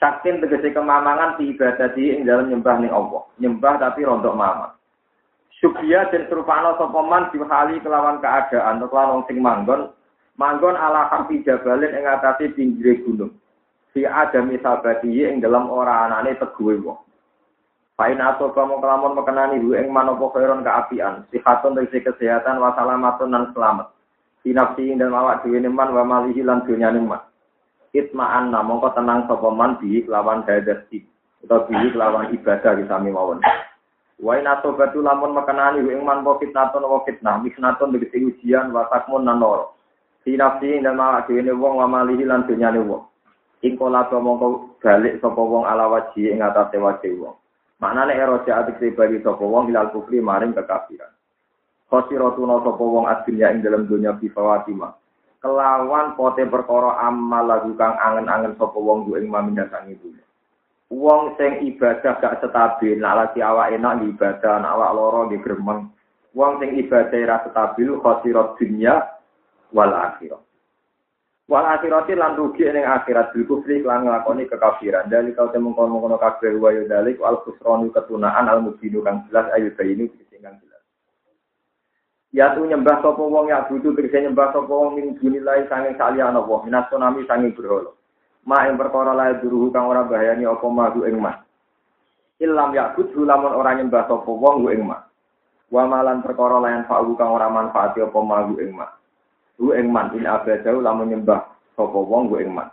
Saktin 0.00 0.40
tegese 0.40 0.72
kemamangan 0.72 1.36
di 1.36 1.52
ibadah 1.52 1.92
di 1.92 2.16
ing 2.16 2.24
dalam 2.24 2.48
nyembah 2.48 2.80
ning 2.80 2.88
Allah. 2.88 3.20
Nyembah 3.36 3.76
tapi 3.76 4.00
rontok 4.08 4.32
mama. 4.32 4.72
Subya 5.60 6.08
dan 6.08 6.24
serupana 6.32 6.72
sopoman 6.80 7.28
dihali 7.28 7.84
kelawan 7.84 8.16
keadaan 8.24 8.80
kelawan 8.80 9.20
sing 9.28 9.44
manggon 9.44 9.92
manggon 10.40 10.72
ala 10.72 11.12
harfi 11.12 11.44
jabalin 11.44 11.92
ing 11.92 12.08
atase 12.08 12.48
pinggire 12.56 13.04
gunung. 13.04 13.36
Si 13.92 14.08
ada 14.08 14.40
misal 14.40 14.80
badi 14.80 15.20
ing 15.20 15.44
dalam 15.44 15.68
ora 15.68 16.08
anane 16.08 16.32
teguwe 16.40 16.80
wong. 16.80 16.96
Pain 18.00 18.16
atau 18.16 18.48
kamu 18.56 18.80
kelamun 18.80 19.12
mekenani 19.12 19.60
hu 19.60 19.76
ing 19.76 19.92
manopo 19.92 20.32
khairon 20.32 20.64
keapian. 20.64 21.28
Sihatun 21.28 21.76
dari 21.76 21.92
kesehatan 21.92 22.56
wasalamatun 22.56 23.36
dan 23.36 23.52
selamat. 23.52 23.92
Sinapsi 24.40 24.88
ing 24.88 24.96
dalam 24.96 25.20
awak 25.20 25.44
dhewe 25.44 25.60
man 25.68 25.92
wa 25.92 26.08
malihi 26.08 26.40
lan 26.40 26.64
dunyane 26.64 27.04
man. 27.04 27.20
Itma'an 27.90 28.54
mongko 28.54 28.94
tenang 28.94 29.26
sapa 29.26 29.50
man 29.50 29.74
bi 29.82 30.06
lawan 30.06 30.46
hadasi 30.46 31.02
utawa 31.42 31.66
bi 31.66 31.90
lawan 31.90 32.30
ibadah 32.30 32.78
di 32.78 32.86
sami 32.86 33.10
mawon. 33.10 33.42
Wa 34.22 34.38
in 34.38 34.46
atobatu 34.46 35.02
lamun 35.02 35.34
makanani 35.34 35.82
ing 35.82 36.06
man 36.06 36.22
wa 36.22 36.38
fitnatun 36.38 36.86
wa 36.86 37.02
fitnah 37.02 37.42
misnatun 37.42 37.90
begiti 37.90 38.22
ujian 38.22 38.70
wa 38.70 38.86
takmun 38.94 39.26
nan 39.26 39.42
loro. 39.42 39.74
Fi 40.22 40.38
nafsi 40.38 40.78
dan 40.78 41.02
ma 41.02 41.24
dhewe 41.26 41.50
wong 41.50 41.82
wa 41.82 41.90
malihi 41.90 42.28
lan 42.28 42.46
dunyane 42.46 42.78
wong. 42.78 43.02
Ing 43.66 43.74
kala 43.74 44.06
balik 44.06 45.18
sapa 45.18 45.40
wong 45.42 45.66
ala 45.66 45.90
waji 45.90 46.30
ing 46.30 46.46
atase 46.46 46.78
wajih 46.78 47.18
wong. 47.18 47.34
Maknane 47.82 48.14
eroja 48.14 48.60
atik 48.62 48.78
bagi 48.94 49.18
sapa 49.24 49.42
wong 49.42 49.72
ilal 49.72 49.90
kufri 49.90 50.22
maring 50.22 50.54
kekafiran. 50.54 51.10
Khosiratuna 51.90 52.62
sapa 52.62 52.84
wong 52.86 53.10
adunya 53.10 53.50
ing 53.50 53.66
dalam 53.66 53.88
dunya 53.90 54.14
bi 54.14 54.30
fawatima 54.30 54.99
kelawan 55.40 56.14
pote 56.14 56.44
perkara 56.44 57.00
amal 57.08 57.48
lagu 57.48 57.72
kang 57.74 57.96
angen-angen 57.96 58.54
sapa 58.60 58.76
wong 58.76 59.08
ku 59.08 59.16
ing 59.16 59.32
mamindasang 59.32 59.88
itu. 59.88 60.12
Wong 60.92 61.38
sing 61.38 61.64
ibadah 61.64 62.18
gak 62.18 62.42
stabil, 62.42 62.98
nak 62.98 63.14
lagi 63.16 63.40
awak 63.40 63.70
enak 63.72 64.04
ibadah, 64.10 64.58
nak 64.58 64.74
awak 64.74 64.94
loro 64.94 65.22
di 65.30 65.38
gremeng. 65.38 65.88
Wong 66.34 66.58
sing 66.58 66.76
ibadah 66.76 67.20
ra 67.26 67.36
stabil 67.46 67.94
khosirat 67.98 68.58
dunya 68.58 68.98
wal 69.70 69.94
akhirat. 69.94 70.42
Wal 71.50 71.66
akhirat 71.66 72.10
lan 72.14 72.38
rugi 72.38 72.66
ning 72.70 72.86
akhirat 72.86 73.34
bil 73.34 73.46
kufri 73.46 73.82
lan 73.82 74.06
nglakoni 74.06 74.50
kekafiran. 74.50 75.10
Dari 75.10 75.34
kau 75.34 75.50
temu 75.50 75.74
kono-kono 75.74 76.18
kabeh 76.18 76.58
wa 76.58 76.70
yudalik 76.74 77.18
al 77.22 77.42
khusranu 77.42 77.90
ketunaan 77.90 78.50
al 78.50 78.62
mubinu 78.62 79.02
kang 79.02 79.26
jelas 79.30 79.50
ayu 79.54 79.70
bayinu 79.78 80.10
sing 80.10 80.42
kang 80.42 80.58
Ya 82.30 82.54
tu 82.54 82.62
nyembah 82.62 83.02
sapa 83.02 83.18
wong 83.18 83.50
ya 83.50 83.66
butuh 83.66 83.90
tegese 83.90 84.22
nyembah 84.22 84.54
sapa 84.54 84.70
wong 84.70 84.94
ning 84.94 85.18
dunilai 85.18 85.66
sanging 85.66 85.98
saliyane 85.98 86.38
Allah 86.38 86.58
minas 86.62 86.86
tsunami 86.86 87.26
sanging 87.26 87.50
berhala. 87.58 87.90
Ma 88.46 88.70
ing 88.70 88.78
perkara 88.78 89.10
lae 89.10 89.42
duruhu 89.42 89.74
kang 89.74 89.90
ora 89.90 90.06
bahayani 90.06 90.46
apa 90.46 90.66
madu 90.70 91.02
ing 91.10 91.18
mas. 91.18 91.42
Ilam 92.38 92.70
yakut 92.70 93.10
lamun 93.18 93.58
ora 93.58 93.74
nyembah 93.74 94.06
sapa 94.06 94.30
wong 94.30 94.70
ing 94.70 94.86
mas. 94.86 95.02
Wa 95.74 95.90
malan 95.90 96.22
perkara 96.22 96.62
lain 96.62 96.86
fa'u 96.86 97.18
kang 97.18 97.34
ora 97.34 97.50
manfaati 97.50 97.98
apa 97.98 98.18
madu 98.22 98.62
ing 98.62 98.78
mas. 98.78 98.94
Hu 99.58 99.74
ing 99.74 99.90
man 99.90 100.14
in 100.14 100.30
abadau 100.30 100.78
lamun 100.78 101.10
nyembah 101.10 101.50
sapa 101.74 101.98
wong 101.98 102.30
ing 102.38 102.54
mas. 102.54 102.70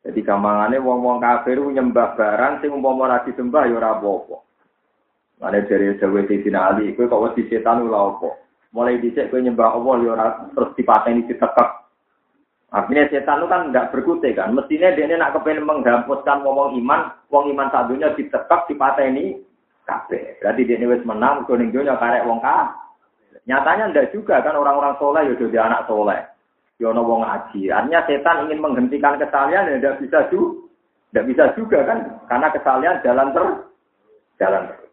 Jadi 0.00 0.22
kamangane 0.22 0.78
wong-wong 0.80 1.18
kafir 1.18 1.58
nyembah 1.60 2.14
barang 2.16 2.62
sing 2.62 2.70
umpama 2.72 3.10
ora 3.10 3.26
disembah 3.26 3.68
ya 3.68 3.74
ora 3.74 3.98
apa-apa. 3.98 4.36
Mane 5.42 5.68
dari 5.68 5.92
Jawa 6.00 6.24
Sayyidina 6.24 6.60
Ali, 6.72 6.96
kowe 6.96 7.10
kok 7.10 7.20
wedi 7.20 7.44
setan 7.50 7.84
ora 7.84 8.08
apa? 8.08 8.45
Mulai 8.70 8.98
dicek 8.98 9.30
gue 9.30 9.42
nyembah 9.42 9.76
Allah 9.76 9.94
ya 10.02 10.14
terus 10.54 10.70
dipateni 10.78 11.26
ditekek. 11.26 11.70
Artinya 12.74 13.04
setan 13.08 13.40
itu 13.40 13.46
kan 13.46 13.60
nggak 13.70 13.88
berkutik 13.94 14.34
kan. 14.34 14.52
Mestinya 14.52 14.90
dia 14.92 15.06
nak 15.16 15.38
kepengen 15.38 15.64
menghapuskan 15.64 16.42
ngomong 16.42 16.74
iman, 16.82 17.14
wong 17.30 17.48
iman 17.54 17.70
satunya 17.70 18.10
ditekek 18.12 18.66
dipateni 18.68 19.38
kabeh. 19.86 20.42
Berarti 20.42 20.66
dia 20.66 20.76
ini 20.76 20.86
menang, 21.06 21.46
kuning 21.46 21.70
dunia 21.70 21.94
karek 21.96 22.26
wong 22.26 22.42
ka. 22.42 22.74
Nyatanya 23.46 23.94
ndak 23.94 24.10
juga 24.10 24.42
kan 24.42 24.58
orang-orang 24.58 24.98
soleh 24.98 25.22
ya 25.30 25.34
jadi 25.38 25.58
anak 25.62 25.86
soleh. 25.86 26.20
Ya 26.82 26.90
wong 26.90 27.22
ngaji. 27.22 27.70
Artinya 27.70 28.00
setan 28.04 28.50
ingin 28.50 28.58
menghentikan 28.60 29.16
kesalahan 29.16 29.70
ya 29.70 29.78
tidak 29.78 30.02
bisa 30.02 30.18
juga. 30.28 30.66
Tidak 31.06 31.32
bisa 31.32 31.44
juga 31.56 31.80
kan, 31.86 31.98
karena 32.28 32.52
kesalahan 32.52 33.00
jalan 33.00 33.32
ter, 33.32 33.44
jalan 34.42 34.62
terus. 34.68 34.85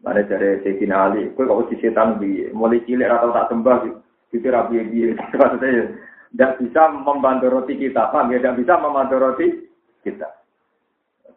Mana 0.00 0.24
dari 0.24 0.64
Sayyidina 0.64 0.96
Ali, 1.12 1.28
kue 1.36 1.44
kok 1.44 1.68
si 1.68 1.76
setan 1.80 2.16
bi, 2.16 2.48
mulai 2.56 2.80
cilik 2.88 3.04
atau 3.04 3.36
tak 3.36 3.52
sembah, 3.52 3.84
gitu 4.32 4.48
rapi 4.48 4.80
bi, 4.88 5.12
maksudnya 5.36 5.92
tidak 6.32 6.56
bisa 6.56 6.82
membantu 6.88 7.52
roti 7.52 7.76
kita, 7.76 8.08
paham 8.08 8.32
ya? 8.32 8.40
Tidak 8.40 8.56
bisa 8.64 8.80
membantu 8.80 9.20
roti 9.20 9.46
kita. 10.00 10.28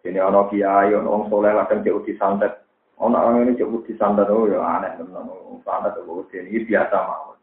Ini 0.04 0.20
ono 0.20 0.48
kiai, 0.48 0.96
ono 0.96 1.12
orang 1.12 1.28
soleh, 1.28 1.52
kadang 1.60 1.84
jauh 1.84 2.04
santet, 2.16 2.64
Ono 3.02 3.18
orang 3.18 3.50
ini 3.50 3.58
cukup 3.58 3.90
disandat 3.90 4.30
oh 4.30 4.46
ya 4.46 4.62
aneh 4.62 4.94
teman. 5.02 5.26
Sandat 5.66 5.98
itu 5.98 6.24
ini 6.38 6.62
biasa 6.64 6.94
mawon. 6.94 7.38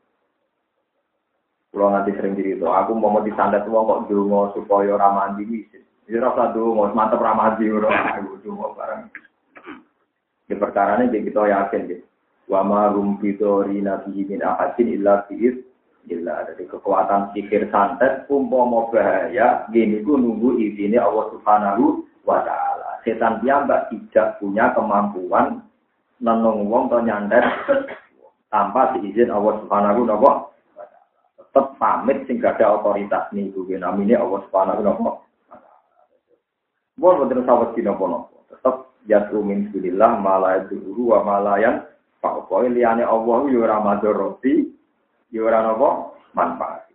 Kalau 1.70 1.90
nanti 1.90 2.10
sering 2.14 2.34
diri 2.34 2.58
itu, 2.58 2.66
aku 2.66 2.94
mau 2.98 3.14
mau 3.14 3.22
disandat 3.22 3.66
uang 3.66 3.86
kok 3.86 4.02
dulu 4.10 4.50
supaya 4.54 4.94
ramah 4.94 5.34
di 5.34 5.46
bisa. 5.46 5.78
Jadi 6.06 6.18
rasa 6.18 6.50
dulu 6.54 6.90
mantep 6.90 7.22
ramah 7.22 7.54
di 7.58 7.70
orang 7.70 7.94
aku 8.18 8.42
dulu 8.42 8.74
barang. 8.74 9.10
Di 10.50 10.58
perkara 10.58 10.98
ini 10.98 11.22
kita 11.22 11.46
yakin 11.46 11.86
gitu. 11.86 12.04
Wa 12.50 12.66
ma 12.66 12.90
rum 12.90 13.22
fitori 13.22 13.78
nabi 13.78 14.26
min 14.26 14.42
ahadin 14.42 14.90
illa 14.98 15.22
fi'id 15.30 15.62
illa 16.10 16.42
dari 16.42 16.66
kekuatan 16.66 17.30
pikir 17.30 17.70
santet 17.70 18.26
umpama 18.26 18.90
bahaya 18.90 19.70
gini 19.70 20.02
ku 20.02 20.18
nunggu 20.18 20.58
izini 20.58 20.98
Allah 20.98 21.30
Subhanahu 21.30 22.02
wa 22.26 22.42
taala. 22.42 22.98
Setan 23.06 23.38
piyambak 23.38 23.94
tidak 23.94 24.42
punya 24.42 24.74
kemampuan 24.74 25.62
nenung 26.18 26.66
wong 26.66 26.90
to 26.90 26.98
nyandet 27.06 27.46
tanpa 28.50 28.98
diizin 28.98 29.30
Allah 29.30 29.62
Subhanahu 29.62 30.02
wa 30.02 30.18
taala. 30.18 30.50
Tetap 31.38 31.66
pamit 31.78 32.26
sing 32.26 32.42
gak 32.42 32.58
ada 32.58 32.82
otoritas 32.82 33.30
gue 33.30 33.78
namanya 33.78 34.18
Allah 34.18 34.42
Subhanahu 34.50 34.82
wa 34.82 34.98
taala. 34.98 35.12
Bukan 36.98 37.18
betul 37.22 37.46
sahabat 37.46 37.70
kino 37.78 37.94
pono. 37.94 38.18
Tetap 38.50 38.89
jatuh 39.08 39.40
min 39.40 39.70
bilillah 39.72 40.18
malah 40.20 40.64
dulu 40.68 41.16
wa 41.16 41.24
malayan 41.24 41.86
Pokoke 42.20 42.68
liyane 42.68 43.00
Allah 43.00 43.48
yo 43.48 43.64
ora 43.64 43.80
madharati, 43.80 44.68
yo 45.32 45.48
ora 45.48 45.64
napa 45.64 46.12
manfaat. 46.36 46.92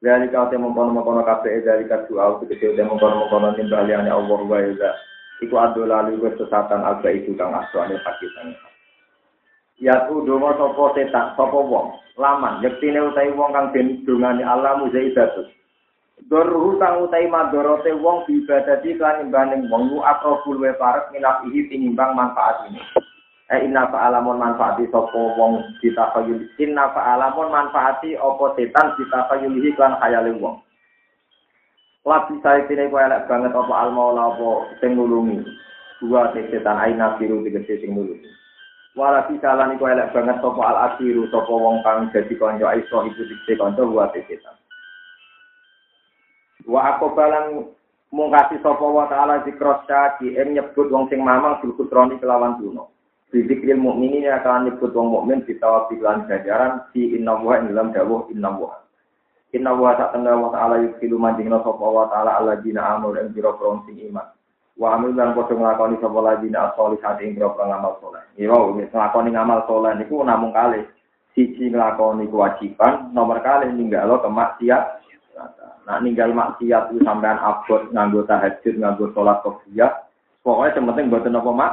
Dari 0.00 0.30
kau 0.32 0.48
temu 0.48 0.72
kono 0.72 1.02
kono 1.02 1.26
kafe 1.26 1.60
dari 1.66 1.84
kau 1.90 2.06
doa 2.06 2.38
tegese 2.40 2.78
temu 2.78 2.94
kono 2.96 3.26
kono 3.28 3.50
nimbal 3.58 3.84
liyane 3.90 4.08
Allah 4.08 4.38
wa 4.38 4.58
ya. 4.62 4.94
Iku 5.42 5.54
ado 5.58 5.82
lalu 5.82 6.22
wis 6.22 6.38
sesatan 6.38 6.86
alba 6.86 7.10
itu 7.10 7.34
kang 7.34 7.50
aswane 7.50 7.98
pakitan. 8.06 8.54
Ya 9.82 10.06
tu 10.06 10.22
donga 10.22 10.54
sapa 10.54 10.84
setan 10.94 11.34
sapa 11.34 11.58
wong 11.58 11.96
laman 12.14 12.62
yektine 12.62 13.00
utahe 13.10 13.34
wong 13.34 13.50
kang 13.50 13.74
den 13.74 14.06
dongane 14.06 14.46
Allah 14.46 14.78
muzaidatun. 14.78 15.50
Dorhu 16.28 16.76
kang 16.76 17.06
utahe 17.06 17.30
madharate 17.30 17.96
wong 17.96 18.28
diibadati 18.28 19.00
kan 19.00 19.24
imbaning 19.24 19.70
wong 19.72 19.88
lu 19.88 20.04
akrobul 20.04 20.60
we 20.60 20.68
parek 20.76 21.08
minap 21.16 21.40
ihi 21.48 21.70
tinimbang 21.72 22.12
manfaat 22.12 22.68
ini. 22.68 22.82
Eh 23.50 23.66
inna 23.66 23.90
fa'alamun 23.90 24.38
manfaati 24.38 24.86
sopo 24.94 25.34
wong 25.34 25.64
ditafayul. 25.82 26.44
Inna 26.60 26.92
fa'alamun 26.94 27.50
manfaati 27.50 28.14
opo 28.14 28.54
setan 28.54 28.94
ditafayulihi 28.94 29.74
klan 29.74 29.98
khayali 29.98 30.36
wong. 30.38 30.62
Labi 32.06 32.38
saya 32.46 32.62
kini 32.70 32.86
kau 32.92 33.02
elek 33.02 33.26
banget 33.26 33.50
opo 33.50 33.72
al 33.74 33.90
maula 33.90 34.36
opo 34.36 34.70
sing 34.78 34.94
nulungi. 34.94 35.42
Dua 35.98 36.30
setan 36.36 36.78
aina 36.78 37.18
biru 37.18 37.42
tegese 37.42 37.82
sing 37.82 37.90
nulungi. 37.90 38.30
Wala 38.94 39.26
bisalan 39.26 39.74
iku 39.74 39.90
elek 39.90 40.14
banget 40.14 40.38
sopo 40.38 40.62
al 40.62 40.94
asiru 40.94 41.26
sopo 41.34 41.58
wong 41.58 41.82
kang 41.82 42.06
jadi 42.14 42.34
konco 42.38 42.70
aiso 42.70 43.02
ibu 43.02 43.22
dikse 43.24 43.58
konco 43.58 43.82
dua 43.82 44.14
setan. 44.14 44.54
Wa 46.66 46.96
aku 46.96 47.12
balang 47.16 47.72
mungkasi 48.10 48.58
sopo 48.60 48.90
wa 48.90 49.06
ta'ala 49.06 49.46
zikros 49.46 49.86
syaki 49.86 50.34
em 50.34 50.52
nyebut 50.58 50.90
wong 50.90 51.06
sing 51.06 51.22
mamang 51.22 51.62
berkutroni 51.62 52.18
kelawan 52.18 52.58
duno. 52.58 52.90
Bidikril 53.30 53.78
mukminin 53.78 54.26
yang 54.26 54.42
akan 54.42 54.66
nyebut 54.66 54.90
wong 54.90 55.14
mukmin 55.14 55.46
di 55.46 55.54
tawafilan 55.54 56.26
jajaran 56.26 56.82
si 56.90 57.14
inna 57.14 57.38
wa 57.38 57.62
dalam 57.62 57.94
dawuh 57.94 58.26
inna 58.34 58.50
wa. 58.50 58.82
Inna 59.54 59.70
wa 59.74 59.94
tak 59.94 60.14
tengah 60.14 60.34
wa 60.34 60.50
ta'ala 60.50 60.82
yukilu 60.82 61.18
manjingna 61.18 61.62
sopa 61.62 61.86
wa 61.86 62.10
ta'ala 62.10 62.42
ala 62.42 62.58
jina 62.58 62.98
amur 62.98 63.14
yang 63.14 63.30
biro 63.30 63.54
sing 63.86 63.98
iman. 64.10 64.26
Wa 64.74 64.98
amil 64.98 65.14
ngelakoni 65.14 66.00
sopa 66.02 66.18
la 66.22 66.38
jina 66.42 66.70
asoli 66.70 66.98
hati 67.02 67.30
yang 67.30 67.34
biro 67.38 67.54
ngamal 67.54 67.98
soleh. 68.02 68.22
Iya, 68.34 68.54
ngelakoni 68.90 69.30
ngamal 69.34 69.66
soleh 69.70 69.92
niku 69.94 70.22
namun 70.22 70.50
kali. 70.50 70.82
Siji 71.30 71.70
ngelakoni 71.70 72.26
kewajiban, 72.26 73.14
nomor 73.14 73.38
kali 73.42 73.70
ninggalo 73.70 74.18
kemaksiat. 75.40 75.88
Nah 75.88 75.96
ninggal 76.04 76.30
maksiat 76.36 76.92
itu 76.92 77.00
sampean 77.00 77.40
abot 77.40 77.88
nganggo 77.90 78.28
tahajud, 78.28 78.74
nganggo 78.76 79.06
sholat 79.16 79.40
kofiyah. 79.40 79.92
Pokoknya 80.44 80.80
penting 80.80 81.08
buat 81.08 81.24
apa 81.24 81.50
mak? 81.52 81.72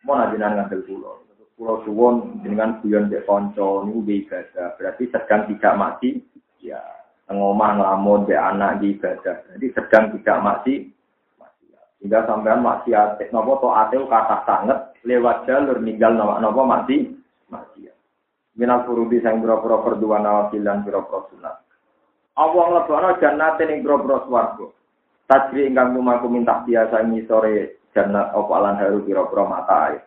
mau 0.00 0.16
najinan 0.16 0.56
ngambil 0.56 0.80
pulau. 0.88 1.14
Pulau 1.60 1.84
suwon 1.84 2.40
dengan 2.40 2.80
guyon 2.80 3.12
dek 3.12 3.28
konco 3.28 3.84
ini 3.84 4.24
ibadah. 4.24 4.80
Berarti 4.80 5.12
sedang 5.12 5.44
tidak 5.44 5.76
mati. 5.76 6.16
Ya 6.64 6.80
ngomong 7.28 7.78
ngelamun 7.78 8.24
dek 8.24 8.40
anak 8.40 8.80
di 8.80 8.96
ibadah. 8.96 9.44
Jadi 9.54 9.66
sedang 9.76 10.04
tidak 10.16 10.38
mati. 10.40 10.74
Hingga 12.00 12.24
sampean 12.24 12.64
maksiat, 12.64 13.20
nopo 13.28 13.60
to 13.60 13.68
ateu 13.76 14.08
kata 14.08 14.40
sangat 14.48 14.96
lewat 15.04 15.44
jalur 15.44 15.84
ninggal 15.84 16.16
nopo 16.16 16.40
nopo 16.40 16.64
mati 16.64 17.12
maksiat. 17.52 17.96
Minal 18.56 18.88
furudi 18.88 19.20
sang 19.20 19.44
dan 19.44 20.80
boro-boro 20.80 21.28
sunat. 21.28 21.69
Allah 22.38 22.64
nglebono 22.70 23.18
jannate 23.18 23.66
ning 23.66 23.82
boro-boro 23.82 24.26
swarga. 24.28 24.66
Tajri 25.30 25.70
ingkang 25.70 25.94
lumaku 25.94 26.26
minta 26.30 26.62
biasa 26.62 27.02
sore 27.26 27.86
jannat 27.94 28.34
apa 28.34 28.52
alan 28.54 28.78
haru 28.78 29.02
kira-kira 29.06 29.44
mata 29.46 29.76
air. 29.90 30.02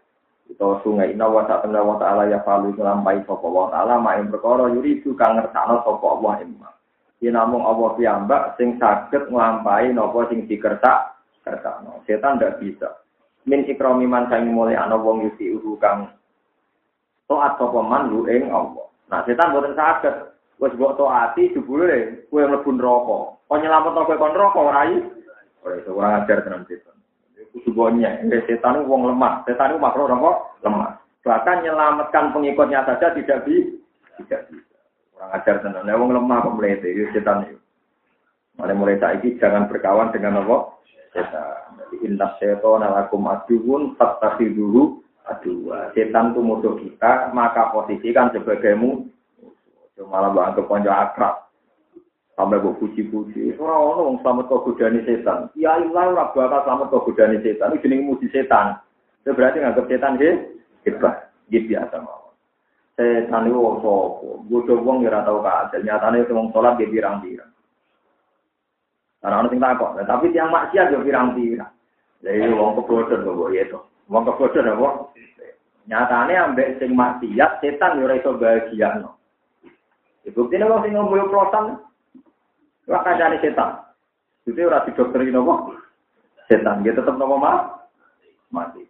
Itu 0.51 0.83
sungai 0.83 1.15
ina 1.15 1.27
wa 1.31 1.47
sa 1.47 1.63
wa 1.63 1.95
ta'ala 1.95 2.27
ya 2.27 2.43
falu 2.43 2.75
ngelampai 2.75 3.23
sapa 3.23 3.47
wa 3.47 3.71
ta'ala 3.71 3.95
ma 3.99 4.19
ing 4.19 4.27
perkara 4.27 4.67
yuri 4.67 4.99
kang 5.15 5.39
ngertakno 5.39 5.79
sapa 5.87 6.05
Allah 6.19 6.33
imma. 6.43 6.69
Yen 7.23 7.39
namung 7.39 7.63
Allah 7.63 7.95
piyambak 7.95 8.59
sing 8.59 8.75
saged 8.75 9.31
nglampahi 9.31 9.95
napa 9.95 10.27
sing 10.27 10.43
dikertak 10.43 11.15
kertakno. 11.47 12.03
Setan 12.03 12.35
ndak 12.35 12.59
bisa. 12.59 12.99
Min 13.47 13.63
ikrami 13.63 14.03
man 14.03 14.27
sang 14.27 14.43
mulai 14.51 14.75
ana 14.75 14.99
wong 14.99 15.23
yusi 15.31 15.55
uhu 15.55 15.79
kang 15.79 16.11
taat 17.31 17.55
sapa 17.55 17.79
man 17.79 18.11
lu 18.11 18.27
ing 18.27 18.51
Allah. 18.51 18.91
Nah, 19.07 19.23
setan 19.23 19.55
boten 19.55 19.75
saged. 19.79 20.32
Wis 20.61 20.73
mbok 20.77 20.97
taati 20.97 21.53
jebule 21.53 22.27
kowe 22.29 22.43
mlebu 22.45 22.69
neraka. 22.73 23.19
Kok 23.49 23.57
nyelametno 23.57 24.05
kowe 24.05 24.17
kon 24.17 24.33
neraka 24.33 24.59
ora 24.59 24.81
iki? 24.89 24.99
Ora 25.63 25.73
iso 25.79 25.89
ora 25.95 26.09
ajar 26.21 26.43
tenan 26.43 26.67
setan 26.69 26.93
kudu 27.53 27.69
bonyek. 27.71 28.25
Setan 28.49 28.83
wong 28.89 29.05
lemah. 29.13 29.45
Setan 29.45 29.77
itu 29.77 29.79
makhluk 29.79 30.09
apa? 30.09 30.31
Lemah. 30.65 30.91
Bahkan 31.23 31.63
menyelamatkan 31.63 32.33
pengikutnya 32.33 32.83
saja 32.83 33.13
tidak 33.13 33.45
bisa. 33.47 33.77
Tidak 34.19 34.41
bisa. 34.49 34.77
Orang 35.15 35.31
ajar 35.37 35.55
tenan. 35.61 35.85
Nah, 35.85 35.95
wong 35.95 36.11
lemah 36.11 36.43
kok 36.43 36.55
melete. 36.57 36.89
Itu 36.89 37.13
setan 37.13 37.45
itu. 37.47 37.57
Mulai 38.57 38.75
mulai 38.77 39.01
saiki 39.01 39.37
jangan 39.37 39.69
berkawan 39.69 40.11
dengan 40.11 40.43
apa? 40.43 40.81
Setan. 41.13 41.77
Jadi 41.77 41.95
inna 42.09 42.27
setan 42.41 42.81
alakum 42.81 43.29
aduun 43.29 43.93
dulu 44.51 44.99
aduh. 45.29 45.93
Setan 45.93 46.33
itu 46.33 46.41
musuh 46.41 46.75
kita, 46.81 47.31
maka 47.31 47.71
posisikan 47.71 48.33
sebagai 48.33 48.75
Malah 50.01 50.33
bangga 50.33 50.61
konco 50.65 50.89
akrab. 50.89 51.43
sampai 52.33 52.61
gue 52.61 52.73
puji-puji. 52.81 53.57
Orang 53.61 53.81
orang 53.93 54.17
selamat 54.25 54.45
kau 54.49 54.65
godani 54.65 55.05
setan. 55.05 55.53
Ya 55.53 55.77
Allah, 55.77 56.09
ora 56.09 56.33
bakal 56.33 56.65
selamat 56.65 56.87
kau 56.89 57.05
godani 57.05 57.37
setan. 57.45 57.77
Ini 57.77 57.81
jenis 57.81 58.05
muji 58.09 58.27
setan. 58.33 58.81
Itu 59.21 59.37
berarti 59.37 59.61
nganggap 59.61 59.85
setan 59.85 60.17
he 60.17 60.29
hebat. 60.89 61.29
Gitu 61.53 61.69
biasa 61.69 62.01
mau. 62.01 62.33
Setan 62.97 63.49
itu 63.49 63.57
wong 63.57 63.77
sopo. 63.85 64.41
Gue 64.49 64.65
coba 64.65 64.91
ngira 64.97 65.21
tahu 65.21 65.39
kasil. 65.45 65.81
Nyatanya 65.85 66.25
itu 66.25 66.33
wong 66.33 66.49
sholat 66.49 66.73
dia 66.81 66.89
birang-birang. 66.89 67.51
Karena 69.21 69.35
orang 69.39 69.51
tinggal 69.53 69.77
kok. 69.77 69.91
Tapi 70.03 70.25
tiang 70.33 70.49
maksiat 70.49 70.89
dia 70.89 71.05
birang-birang. 71.05 71.73
Jadi 72.25 72.49
wong 72.49 72.81
kebodohan 72.81 73.29
kok 73.29 73.51
itu. 73.53 73.79
Wong 74.09 74.23
kebodohan 74.25 74.73
apa? 74.73 74.89
Nyatanya 75.85 76.49
ambek 76.49 76.81
sing 76.81 76.97
maksiat 76.97 77.61
setan 77.61 78.01
yo 78.01 78.09
ora 78.09 78.17
iso 78.17 78.33
bahagia. 78.41 79.05
Ibu 80.23 80.47
ini 80.55 80.63
wong 80.63 80.81
sing 80.87 80.95
ngomong 80.95 81.27
prosan. 81.27 81.83
Wah 82.87 83.01
kancane 83.03 83.43
setan. 83.43 83.83
Itu 84.47 84.59
ora 84.63 84.83
didokterin 84.87 85.35
nopo? 85.35 85.75
Setan. 86.47 86.83
Dia 86.83 86.95
tetap 86.95 87.19
nopo 87.19 87.35
mah? 87.35 87.83
Mati. 88.51 88.83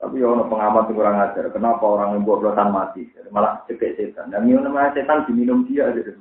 Tapi 0.00 0.16
ya 0.16 0.32
pengamat 0.32 0.88
yang 0.88 0.96
kurang 0.96 1.20
ajar. 1.20 1.52
Kenapa 1.52 1.84
orang 1.84 2.16
yang 2.16 2.24
buat 2.24 2.40
belotan 2.40 2.72
mati? 2.72 3.04
Malah 3.28 3.60
cekek 3.68 4.00
setan. 4.00 4.32
Dan 4.32 4.48
minum 4.48 4.64
namanya 4.64 4.96
setan 4.96 5.28
diminum 5.28 5.68
dia. 5.68 5.92
Gitu. 5.92 6.16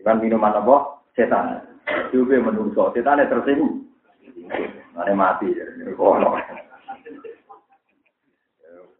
Kan 0.00 0.24
minuman 0.24 0.56
apa? 0.56 1.04
Setan. 1.12 1.68
Juga 2.16 2.40
menungso. 2.40 2.96
Setan 2.96 3.20
yang 3.20 3.28
tersinggung. 3.28 3.84
Ada 4.96 5.12
mati. 5.12 5.52
Kono. 6.00 6.40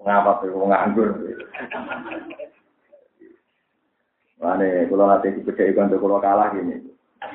Pengamat 0.04 0.44
itu 0.44 0.60
nganggur. 0.60 1.08
Mane 4.36 4.84
kalau 4.92 5.08
nanti 5.08 5.32
dibedai 5.32 5.72
kantor 5.72 5.96
kalau 5.96 6.20
kalah 6.20 6.52
gini. 6.52 6.76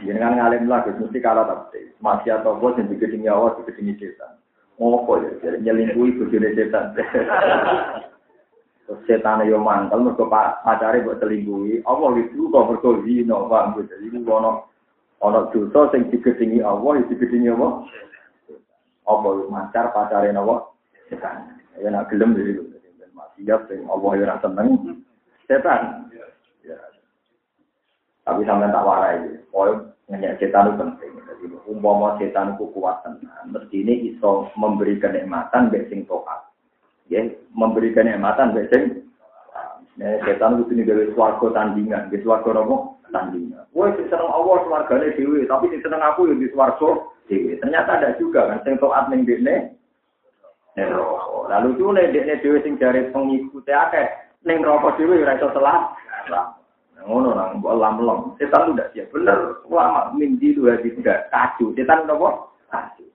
Ini 0.06 0.22
kan 0.22 0.38
ngalim 0.38 0.70
lah, 0.70 0.86
mesti 0.86 1.18
kalah 1.18 1.50
tapi 1.50 1.90
masih 1.98 2.38
atau 2.38 2.62
bos 2.62 2.78
yang 2.78 2.94
digeding 2.94 3.26
nyawa, 3.26 3.58
digeding 3.66 3.98
setan. 3.98 4.38
Ngopo 4.78 5.18
ya, 5.18 5.34
jadi 5.42 5.58
nyelingkuhi 5.66 6.22
bujune 6.22 6.54
setan. 6.54 6.94
Terus 8.86 9.02
setan 9.10 9.42
yo 9.50 9.58
mantel, 9.58 10.06
mereka 10.06 10.62
pacare 10.62 11.02
buat 11.02 11.18
selingkuhi. 11.18 11.82
Allah 11.90 12.10
itu 12.22 12.54
kok 12.54 12.70
mereka 12.70 12.90
zino, 13.02 13.50
bang. 13.50 13.74
Jadi 13.82 14.06
ini 14.14 14.20
ono 14.30 14.70
ono 15.26 15.40
dosa 15.50 15.90
yang 15.98 16.14
digedingi 16.14 16.62
Allah, 16.62 17.02
yang 17.02 17.10
digedingi 17.10 17.50
Allah. 17.50 17.82
apa 19.10 19.30
macar 19.50 19.90
pacare 19.90 20.30
napa 20.30 20.70
setan. 21.10 21.59
Ya 21.78 21.94
nak 21.94 22.10
gelem 22.10 22.34
dhewe 22.34 22.80
maksiat 23.40 23.62
sing 23.70 23.86
Allah 23.86 24.12
ya 24.18 24.36
seneng 24.42 24.68
setan. 25.46 26.10
Ya. 26.64 26.78
Tapi 28.28 28.46
sampean 28.46 28.74
tak 28.74 28.86
warai, 28.86 29.42
poin 29.50 29.90
ngenyek 30.10 30.38
setan 30.40 30.70
itu 30.70 30.80
penting. 30.80 31.12
Jadi 31.26 31.46
umpama 31.70 32.20
setan 32.20 32.56
itu 32.58 32.68
kuat 32.76 33.02
tenan, 33.06 33.46
mesti 33.50 33.82
ini 33.82 34.14
iso 34.14 34.52
memberi 34.60 35.00
kenikmatan 35.00 35.72
mbek 35.72 35.88
sing 35.88 36.04
toat. 36.06 36.52
Ya, 37.10 37.26
memberi 37.56 37.96
kenikmatan 37.96 38.54
mbek 38.54 38.70
sing 38.70 38.84
Nah, 40.00 40.16
setan 40.24 40.64
itu 40.64 40.80
ini 40.80 40.88
dari 40.88 41.12
suarga 41.12 41.52
tandingan, 41.52 42.08
di 42.08 42.24
suarga 42.24 42.56
nopo 42.56 43.04
tandingan. 43.12 43.68
Wah, 43.76 43.92
si 44.00 44.08
seneng 44.08 44.32
Allah 44.32 44.64
suarganya 44.64 45.12
dewi, 45.12 45.44
tapi 45.44 45.68
si 45.76 45.84
seneng 45.84 46.00
aku 46.00 46.32
yang 46.32 46.40
di 46.40 46.48
suarga 46.56 47.04
dewi. 47.28 47.60
Ternyata 47.60 48.00
ada 48.00 48.16
juga 48.16 48.48
kan, 48.48 48.64
sing 48.64 48.80
toat 48.80 49.12
ning. 50.80 50.96
Lalu 51.50 51.68
itu 51.76 51.86
nih 51.92 52.06
dekne 52.14 52.36
dewi 52.40 52.60
sing 52.64 52.74
dari 52.80 53.10
pengikuti 53.12 53.74
akeh, 53.74 54.08
ning 54.48 54.64
rokok 54.64 54.96
dewi 54.96 55.20
ora 55.20 55.36
iso 55.36 55.52
telah. 55.52 55.92
Ngono 57.04 57.32
nang 57.32 57.60
mbok 57.60 57.76
lam-lom. 57.80 58.20
Setan 58.36 58.76
udah 58.76 58.88
siap 58.92 59.10
bener. 59.16 59.64
Ulama 59.66 60.12
mimpi 60.16 60.52
itu 60.52 60.68
hadi 60.68 60.92
tidak 61.00 61.32
kacau. 61.32 61.72
Setan 61.74 62.04
nopo 62.06 62.54
kacau. 62.68 63.08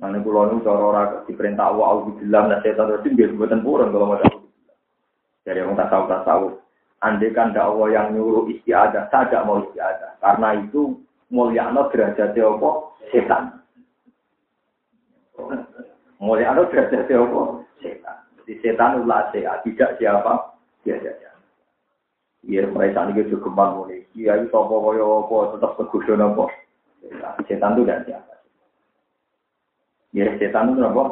Mana 0.00 0.16
pulau 0.24 0.48
ini 0.48 0.64
cara 0.64 0.80
orang 0.80 1.28
diperintah 1.28 1.68
Allah, 1.68 1.86
Allah 1.92 2.16
bilang, 2.16 2.48
nah 2.48 2.60
setan 2.64 2.88
itu 2.88 3.12
dia 3.12 3.28
buatan 3.36 3.60
purun 3.60 3.92
kalau 3.92 4.16
mau 4.16 4.40
dari 5.44 5.60
orang 5.60 5.76
tak 5.76 5.90
tahu 5.92 6.04
tak 6.08 6.24
tahu. 6.24 6.44
Andai 7.00 7.32
kan 7.32 7.52
Allah 7.56 7.88
yang 7.92 8.12
nyuruh 8.12 8.48
istiadah, 8.48 9.08
tidak 9.08 9.44
mau 9.44 9.60
istiadah. 9.64 10.20
Karena 10.20 10.56
itu 10.56 11.00
mulia 11.32 11.68
no 11.72 11.88
derajat 11.92 12.36
apa? 12.36 12.70
Setan. 13.12 13.44
Mulia 16.20 16.52
no 16.52 16.68
derajat 16.68 17.08
apa? 17.08 17.64
Setan. 17.80 18.16
Jadi 18.36 18.52
setan 18.60 19.00
ulah 19.00 19.32
sehat, 19.32 19.64
tidak 19.64 19.96
siapa? 19.96 20.52
Dia 20.84 21.00
saja. 21.00 21.32
Iya, 22.44 22.68
mereka 22.68 23.08
ini 23.08 23.24
juga 23.24 23.48
kembang 23.48 23.80
mulai. 23.80 24.04
Iya, 24.12 24.44
itu 24.44 24.52
apa 24.52 24.74
kaya 24.76 25.04
apa, 25.04 25.36
tetap 25.56 25.72
berkusun 25.80 26.20
apa. 26.20 26.44
Setan 27.48 27.72
itu 27.72 27.88
tidak 27.88 28.04
siapa. 28.04 28.34
Ya, 30.12 30.28
setan 30.36 30.76
itu 30.76 30.84
apa? 30.84 31.04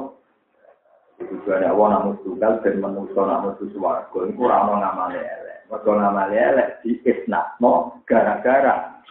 Tujuan 1.19 1.67
Allah 1.67 1.89
namun 1.99 2.15
tunggal 2.23 2.61
dan 2.61 2.77
manusia 2.79 3.23
namun 3.25 3.57
suwargo. 3.59 4.29
Ini 4.29 4.39
kurang 4.39 4.71
mau 4.71 4.77
ngamal 4.79 5.17
elek. 5.17 5.67
Mereka 5.67 5.91
ngamal 5.91 6.31
elek 6.31 6.69
di 6.85 6.95
isnatno 7.03 7.99
gara-gara. 8.07 9.03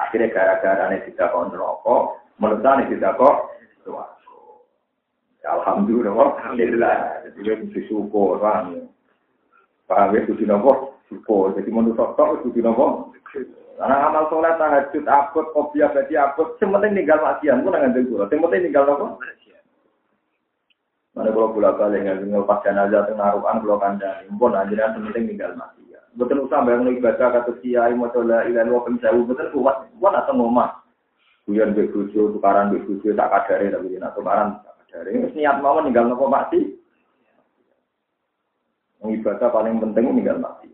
Akhirnya 0.00 0.32
gara-gara 0.34 0.90
ini 0.90 1.06
tidak 1.12 1.30
kok 1.30 1.54
neraka. 1.54 1.96
Menurut 2.42 2.60
saya 2.66 2.82
tidak 2.90 3.14
kok 3.14 3.36
suwargo. 3.86 4.23
Alhamdulillah. 5.44 6.12
Alhamdulillah. 6.12 6.96
Jadi 7.28 7.38
dia 7.44 7.54
mesti 7.60 7.80
syukur. 7.86 8.40
Paham 8.40 8.80
ya? 8.80 8.82
Paham 9.86 10.16
ya? 10.16 10.20
Kudu 10.24 10.44
nopo? 10.48 10.72
Syukur. 11.12 11.52
Jadi 11.54 11.68
manusia 11.68 12.16
tok 12.16 12.40
kudu 12.42 12.60
nopo? 12.64 13.12
Karena 13.74 14.06
amal 14.06 14.30
sholat, 14.30 14.54
tahajud, 14.54 15.02
abot, 15.02 15.50
kopiah, 15.50 15.90
berarti 15.90 16.14
abot. 16.14 16.54
Sementing 16.62 16.94
tinggal 16.94 17.18
maksiat. 17.20 17.58
Pun 17.60 17.74
nggak 17.74 17.92
ada 17.92 18.26
Sementing 18.30 18.62
tinggal 18.70 18.84
nopo? 18.88 19.18
Mana 21.14 21.30
kalau 21.30 21.54
bolak 21.54 21.78
balik 21.78 22.02
nggak 22.02 22.26
tinggal 22.26 22.42
pas 22.42 22.58
jenazah 22.66 23.06
itu 23.06 23.14
naruhan 23.14 23.62
kalau 23.62 23.78
kandang, 23.78 24.26
pun 24.34 24.50
aja 24.50 24.98
penting 24.98 25.30
tinggal 25.30 25.54
mati 25.54 25.86
ya. 25.86 26.02
Betul 26.18 26.50
usah 26.50 26.66
bayang 26.66 26.90
ibadah 26.90 27.30
kata 27.30 27.54
kiai 27.62 27.94
mau 27.94 28.10
coba 28.10 28.42
ilan 28.50 28.74
wa 28.74 28.82
penjauh 28.82 29.22
betul 29.22 29.46
kuat 29.54 29.86
kuat 29.94 30.14
atau 30.18 30.34
ngomah. 30.34 30.74
Kuyan 31.46 31.70
bebujo 31.70 32.34
tukaran 32.34 32.74
bebujo 32.74 33.14
tak 33.14 33.30
kadare 33.30 33.70
tapi 33.70 33.94
tidak 33.94 34.10
tukaran 34.18 34.58
Terus 34.94 35.34
niat 35.34 35.58
mau 35.58 35.82
tinggal 35.82 36.06
nopo 36.06 36.30
mati. 36.30 36.62
Ibadah 39.02 39.50
paling 39.50 39.82
penting 39.82 40.14
tinggal 40.14 40.38
mati. 40.38 40.70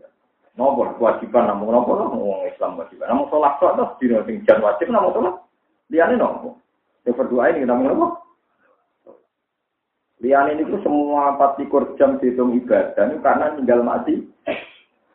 Nopo 0.53 0.93
kewajiban 1.01 1.49
namun 1.49 1.73
nopo 1.73 1.97
lah 1.97 2.05
ngomong 2.13 2.45
Islam 2.45 2.77
kewajiban. 2.77 3.09
Namun 3.09 3.25
sholat 3.33 3.57
sholat 3.57 3.73
tuh 3.81 3.89
di 3.97 4.13
sing 4.29 4.45
jan 4.45 4.61
wajib 4.61 4.93
namun 4.93 5.09
sholat. 5.17 5.35
Liane 5.89 6.21
nopo. 6.21 6.61
Yang 7.01 7.17
berdoa 7.17 7.49
ini 7.49 7.65
kita 7.65 7.73
nopo. 7.73 8.21
Lian 10.21 10.53
ini 10.53 10.69
tuh 10.69 10.77
semua 10.85 11.33
empat 11.33 11.57
likur 11.57 11.97
jam 11.97 12.21
dihitung 12.21 12.53
ibadah 12.53 13.09
ini 13.09 13.17
karena 13.25 13.57
tinggal 13.57 13.81
mati. 13.81 14.21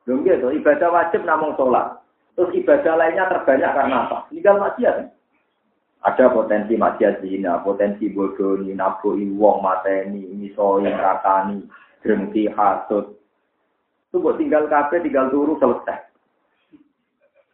Belum 0.03 0.27
gitu, 0.27 0.51
ibadah 0.51 0.91
wajib 0.91 1.23
namun 1.23 1.55
sholat. 1.55 2.03
Terus 2.35 2.51
ibadah 2.59 2.95
lainnya 2.99 3.31
terbanyak 3.31 3.71
karena 3.71 3.97
apa? 4.07 4.19
Tinggal 4.35 4.59
mati 4.59 4.83
ya. 4.83 5.07
Ada 6.07 6.31
potensi 6.31 6.79
maksiat 6.79 7.19
zina, 7.19 7.59
potensi 7.67 8.07
bodoh, 8.07 8.63
nabu 8.63 9.19
wong 9.19 9.59
mateni, 9.59 10.23
misoi, 10.39 10.87
rakani, 10.87 11.67
drengki, 11.99 12.47
hasut. 12.55 13.19
Itu 14.07 14.23
buat 14.23 14.39
tinggal 14.39 14.71
kafe, 14.71 15.03
tinggal 15.03 15.35
turu 15.35 15.59
selesai. 15.59 16.07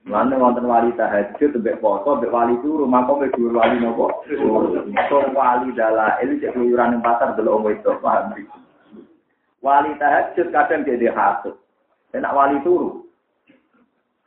Mana 0.04 0.36
wonten 0.36 0.68
wali 0.68 0.92
tahajud, 0.98 1.56
mbek 1.62 1.80
foto, 1.80 2.20
mbek 2.20 2.28
wali 2.28 2.60
turu, 2.60 2.84
maka 2.84 3.16
mbek 3.16 3.32
dua 3.40 3.64
wali 3.64 3.80
nopo. 3.80 4.20
So 5.08 5.16
wali 5.32 5.72
ini 5.72 6.40
cek 6.44 6.52
keluyuran 6.52 6.98
yang 6.98 7.06
pasar 7.06 7.32
dulu 7.38 7.56
om 7.56 7.72
itu, 7.72 7.88
paham 8.04 8.36
Wali 9.64 9.94
tahajud 9.96 10.52
kadang 10.52 10.84
jadi 10.84 11.08
hasut. 11.14 11.56
Enak 12.12 12.34
wali 12.36 12.60
turu. 12.66 13.06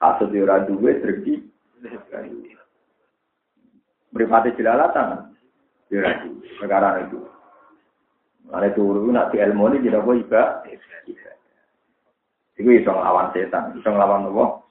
Hasut 0.02 0.34
di 0.34 0.42
orang 0.42 0.66
duwe, 0.66 0.98
tergi. 0.98 1.44
Beripati 4.16 4.56
jelalatan. 4.56 5.36
Di 5.92 6.00
negara 6.64 7.04
itu. 7.04 7.20
Mana 8.48 8.72
turu, 8.72 9.12
nak 9.12 9.36
di 9.36 9.44
ilmu 9.44 9.74
ini 9.74 9.90
tidak 9.90 10.06
boleh 10.08 10.24
ibadah. 10.24 10.64
Itu 12.56 12.72
bisa 12.72 12.94
ngelawan 12.96 13.36
setan, 13.36 13.76
bisa 13.76 13.92
ngelawan 13.92 14.24
nopo. 14.24 14.64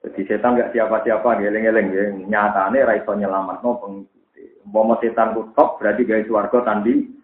Jadi 0.00 0.20
setan 0.24 0.56
gak 0.56 0.72
siapa-siapa, 0.72 1.36
geleng-geleng 1.36 1.92
ya. 1.92 2.02
Nyatane 2.16 2.80
raiso 2.80 3.12
nyelamat 3.12 3.60
no 3.60 3.76
pengikuti. 3.76 4.42
Umpama 4.64 4.96
setan 5.04 5.36
top 5.52 5.76
berarti 5.76 6.08
guys 6.08 6.30
warga 6.32 6.64
tandi. 6.64 7.20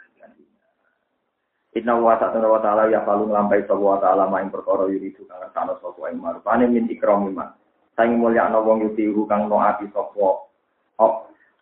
Inna 1.76 1.97
wa 1.97 2.16
ta'ala 2.16 2.49
wa 2.49 2.61
ta'ala 2.61 2.88
ya 2.88 3.05
palu 3.05 3.28
nglampahi 3.28 3.68
sapa 3.68 3.80
wa 3.80 4.01
ta'ala 4.01 4.32
maing 4.32 4.49
perkara 4.49 4.88
yuri 4.88 5.12
itu 5.12 5.28
kang 5.28 5.44
sana 5.53 5.76
sapa 5.76 6.09
ing 6.09 6.20
marupane 6.20 6.64
min 6.68 6.88
ikramiman. 6.88 7.53
Saing 7.97 8.20
mulya 8.20 8.53
ana 8.53 8.61
wong 8.61 8.84
yuti 8.84 9.09
kang 9.26 9.49
no 9.49 9.57
ati 9.61 9.88
sapa. 9.90 10.44
Oh. 11.01 11.14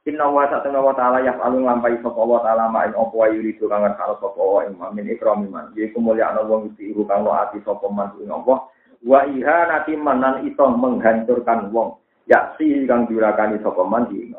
Inna 0.04 0.28
wa 0.28 0.44
ta'ala 0.50 0.84
wa 0.84 0.92
ta'ala 0.92 1.24
palu 1.38 1.64
nglampahi 1.64 2.02
sapa 2.04 2.20
wa 2.20 2.42
ta'ala 2.44 2.68
maing 2.68 2.92
apa 2.92 3.14
wa 3.14 3.26
yuri 3.30 3.56
itu 3.56 3.70
kang 3.70 3.86
sana 3.86 4.18
sapa 4.20 4.36
wa 4.36 4.60
ing 4.66 4.76
min 4.76 5.08
ikramiman. 5.14 5.72
Yaiku 5.78 6.02
ana 6.02 6.42
wong 6.44 6.74
yuti 6.74 6.92
kang 7.06 7.24
no 7.24 7.32
ati 7.32 7.62
sapa 7.64 7.86
man 7.88 8.12
ing 8.20 8.28
apa 8.28 8.68
wa 9.04 9.20
iha 9.28 9.58
nanti 9.68 9.94
manan 10.00 10.48
iso 10.48 10.64
menghancurkan 10.64 11.68
wong 11.68 12.00
ya 12.24 12.56
si 12.56 12.88
kang 12.88 13.04
diurakani 13.04 13.60
sapa 13.60 13.84
man 13.84 14.08
di 14.08 14.32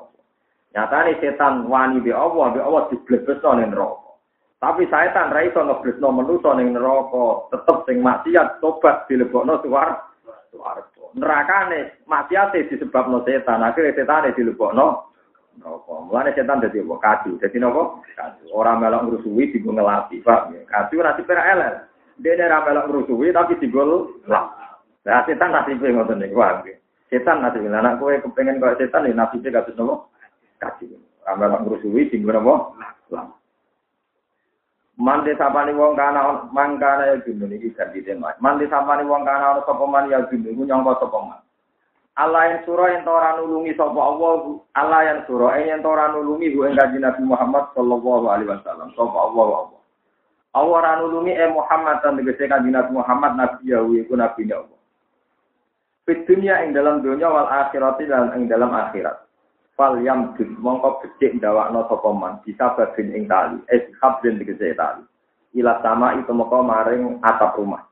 nyatane 0.76 1.22
setan 1.22 1.70
wani 1.70 2.02
be 2.02 2.12
Allah 2.12 2.52
be 2.52 2.60
Allah 2.60 2.89
diblebesno 2.91 3.62
ning 3.62 3.72
neraka 3.72 4.12
tapi 4.60 4.89
setan 4.89 5.32
ra 5.32 5.46
iso 5.46 5.62
ngeblesno 5.62 6.08
manusa 6.12 6.52
ning 6.58 6.74
neraka 6.74 7.48
tetep 7.54 7.78
sing 7.88 8.02
maksiat 8.02 8.60
tobat 8.60 9.06
dilebokno 9.08 9.62
suwar 9.62 10.02
swarga 10.02 10.14
nerakane 11.16 12.04
maksiate 12.10 12.68
disebabno 12.70 13.24
setan 13.24 13.64
akhirnya 13.64 13.96
setane 13.96 14.36
dilebokno 14.36 15.12
neraka 15.60 15.94
mulane 16.06 16.32
setan 16.36 16.60
dadi 16.60 16.84
apa 16.84 16.96
kadu 17.00 17.40
dadi 17.40 17.58
napa 17.60 18.04
kadu 18.16 18.44
ora 18.52 18.76
melok 18.76 19.04
ngrusuhi 19.08 19.52
digo 19.56 19.72
ngelapi 19.72 20.20
pak 20.26 20.52
kadu 20.68 21.00
nanti 21.00 21.24
pera 21.24 21.44
elek 21.56 21.96
dia 22.20 22.48
ra 22.48 22.64
melok 22.64 22.88
ngrusuhi 22.88 23.36
tapi 23.36 23.60
digol 23.60 24.24
lah. 24.28 24.48
Nah, 25.06 25.22
setan 25.28 25.52
nasibe 25.52 25.92
ngoten 25.92 26.24
niku 26.24 26.40
wae. 26.40 26.80
Setan 27.12 27.44
nasibe 27.44 27.68
anak 27.70 28.00
kowe 28.00 28.16
kepengen 28.16 28.58
kaya 28.58 28.80
setan 28.80 29.06
ya 29.06 29.14
nasibe 29.14 29.52
kados 29.52 29.76
nopo? 29.76 30.10
Kaji. 30.58 30.96
Ra 31.28 31.36
melok 31.36 31.62
ngrusuhi 31.68 32.10
digol 32.10 32.40
napa? 32.40 32.56
Lah. 33.12 33.26
Mandi 34.96 35.36
sapani 35.36 35.76
wong 35.76 36.00
kana 36.00 36.48
mangkana 36.56 37.12
ya 37.12 37.16
gunung 37.20 37.52
iki 37.52 37.76
ganti 37.76 38.00
tema. 38.00 38.32
Mandi 38.39 38.64
sapani 38.72 39.04
wong 39.04 39.28
kana 39.28 39.60
ana 39.60 39.62
sapa 39.68 39.84
man 39.84 40.08
ya 40.08 40.24
gunung 40.32 40.64
nyangka 40.64 41.04
sapa 41.04 41.20
man. 41.20 41.39
Allah 42.16 42.48
yang 42.48 42.60
surah 42.64 42.88
yang 42.96 43.04
tora 43.04 43.36
nulungi 43.36 43.76
sapa 43.76 44.00
Allah, 44.00 44.56
Allah 44.72 45.02
yang 45.04 45.20
surah 45.28 45.60
yang 45.60 45.84
tora 45.84 46.16
nulungi 46.16 46.56
gue 46.56 46.72
enggak 46.72 46.96
Nabi 46.96 47.28
Muhammad 47.28 47.76
sallallahu 47.76 48.26
alaihi 48.32 48.48
wasallam. 48.56 48.88
Sapa 48.96 49.18
Allah 49.20 49.68
Allah. 49.68 49.80
Allah 50.56 50.72
ora 50.80 50.96
eh 51.28 51.52
Muhammad 51.52 52.00
dan 52.00 52.16
tegese 52.16 52.48
kanjeng 52.48 52.72
Nabi 52.72 52.96
Muhammad 52.96 53.36
nabi 53.36 53.76
ya 53.76 53.84
iku 53.84 54.16
nabi 54.16 54.48
Allah. 54.48 54.80
Fit 56.08 56.24
dunia 56.24 56.64
ing 56.64 56.72
dalam 56.72 57.04
dunia 57.04 57.28
wal 57.28 57.52
akhirat 57.52 58.00
dan 58.00 58.32
ing 58.39 58.48
dalam 58.48 58.72
akhirat. 58.72 59.25
Fal 59.76 60.00
yam 60.00 60.32
dud 60.40 60.56
mongko 60.64 61.04
becik 61.04 61.36
ndawakno 61.36 61.84
sapa 61.92 62.10
man 62.16 62.40
bisa 62.48 62.72
babin 62.80 63.12
ing 63.12 63.28
tali, 63.28 63.60
eh 63.68 63.92
habrin 64.00 64.40
tegese 64.40 64.72
tali. 64.72 65.04
Ila 65.56 65.84
sama 65.84 66.16
itu 66.16 66.32
moko 66.32 66.64
maring 66.64 67.20
atap 67.20 67.60
rumah. 67.60 67.84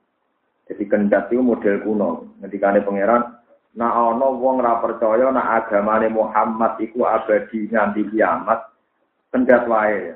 Jadi 0.63 0.83
kendat 0.87 1.27
itu 1.27 1.43
model 1.43 1.83
kuno. 1.83 2.09
Ketika 2.39 2.71
pangeran 2.79 3.43
Nah 3.73 3.89
ana 3.89 4.29
wong 4.29 4.61
ra 4.61 4.77
percaya 4.77 5.33
nak 5.33 5.65
agamane 5.65 6.05
Muhammad 6.13 6.77
iku 6.77 7.09
abadi 7.09 7.65
nganti 7.73 8.05
kiamat, 8.13 8.69
kendat 9.33 9.65
wae. 9.65 10.13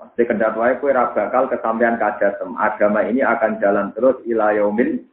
Mesti 0.00 0.22
kendat 0.24 0.56
wae 0.56 0.80
kowe 0.80 0.88
ra 0.88 1.12
bakal 1.12 1.52
kesampaian 1.52 2.00
kajatem. 2.00 2.56
Agama 2.56 3.04
ini 3.04 3.20
akan 3.20 3.60
jalan 3.60 3.92
terus 3.92 4.16
ila 4.24 4.56
yaumil 4.56 5.04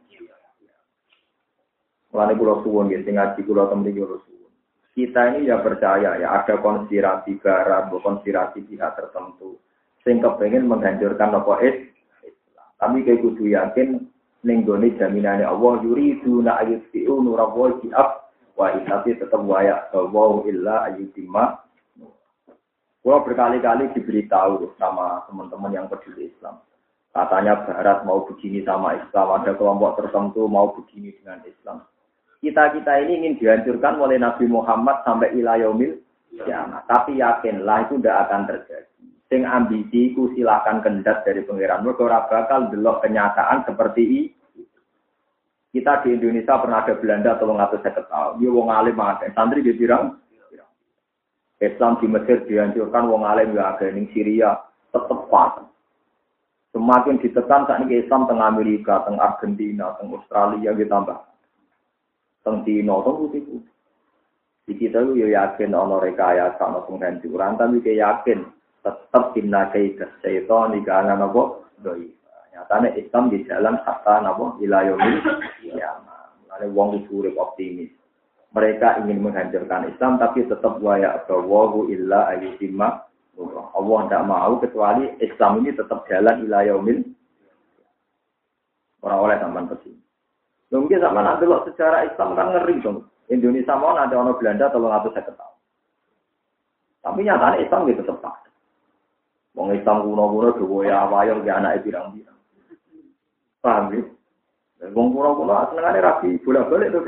Mulane 2.12 2.36
kula 2.36 2.60
suwun 2.60 2.92
nggih 2.92 3.08
sing 3.08 3.16
ngaji 3.16 3.40
kula 3.40 3.72
temen 3.72 3.88
suwun. 3.88 4.31
Kita 4.92 5.32
ini 5.32 5.48
ya 5.48 5.56
percaya 5.64 6.20
ya 6.20 6.28
ada 6.36 6.60
konspirasi 6.60 7.40
barat, 7.40 7.88
konspirasi 7.88 8.60
pihak 8.68 8.92
tertentu 8.92 9.56
sing 10.04 10.20
kepengen 10.20 10.68
menghancurkan 10.68 11.32
apa 11.32 11.54
Islam. 11.64 12.68
Tapi 12.76 12.98
kayak 13.06 13.22
kudu 13.22 13.44
yakin 13.54 14.04
ning 14.42 14.66
gone 14.66 14.90
jaminane 14.98 15.46
Allah 15.46 15.78
yuridu 15.86 16.42
na 16.42 16.58
ayutfi'u 16.60 17.22
nurallahi 17.22 17.78
bi 17.78 17.88
af 17.94 18.26
wa 18.58 18.68
tapi 18.74 19.14
tetap 19.16 19.40
waya 19.46 19.86
wa 19.94 20.42
illa 20.44 20.90
ayutimma 20.90 21.62
Gua 23.02 23.18
berkali-kali 23.18 23.90
diberitahu 23.98 24.78
sama 24.78 25.26
teman-teman 25.26 25.74
yang 25.74 25.90
peduli 25.90 26.30
Islam. 26.30 26.62
Katanya 27.10 27.66
Barat 27.66 28.06
mau 28.06 28.22
begini 28.30 28.62
sama 28.62 28.94
Islam, 28.94 29.42
ada 29.42 29.58
kelompok 29.58 29.98
tertentu 29.98 30.46
mau 30.46 30.70
begini 30.70 31.10
dengan 31.18 31.42
Islam. 31.42 31.82
Kita-kita 32.42 33.06
ini 33.06 33.12
ingin 33.22 33.34
dihancurkan 33.38 34.02
oleh 34.02 34.18
Nabi 34.18 34.50
Muhammad 34.50 35.06
sampai 35.06 35.30
ilayomil 35.38 36.02
ya, 36.42 36.66
tapi 36.90 37.22
yakinlah 37.22 37.86
itu 37.86 38.02
tidak 38.02 38.26
akan 38.26 38.42
terjadi. 38.50 38.90
Sing 39.30 39.46
ambisi 39.46 40.10
ku 40.12 40.34
silahkan 40.34 40.82
kendat 40.82 41.22
dari 41.22 41.46
pangeran. 41.46 41.86
Mereka 41.86 42.26
bakal 42.26 42.68
delok 42.74 43.06
kenyataan 43.06 43.62
seperti 43.64 44.02
ini 44.04 44.22
kita 45.72 46.04
di 46.04 46.12
Indonesia 46.12 46.60
pernah 46.60 46.84
ada 46.84 46.92
Belanda 47.00 47.40
tolong 47.40 47.56
ngatur 47.56 47.80
saya 47.80 47.96
ketahui. 47.96 48.44
Dia 48.44 48.52
wong 48.52 48.68
alim 48.68 49.00
ada. 49.00 49.24
Santri 49.32 49.64
dia 49.64 49.72
bilang, 49.72 50.20
Islam 51.64 51.96
di 51.96 52.06
Mesir 52.12 52.44
dihancurkan 52.44 53.08
wong 53.08 53.24
alim 53.24 53.56
ya 53.56 53.72
ada. 53.72 53.88
Ini 53.88 54.04
Syria 54.12 54.52
tetap 54.92 55.32
pas. 55.32 55.64
Semakin 56.76 57.24
ditekan 57.24 57.64
saat 57.64 57.88
ini 57.88 58.04
Islam 58.04 58.28
tengah 58.28 58.52
Amerika, 58.52 59.00
tengah 59.08 59.32
Argentina, 59.32 59.96
tengah 59.96 60.20
Australia 60.20 60.76
ditambah. 60.76 61.31
Tengah 62.42 62.62
Cina, 62.66 62.94
tengah 63.02 63.18
putih 63.22 63.42
Di 64.62 64.74
kita 64.78 65.02
itu 65.02 65.18
ya 65.18 65.42
yakin 65.42 65.74
ono 65.74 65.98
rekayasa, 65.98 66.62
ono 66.62 66.86
penghancuran, 66.86 67.58
tapi 67.58 67.82
kita 67.82 67.98
yakin 67.98 68.46
tetap 68.82 69.34
inna 69.38 69.70
kaidah 69.70 70.10
syaitan 70.22 70.74
di 70.74 70.80
kanan 70.86 71.22
apa 71.22 71.66
doi. 71.82 72.10
Nyatanya 72.54 72.94
Islam 72.94 73.32
di 73.32 73.42
jalan 73.48 73.80
hatta 73.82 74.22
nabo 74.22 74.58
ilayomil 74.62 75.18
kiamat. 75.58 76.30
Ada 76.52 76.68
wong 76.68 77.00
itu 77.02 77.24
optimis. 77.34 77.90
Mereka 78.52 79.02
ingin 79.02 79.24
menghancurkan 79.24 79.88
Islam 79.88 80.20
tapi 80.20 80.44
tetap 80.44 80.76
waya 80.84 81.24
bawahu 81.24 81.88
illa 81.88 82.28
ayyutimma 82.36 83.08
Allah 83.72 83.98
tidak 84.04 84.26
mau 84.28 84.52
kecuali 84.60 85.08
Islam 85.24 85.64
ini 85.64 85.72
tetap 85.72 86.04
jalan 86.04 86.44
ilayomil 86.44 87.00
orang 89.00 89.20
oleh 89.24 89.36
zaman 89.40 89.64
ke 89.72 89.76
sini. 89.80 90.01
Mungkin 90.72 91.04
sama 91.04 91.20
nanti 91.20 91.44
lo 91.44 91.60
secara 91.68 92.08
Islam 92.08 92.32
kan 92.32 92.56
ngeri 92.56 92.80
dong. 92.80 93.04
Indonesia 93.28 93.76
mau 93.76 93.92
nanti 93.92 94.16
orang 94.16 94.40
Belanda 94.40 94.72
tolong 94.72 94.92
atau 94.92 95.12
saya 95.12 95.28
ketahui. 95.28 95.60
Tapi 97.04 97.20
nyatanya 97.28 97.60
Islam 97.60 97.84
gitu 97.92 98.02
tetap 98.08 98.40
Wong 99.52 99.68
Islam 99.76 100.08
kuno-kuno 100.08 100.56
dua 100.56 100.88
ya 100.88 101.04
wayang 101.12 101.44
di 101.44 101.50
anak 101.52 101.84
pirang-pirang. 101.84 102.38
Paham 103.60 103.92
ya? 103.92 104.00
Wong 104.96 105.12
kuno-kuno 105.12 105.68
senengane 105.68 106.00
rapi 106.00 106.40
bolak-balik 106.40 106.88
to. 106.88 107.00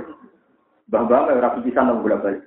Mbah-mbah 0.92 1.32
rapi 1.40 1.64
pisan 1.64 1.88
nang 1.88 2.04
bolak-balik. 2.04 2.44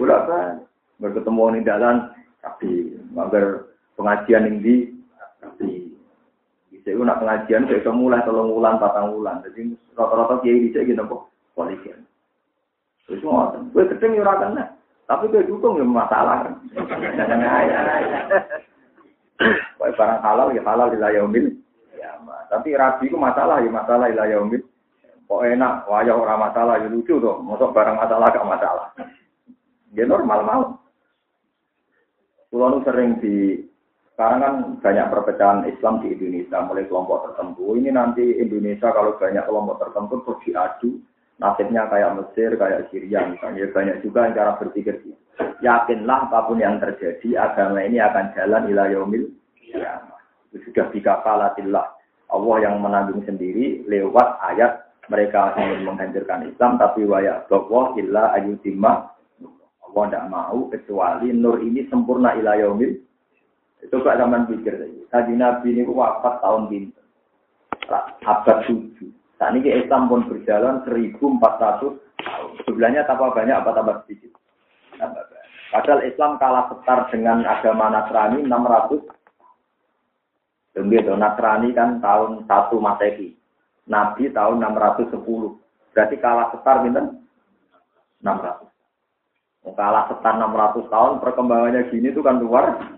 Bolak-balik. 0.00 0.64
Berketemu 0.96 1.44
ning 1.52 1.62
dalan 1.68 1.96
tapi 2.40 2.96
mager 3.12 3.76
pengajian 4.00 4.48
ning 4.48 4.56
di 4.64 4.74
tapi 5.44 5.85
bisa 6.86 7.02
nak 7.02 7.18
pengajian 7.18 7.66
bisa 7.66 7.90
mulai 7.90 8.22
tolong 8.22 8.54
ulang 8.54 8.78
patang 8.78 9.10
ulang 9.10 9.42
jadi 9.42 9.74
rata-rata 9.98 10.38
kiai 10.46 10.70
bisa 10.70 10.86
gitu 10.86 11.02
kok 11.02 11.26
polisi 11.58 11.90
terus 13.10 13.22
ngoten 13.26 13.74
gue 13.74 13.90
ketemu 13.90 14.22
ora 14.22 14.62
tapi 15.06 15.26
gue 15.34 15.42
dukung 15.50 15.82
ya 15.82 15.86
masalah 15.86 16.46
kan 16.46 16.54
barang 19.86 20.20
halal 20.22 20.54
ya 20.54 20.62
halal 20.62 20.90
di 20.94 20.98
layomil 21.02 21.46
tapi 22.46 22.78
rabi 22.78 23.10
itu 23.10 23.18
masalah 23.18 23.58
ya 23.62 23.70
masalah 23.70 24.06
ilah 24.10 24.26
yaumil. 24.30 24.62
Kok 25.26 25.42
enak, 25.42 25.90
wajah 25.90 26.14
orang 26.14 26.38
masalah 26.38 26.74
ya 26.78 26.86
lucu 26.86 27.18
tuh. 27.18 27.42
Masuk 27.42 27.74
barang 27.74 27.98
masalah 27.98 28.30
gak 28.30 28.46
masalah. 28.46 28.86
Ya 29.90 30.06
normal 30.06 30.40
mau. 30.46 30.62
Pulau 32.46 32.78
sering 32.86 33.18
di 33.18 33.66
sekarang 34.16 34.40
kan 34.40 34.54
banyak 34.80 35.06
perpecahan 35.12 35.60
Islam 35.68 36.00
di 36.00 36.16
Indonesia 36.16 36.64
mulai 36.64 36.88
kelompok 36.88 37.28
tertentu. 37.28 37.76
Ini 37.76 37.92
nanti 37.92 38.24
Indonesia 38.40 38.88
kalau 38.88 39.12
banyak 39.20 39.44
kelompok 39.44 39.76
tertentu 39.76 40.24
terus 40.24 40.40
diadu 40.40 40.90
nasibnya 41.36 41.84
kayak 41.92 42.16
Mesir, 42.16 42.56
kayak 42.56 42.88
Syria 42.88 43.28
misalnya. 43.28 43.68
Banyak 43.76 44.00
juga 44.00 44.24
yang 44.24 44.32
cara 44.32 44.56
berpikir 44.56 45.04
Yakinlah 45.60 46.32
apa 46.32 46.48
pun 46.48 46.64
yang 46.64 46.80
terjadi, 46.80 47.36
agama 47.36 47.84
ini 47.84 48.00
akan 48.00 48.32
jalan 48.32 48.72
ila 48.72 48.88
yaumil 48.88 49.28
ya. 49.68 50.00
Itu 50.48 50.64
sudah 50.64 50.88
bikafalatillah. 50.96 51.86
Allah 52.32 52.56
yang 52.64 52.80
menanggung 52.80 53.20
sendiri 53.28 53.84
lewat 53.84 54.40
ayat 54.40 54.96
mereka 55.12 55.52
ingin 55.60 55.84
menghancurkan 55.92 56.48
Islam 56.48 56.80
tapi 56.80 57.04
waya 57.04 57.44
bahwa 57.52 57.92
illa 58.00 58.32
ayutimma 58.32 59.12
Allah 59.86 60.02
tidak 60.08 60.26
mau 60.32 60.66
kecuali 60.72 61.30
nur 61.30 61.60
ini 61.62 61.84
sempurna 61.86 62.34
ila 62.34 62.58
kok 63.90 64.18
zaman 64.18 64.46
pikir 64.50 64.74
tadi 65.10 65.32
Nabi 65.34 65.68
ini 65.74 65.82
wafat 65.86 66.42
tahun 66.42 66.70
pinter 66.70 67.04
abad 68.26 68.58
tujuh 68.66 69.10
saat 69.36 69.52
ini 69.52 69.68
Islam 69.84 70.08
pun 70.08 70.24
berjalan 70.26 70.82
1400 70.88 71.38
tahun 71.60 71.94
sebelahnya 72.64 73.04
tambah 73.04 73.30
banyak 73.36 73.56
apa 73.56 73.70
tambah 73.76 73.96
sedikit 74.04 74.32
padahal 75.70 76.02
Islam 76.02 76.40
kalah 76.40 76.72
setar 76.72 77.10
dengan 77.12 77.44
agama 77.44 77.92
Nasrani 77.92 78.42
600 78.46 79.16
Begitu, 80.76 81.16
Nasrani 81.16 81.72
kan 81.72 82.04
tahun 82.04 82.44
1 82.44 82.76
Masehi. 82.76 83.32
Nabi 83.88 84.28
tahun 84.28 84.60
610. 84.60 85.16
Berarti 85.96 86.16
kalah 86.20 86.52
setar 86.52 86.84
binten? 86.84 87.24
600. 88.20 89.72
Kalah 89.72 90.04
setar 90.12 90.36
600 90.36 90.92
tahun, 90.92 91.12
perkembangannya 91.24 91.88
gini 91.88 92.12
itu 92.12 92.20
kan 92.20 92.36
luar. 92.36 92.95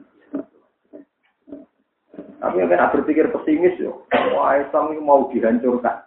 Tapi 2.38 2.62
kan 2.70 2.90
berpikir 2.94 3.34
pesimis 3.34 3.74
yo. 3.82 4.06
Wah, 4.34 4.58
Islam 4.62 4.94
ini 4.94 5.02
mau 5.02 5.26
dihancurkan. 5.30 6.06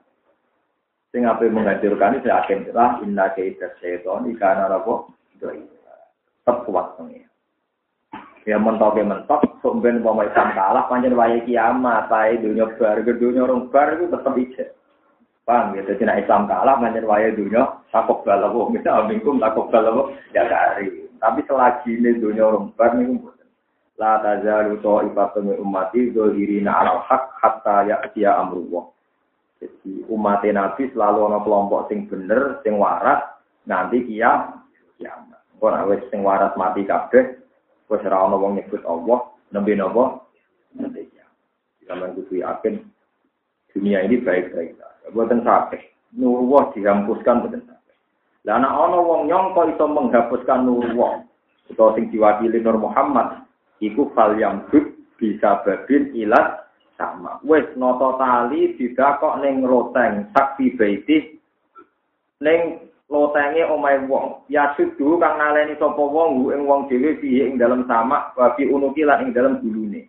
Sing 1.11 1.27
apa 1.27 1.43
menghancurkan 1.43 2.23
itu 2.23 2.31
akan 2.31 2.71
lah 2.71 3.03
inna 3.03 3.35
kaidah 3.35 3.75
syaitan 3.83 4.23
ikana 4.31 4.71
rabbah 4.71 5.11
tetap 5.43 6.63
kuat 6.63 6.95
pengen. 6.95 7.27
Ya 8.41 8.57
mentok 8.57 8.97
ya 8.97 9.05
mentok, 9.05 9.61
sumben 9.61 10.01
mau 10.01 10.17
Islam 10.25 10.57
kalah, 10.57 10.89
panjang 10.89 11.13
waya 11.13 11.45
kiamat, 11.45 12.09
pakai 12.09 12.41
dunia 12.41 12.73
bar, 12.73 12.97
dunia 13.05 13.45
orang 13.45 13.69
bar 13.69 13.93
itu 13.93 14.09
tetap 14.09 14.33
ijek. 14.33 14.69
Paham 15.45 15.77
ya, 15.77 15.85
jadi 15.85 16.25
Islam 16.25 16.49
kalah, 16.49 16.81
panjang 16.81 17.05
waya 17.05 17.29
dunia, 17.37 17.85
takut 17.93 18.25
balawo, 18.25 18.73
misal 18.73 19.05
mingkum 19.05 19.37
takut 19.37 19.69
balawo, 19.69 20.09
ya 20.33 20.49
kari. 20.49 21.05
Tapi 21.21 21.45
selagi 21.45 22.01
ini 22.01 22.17
dunia 22.17 22.49
orang 22.49 22.73
bar, 22.73 22.97
ini 22.97 23.21
La 24.01 24.17
tazalu 24.17 24.81
ta'ifatu 24.81 25.45
min 25.45 25.61
ummati 25.61 26.09
dzahirina 26.09 26.73
'alal 26.73 27.05
haq 27.05 27.37
hatta 27.37 27.85
ya'tiya 27.85 28.33
amrullah. 28.33 28.89
Jadi 29.61 30.09
umat 30.09 30.41
Nabi 30.41 30.89
selalu 30.89 31.29
ana 31.29 31.45
kelompok 31.45 31.85
sing 31.85 32.09
bener, 32.09 32.57
sing 32.65 32.81
waras, 32.81 33.21
nanti 33.69 34.01
kiam 34.09 34.65
kiamat. 34.97 35.37
Kok 35.61 35.85
wis 35.93 36.01
sing 36.09 36.25
waras 36.25 36.49
mati 36.57 36.81
kabeh, 36.81 37.37
Wes 37.93 38.01
ora 38.07 38.25
ana 38.25 38.41
wong 38.41 38.57
nyebut 38.57 38.81
Allah, 38.89 39.35
nembe 39.53 39.77
napa? 39.77 40.23
Nembe 40.73 41.05
ya. 41.13 41.27
Sampeyan 41.85 42.17
kudu 42.17 42.39
yakin 42.39 42.81
dunia 43.75 44.01
ini 44.07 44.17
baik-baik 44.23 44.79
saja. 44.81 45.11
Buatan 45.11 45.43
sakit. 45.43 45.91
Nurullah 46.15 46.71
dihapuskan 46.71 47.45
buatan 47.45 47.67
sakit. 47.67 47.97
Lah 48.47 48.57
anak 48.57 48.71
ana 48.73 48.97
wong 48.97 49.27
nyongko 49.27 49.75
iso 49.75 49.85
menghapuskan 49.91 50.65
nurullah. 50.65 51.21
Utawa 51.69 51.93
sing 51.99 52.09
diwakili 52.09 52.63
Nur 52.63 52.79
Muhammad 52.79 53.40
iku 53.81 54.13
fal 54.13 54.37
yang 54.37 54.63
bisa 55.17 55.61
babin 55.65 56.13
ilat 56.13 56.69
sama. 56.95 57.41
Wes 57.41 57.65
noto 57.73 58.15
tali 58.21 58.77
didakok 58.77 59.41
ning 59.41 59.65
roteng 59.65 60.29
saksi 60.31 60.77
baiti 60.77 61.17
ning 62.41 62.89
lotenge 63.09 63.65
omahe 63.67 64.05
wong. 64.05 64.45
Ya 64.47 64.71
sudu 64.77 65.17
kang 65.17 65.41
naleni 65.41 65.75
sapa 65.81 65.99
wong 65.99 66.53
ing 66.53 66.63
wong 66.69 66.87
dhewe 66.87 67.17
piye 67.17 67.49
ing 67.49 67.57
dalam 67.57 67.83
sama 67.89 68.31
wabi 68.37 68.69
unuki 68.69 69.01
lan 69.01 69.27
ing 69.27 69.33
dalam 69.33 69.59
gulune. 69.59 70.07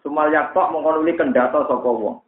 Sumal 0.00 0.30
yaktok 0.30 0.70
mongko 0.70 1.02
nuli 1.02 1.18
kendata 1.18 1.66
sapa 1.66 1.90
wong. 1.90 2.22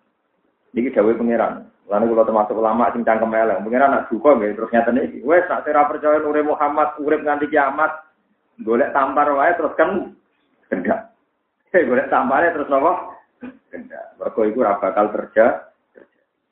Niki 0.74 0.94
dawuh 0.94 1.14
pangeran. 1.14 1.70
Lalu 1.90 2.14
kalau 2.14 2.26
termasuk 2.30 2.54
ulama 2.54 2.86
sing 2.94 3.02
cangkem 3.02 3.34
elek, 3.34 3.66
mungkin 3.66 3.82
anak 3.82 4.06
duka 4.06 4.38
nggih 4.38 4.54
terus 4.54 4.70
ngeten 4.70 5.02
iki. 5.02 5.18
Wes 5.26 5.42
nak 5.50 5.66
sira 5.66 5.90
percaya 5.90 6.22
nure 6.22 6.46
Muhammad 6.46 6.94
urip 7.02 7.26
nganti 7.26 7.50
kiamat, 7.50 7.90
golek 8.62 8.94
tampar 8.94 9.26
wae 9.34 9.50
terus 9.58 9.74
kan 9.74 10.14
gendak. 10.70 11.12
Eh 11.74 11.82
golek 11.84 12.08
tampare 12.08 12.54
terus 12.54 12.70
napa? 12.70 13.18
Gendak. 13.68 14.16
Mergo 14.16 14.40
iku 14.46 14.62
ora 14.62 14.78
bakal 14.78 15.10
kerja. 15.10 15.68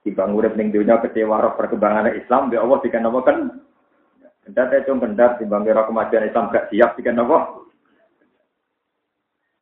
Timbang 0.02 0.34
urip 0.34 0.54
ning 0.54 0.74
dunya 0.74 0.98
kecewa 1.02 1.42
roh 1.42 1.52
perkembangan 1.58 2.14
Islam, 2.14 2.50
ya 2.54 2.62
Allah 2.62 2.78
dikan 2.82 3.06
napa 3.06 3.18
kan? 3.22 3.38
Gendak 4.46 4.74
itu 4.74 4.92
gendak 4.98 5.38
timbang 5.38 5.62
kira 5.66 5.86
kemajuan 5.86 6.26
Islam 6.26 6.50
gak 6.50 6.68
siap 6.70 6.98
dikan 6.98 7.18
napa? 7.18 7.58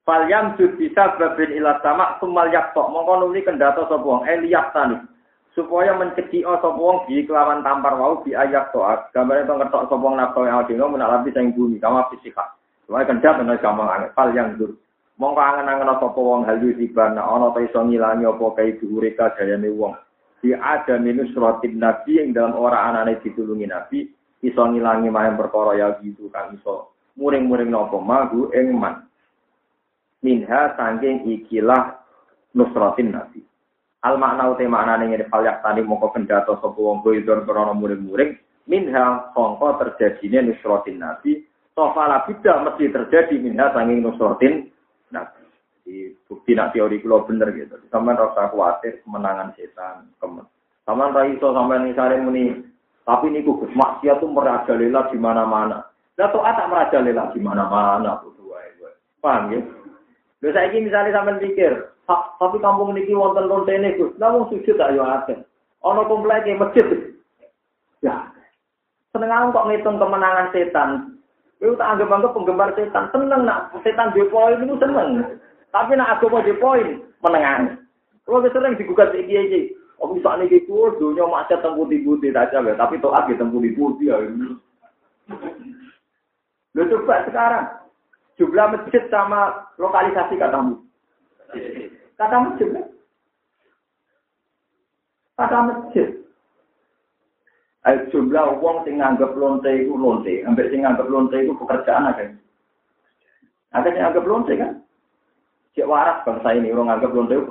Falyam 0.07 0.55
jud 0.55 0.79
bisa 0.79 1.19
babin 1.19 1.51
ila 1.59 1.83
sama 1.83 2.15
sumal 2.23 2.47
yaktok. 2.55 2.87
Mongko 2.95 3.27
nuli 3.27 3.43
kendata 3.43 3.91
sapa 3.91 4.07
wong 4.07 4.23
eliyak 4.23 4.71
tani. 4.71 5.03
Supaya 5.51 5.99
mencegi 5.99 6.47
sapa 6.47 6.71
wong 6.71 7.11
di 7.11 7.27
kelawan 7.27 7.67
tampar 7.67 7.99
wau 7.99 8.23
di 8.23 8.31
ayat 8.31 8.71
toat. 8.71 9.11
Gambar 9.11 9.43
itu 9.43 9.53
ngetok 9.59 9.91
sapa 9.91 9.99
wong 9.99 10.15
nafsu 10.15 10.47
yang 10.47 10.63
dino 10.71 10.87
menak 10.87 11.27
sing 11.35 11.51
bumi 11.59 11.83
kama 11.83 12.07
fisika. 12.15 12.56
Supaya 12.87 13.03
kendat 13.11 13.43
menawa 13.43 13.59
gampang 13.59 13.91
anget. 13.91 14.11
Fal 14.15 14.31
yang 14.31 14.55
dur. 14.55 14.79
Mongko 15.19 15.41
angen-angen 15.43 15.97
sapa 15.97 16.21
wong 16.21 16.45
hal 16.47 16.61
yusibana 16.61 17.25
ana 17.25 17.51
ta 17.51 17.65
iso 17.65 17.81
ngilangi 17.83 18.29
apa 18.29 18.47
kae 18.53 18.77
dhuwure 18.79 19.17
kajayane 19.17 19.73
wong. 19.73 19.97
Di 20.45 20.53
ada 20.53 21.01
minus 21.01 21.33
rotin 21.33 21.81
nabi 21.81 22.21
yang 22.21 22.37
dalam 22.37 22.53
orang 22.55 22.95
anane 22.95 23.19
ditulungi 23.25 23.65
nabi 23.65 24.13
iso 24.45 24.61
ngilangi 24.61 25.09
mahem 25.09 25.41
perkara 25.41 25.73
ya 25.75 25.97
gitu 26.05 26.29
kan 26.29 26.53
iso 26.53 26.93
muring-muring 27.17 27.73
nopo 27.73 27.97
magu 27.99 28.53
ing 28.53 28.77
man 28.77 29.09
minha 30.21 30.77
sangking 30.77 31.25
ikilah 31.25 31.97
nusratin 32.53 33.17
nabi. 33.17 33.41
Al 34.05 34.21
makna 34.21 34.53
uti 34.53 34.69
makna 34.69 35.01
ning 35.01 35.17
ngene 35.17 35.33
falyak 35.33 35.65
tani 35.65 35.81
mongko 35.81 36.13
kendhato 36.13 36.61
sapa 36.61 36.77
wong 36.77 37.01
boydon 37.01 37.49
krana 37.49 37.73
muring-muring 37.73 38.37
minha 38.69 39.33
sangka 39.33 39.81
terjadine 39.81 40.53
nusratin 40.53 41.01
nabi 41.01 41.41
sofala 41.77 42.25
bida 42.25 42.65
mesti 42.65 42.89
terjadi 42.89 43.37
minha 43.37 43.69
sangking 43.77 44.01
nusratin 44.01 44.73
nabi. 45.13 45.45
Di 45.85 46.11
bukti 46.27 46.57
nak 46.57 46.73
teori 46.73 46.99
kula 47.05 47.29
bener 47.29 47.53
gitu. 47.53 47.77
Sampeyan 47.93 48.19
rasa 48.19 48.51
khawatir 48.51 49.05
kemenangan 49.05 49.55
setan, 49.55 50.11
kemen. 50.19 50.49
Sampeyan 50.89 51.15
ra 51.15 51.23
iso 51.29 51.53
sampeyan 51.53 51.87
misale 51.87 52.17
muni 52.19 52.65
tapi 53.07 53.31
niku 53.31 53.63
maksiat 53.71 54.19
tuh 54.19 54.33
merajalela 54.33 55.07
di 55.15 55.19
mana-mana. 55.21 55.87
Lah 56.17 56.29
taat 56.33 56.59
tak 56.59 56.71
merajalela 56.73 57.31
di 57.31 57.39
mana-mana. 57.45 58.25
Paham 59.23 59.53
ya? 59.55 59.61
Lha 60.43 60.49
saiki 60.51 60.83
misale 60.83 61.15
sampean 61.15 61.39
pikir, 61.39 61.93
tapi 62.07 62.57
kampung 62.59 62.97
niki 62.97 63.15
wonten 63.15 63.47
lontene 63.47 63.95
Gus. 63.95 64.11
Lah 64.19 64.35
wong 64.35 64.51
sujud 64.51 64.75
tak 64.75 64.91
yo 64.97 65.07
akeh. 65.07 65.39
Ana 65.87 66.03
kompleke 66.09 66.51
masjid. 66.59 67.15
Ya. 68.03 68.27
Seneng 69.15 69.55
kok 69.55 69.67
ngitung 69.71 70.03
kemenangan 70.03 70.51
setan. 70.51 70.91
Kowe 71.57 71.73
tak 71.81 71.89
anggap-anggap 71.97 72.33
penggemar 72.37 72.71
setan, 72.77 73.09
seneng 73.11 73.49
nak 73.49 73.73
setan 73.81 74.13
di 74.13 74.23
poin 74.29 74.61
itu 74.61 74.77
seneng. 74.77 75.41
Tapi 75.73 75.97
nak 75.97 76.21
agama 76.21 76.45
di 76.45 76.53
poin, 76.61 77.01
menengan. 77.25 77.81
Kalau 78.29 78.45
sering 78.53 78.77
digugat 78.77 79.17
iki 79.17 79.33
iki, 79.33 79.63
Oh 79.97 80.13
bisa 80.13 80.37
nih 80.37 80.53
gitu, 80.53 80.93
dunia 81.01 81.25
macet 81.25 81.65
tempuh 81.65 81.89
di 81.89 82.05
putih 82.05 82.29
saja, 82.29 82.61
tapi 82.61 83.01
toh 83.01 83.09
lagi 83.09 83.33
tempuh 83.41 83.65
di 83.65 83.73
putih 83.73 84.13
ya. 84.13 84.21
Lu 86.77 86.85
coba 86.85 87.25
sekarang, 87.25 87.65
Jumlah 88.37 88.67
masjid 88.69 89.01
sama 89.09 89.65
lokalisasi 89.81 90.37
katamu. 90.37 90.77
Kata 92.21 92.37
masjid. 92.37 92.69
Kata 95.41 95.59
masjid. 95.65 96.09
Ayo 97.87 98.11
jumlah 98.11 98.59
uang 98.59 98.83
sing 98.83 98.99
nganggep 98.99 99.39
lonte 99.39 99.71
itu 99.71 99.95
lonte, 99.95 100.43
hampir 100.43 100.67
sing 100.75 100.83
nganggep 100.83 101.07
lonte 101.07 101.39
itu 101.39 101.55
pekerjaan 101.55 102.11
ada. 102.11 102.35
Ada 103.71 103.95
yang 103.95 104.11
nganggep 104.11 104.27
lonte 104.27 104.53
kan? 104.59 104.83
Cek 105.79 105.87
waras 105.87 106.19
bangsa 106.27 106.51
ini 106.59 106.75
orang 106.75 106.91
nganggep 106.91 107.15
lonte 107.15 107.39
itu 107.39 107.47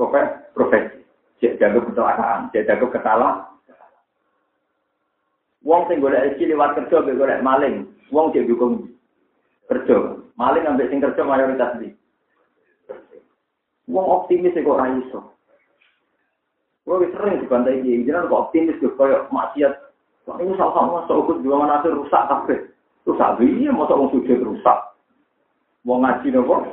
profesi. 0.52 1.00
Cek 1.40 1.56
jaga 1.56 1.80
kecelakaan, 1.88 2.52
cek 2.52 2.68
jaga 2.68 2.86
kesalahan. 2.92 3.48
Wong 5.64 5.88
sing 5.88 6.04
golek 6.04 6.36
rezeki 6.36 6.52
lewat 6.52 6.84
kerja, 6.84 7.16
golek 7.16 7.40
maling. 7.40 7.88
Wong 8.12 8.36
cek 8.36 8.44
dukung 8.44 8.92
kerja. 9.72 10.20
Maling 10.36 10.68
ambil 10.68 10.92
sing 10.92 11.00
kerja 11.00 11.24
mayoritas 11.24 11.80
di. 11.80 11.96
Wong 13.88 14.04
optimis 14.04 14.52
kok 14.52 14.68
ora 14.68 14.92
iso. 15.00 15.32
Wong 16.84 17.08
sering 17.08 17.40
dibantai 17.40 17.80
iki, 17.80 18.04
jenengan 18.04 18.28
kok 18.28 18.52
optimis 18.52 18.84
kok 18.84 19.00
koyo 19.00 19.32
maksiat. 19.32 19.85
Kok 20.26 20.42
ini 20.42 20.58
salah 20.58 20.74
sama 20.74 21.00
sok 21.06 21.46
juga 21.46 21.62
mana 21.62 21.86
rusak 21.86 22.26
kabeh. 22.26 22.60
Rusak 23.06 23.38
piye 23.38 23.70
mosok 23.70 23.98
wong 24.02 24.10
sujud 24.10 24.42
rusak. 24.42 24.80
Wong 25.86 26.02
ngaji 26.02 26.34
nopo? 26.34 26.66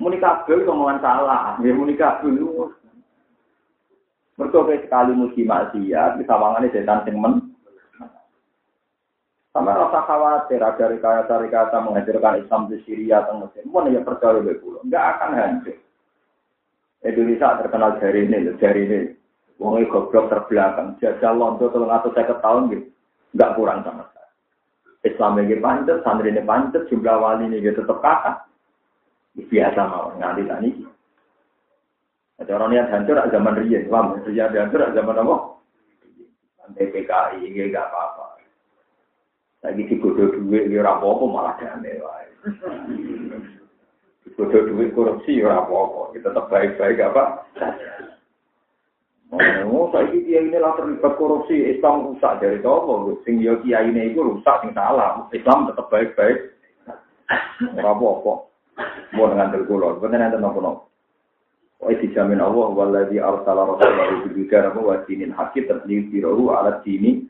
Muni 0.00 0.16
kabeh 0.16 0.64
omongan 0.64 1.04
salah, 1.04 1.60
ya 1.60 1.70
muni 1.76 1.94
kabeh 1.94 2.32
lu. 2.32 2.72
Mergo 4.34 4.66
sekali 4.66 5.14
muji 5.14 5.46
maksiat, 5.46 6.18
disawangane 6.18 6.72
setan 6.74 7.06
sing 7.06 7.14
men 7.20 7.54
sama 9.54 9.70
rasa 9.70 10.02
khawatir 10.02 10.58
ada 10.58 10.90
rekayasa-rekayasa 10.90 11.78
menghancurkan 11.78 12.42
Islam 12.42 12.66
di 12.66 12.82
Syria 12.82 13.22
atau 13.22 13.38
Mesir. 13.38 13.62
Mana 13.70 13.94
yang 13.94 14.02
percaya 14.02 14.42
lebih 14.42 14.58
pulau? 14.58 14.82
Enggak 14.82 15.14
akan 15.14 15.30
hancur. 15.38 15.78
Indonesia 17.06 17.62
terkenal 17.62 17.94
jari 18.02 18.26
ini, 18.26 18.50
jari 18.58 18.82
ini. 18.82 19.00
Wong 19.62 19.78
goblok 19.86 20.30
terbelakang. 20.30 20.98
Jajah 20.98 21.32
Londo 21.34 21.70
tolong 21.70 21.90
atau 21.90 22.10
saya 22.10 22.34
tahun 22.42 22.74
gitu. 22.74 22.86
Enggak 23.34 23.54
kurang 23.58 23.80
sama 23.82 24.06
sekali. 24.10 24.32
Islam 25.04 25.38
ini 25.42 25.58
pancet, 25.58 25.98
santri 26.02 26.30
ini 26.30 26.42
pancet, 26.42 26.86
jumlah 26.88 27.16
wali 27.18 27.50
ini 27.50 27.62
tetap 27.62 27.98
kakak. 28.02 28.46
Biasa 29.34 29.80
mau 29.90 30.14
nganti 30.16 30.42
tani. 30.46 30.70
Ada 32.38 32.50
orang 32.58 32.74
yang 32.74 32.90
hancur 32.90 33.18
zaman 33.30 33.58
Rian, 33.62 33.86
paham? 33.90 34.18
Rian 34.26 34.50
hancur 34.50 34.82
zaman 34.90 35.22
apa? 35.22 35.36
PKI, 36.74 37.44
ini 37.44 37.70
enggak 37.70 37.86
apa-apa. 37.92 38.40
Lagi 39.62 39.82
digodoh 39.86 40.28
duit, 40.32 40.68
ya 40.72 40.82
apa-apa 40.82 41.24
malah 41.28 41.54
damai 41.60 42.00
wae. 42.00 42.26
Digodoh 44.26 44.62
duit 44.72 44.90
korupsi, 44.96 45.42
ya 45.42 45.62
apa-apa. 45.62 46.16
Kita 46.16 46.32
tetap 46.32 46.48
baik-baik 46.50 46.98
apa? 47.02 47.22
Oh, 49.66 49.90
saya 49.90 50.10
kiai 50.10 50.46
ini 50.46 50.58
lah 50.58 50.78
terlibat 50.78 51.18
korupsi, 51.18 51.76
Islam 51.76 52.14
rusak 52.14 52.38
dari 52.38 52.62
itu. 52.62 52.74
Sing 53.26 53.42
yo 53.42 53.58
kiai 53.62 53.90
ini 53.90 54.14
itu 54.14 54.22
rusak, 54.22 54.62
sing 54.62 54.70
salah. 54.72 55.26
Islam 55.34 55.70
tetap 55.70 55.90
baik-baik. 55.90 56.54
Ora 57.78 57.90
apa-apa. 57.94 58.34
Mau 59.14 59.30
dengan 59.30 59.54
terkulon, 59.54 60.02
bener 60.02 60.18
nanti 60.18 60.38
nopo-nopo. 60.38 60.90
Wa 61.78 61.94
dijamin 61.94 62.42
Allah 62.42 62.68
waladhi 62.74 63.22
arsala 63.22 63.70
rasulahu 63.70 64.26
bil 64.26 64.34
hidayah 64.42 64.74
wa 64.74 64.98
dinil 65.06 65.34
haqqi 65.34 65.66
tadliru 65.70 66.50
ala 66.50 66.82
dini 66.82 67.22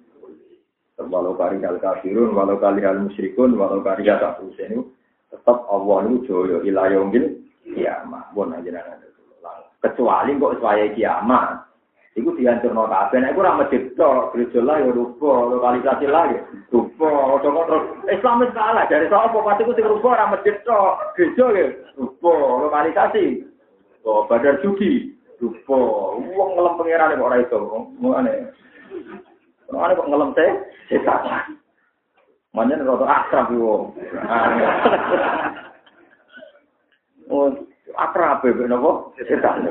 walau 0.97 1.37
kari 1.37 1.61
hal 1.61 1.77
kafirun, 1.83 2.33
walau 2.33 2.57
kali 2.57 2.81
hal 2.81 3.03
musyrikun, 3.03 3.59
walau 3.59 3.83
kari 3.85 4.09
hal 4.09 4.23
kafirun 4.23 4.89
tetap 5.35 5.67
Allah 5.67 6.07
itu 6.07 6.31
joyo 6.31 6.63
ilayomil 6.63 7.43
kiamah. 7.67 8.31
Bon 8.31 8.55
aja 8.55 8.71
Kecuali 9.83 10.39
kok 10.39 10.57
suaya 10.63 10.87
kiamah. 10.95 11.74
Iku 12.15 12.31
dihancur 12.39 12.71
no 12.71 12.87
kabeh. 12.87 13.19
Nek 13.19 13.35
ora 13.35 13.59
masjid 13.59 13.91
tok, 13.99 14.31
gereja 14.31 14.63
lah 14.63 14.79
ya 14.79 14.95
rupa, 14.95 15.51
lokalisasi 15.51 16.07
lah 16.07 16.31
ya 16.31 16.47
rupa. 16.71 17.43
Terus 17.43 17.85
Islam 18.07 18.39
wis 18.39 18.55
kalah 18.55 18.87
dari 18.87 19.11
sapa 19.11 19.35
pasti 19.35 19.67
ku 19.67 19.75
sing 19.75 19.83
rupa 19.83 20.15
ora 20.15 20.31
masjid 20.31 20.55
tok, 20.63 21.19
gereja 21.19 21.47
ya 21.51 21.67
rupa, 21.99 22.35
lokalisasi. 22.71 23.43
Oh, 24.07 24.31
badar 24.31 24.63
judi 24.63 25.11
rupa. 25.43 25.81
Wong 26.23 26.51
ngelem 26.55 26.79
pangeran 26.79 27.19
kok 27.19 27.27
ora 27.27 27.43
iso. 27.43 27.59
Ngene. 27.99 28.35
Ana 29.75 29.99
kok 29.99 30.07
ngelem 30.07 30.31
teh 30.39 30.51
setan. 30.95 31.23
Manjen 32.55 32.87
rada 32.87 33.07
akrab 33.11 33.51
yo. 33.51 33.91
Oh, 37.33 37.49
akrab 37.97 38.45
e 38.45 38.69
napa? 38.69 39.09
Setan. 39.25 39.65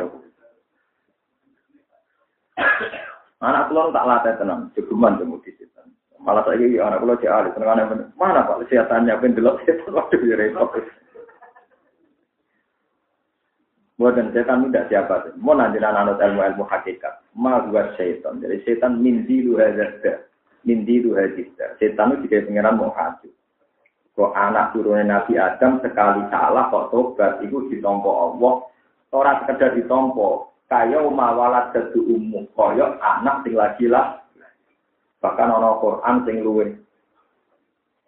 Anak 3.43 3.67
kula 3.67 3.91
tak 3.91 4.07
latih 4.07 4.33
tenang, 4.39 4.71
jegeman 4.71 5.19
temu 5.19 5.35
di 5.43 5.51
setan. 5.59 5.91
Malah 6.23 6.47
saiki 6.47 6.79
anak 6.79 7.03
kula 7.03 7.19
ahli 7.19 7.51
tenang 7.51 8.13
mana 8.15 8.47
Pak 8.47 8.71
setannya 8.71 9.19
ben 9.19 9.35
delok 9.35 9.59
setan 9.67 9.91
waduh 9.91 10.21
ya 10.23 10.39
repot. 10.39 10.79
Buatan 13.93 14.33
setan 14.33 14.67
tidak 14.67 14.89
siapa 14.89 15.15
sih. 15.23 15.33
Mau 15.37 15.53
nanti 15.53 15.77
anut 15.77 16.17
ilmu 16.17 16.41
ilmu 16.41 16.65
hakikat. 16.65 17.23
Ma 17.37 17.61
buat 17.69 17.93
setan. 17.93 18.41
Jadi 18.41 18.65
setan 18.65 18.97
mimpi 18.99 19.45
lu 19.45 19.61
hadar. 19.61 20.27
Mimpi 20.65 21.05
lu 21.05 21.13
hadar. 21.13 21.77
Setan 21.77 22.17
itu 22.17 22.25
juga 22.25 22.43
pengiran 22.49 22.79
mau 22.79 22.89
haji. 22.89 23.29
Kok 24.13 24.33
anak 24.33 24.77
turunnya 24.77 25.09
Nabi 25.09 25.41
Adam 25.41 25.81
sekali 25.81 26.25
salah 26.29 26.69
kok 26.69 26.93
tobat 26.93 27.41
itu 27.45 27.69
ditompo 27.69 28.09
Allah. 28.09 28.53
Orang 29.13 29.45
sekedar 29.45 29.77
ditompo. 29.77 30.52
Kaya 30.67 30.99
mawalat 31.03 31.71
dadu 31.73 32.03
umum. 32.07 32.47
Kaya 32.53 32.97
anak 32.99 33.43
sing 33.43 33.55
lagi 33.55 33.85
lah. 33.87 34.21
Bahkan 35.23 35.49
ana 35.51 35.79
Quran 35.79 36.15
sing 36.27 36.37
luwe 36.43 36.67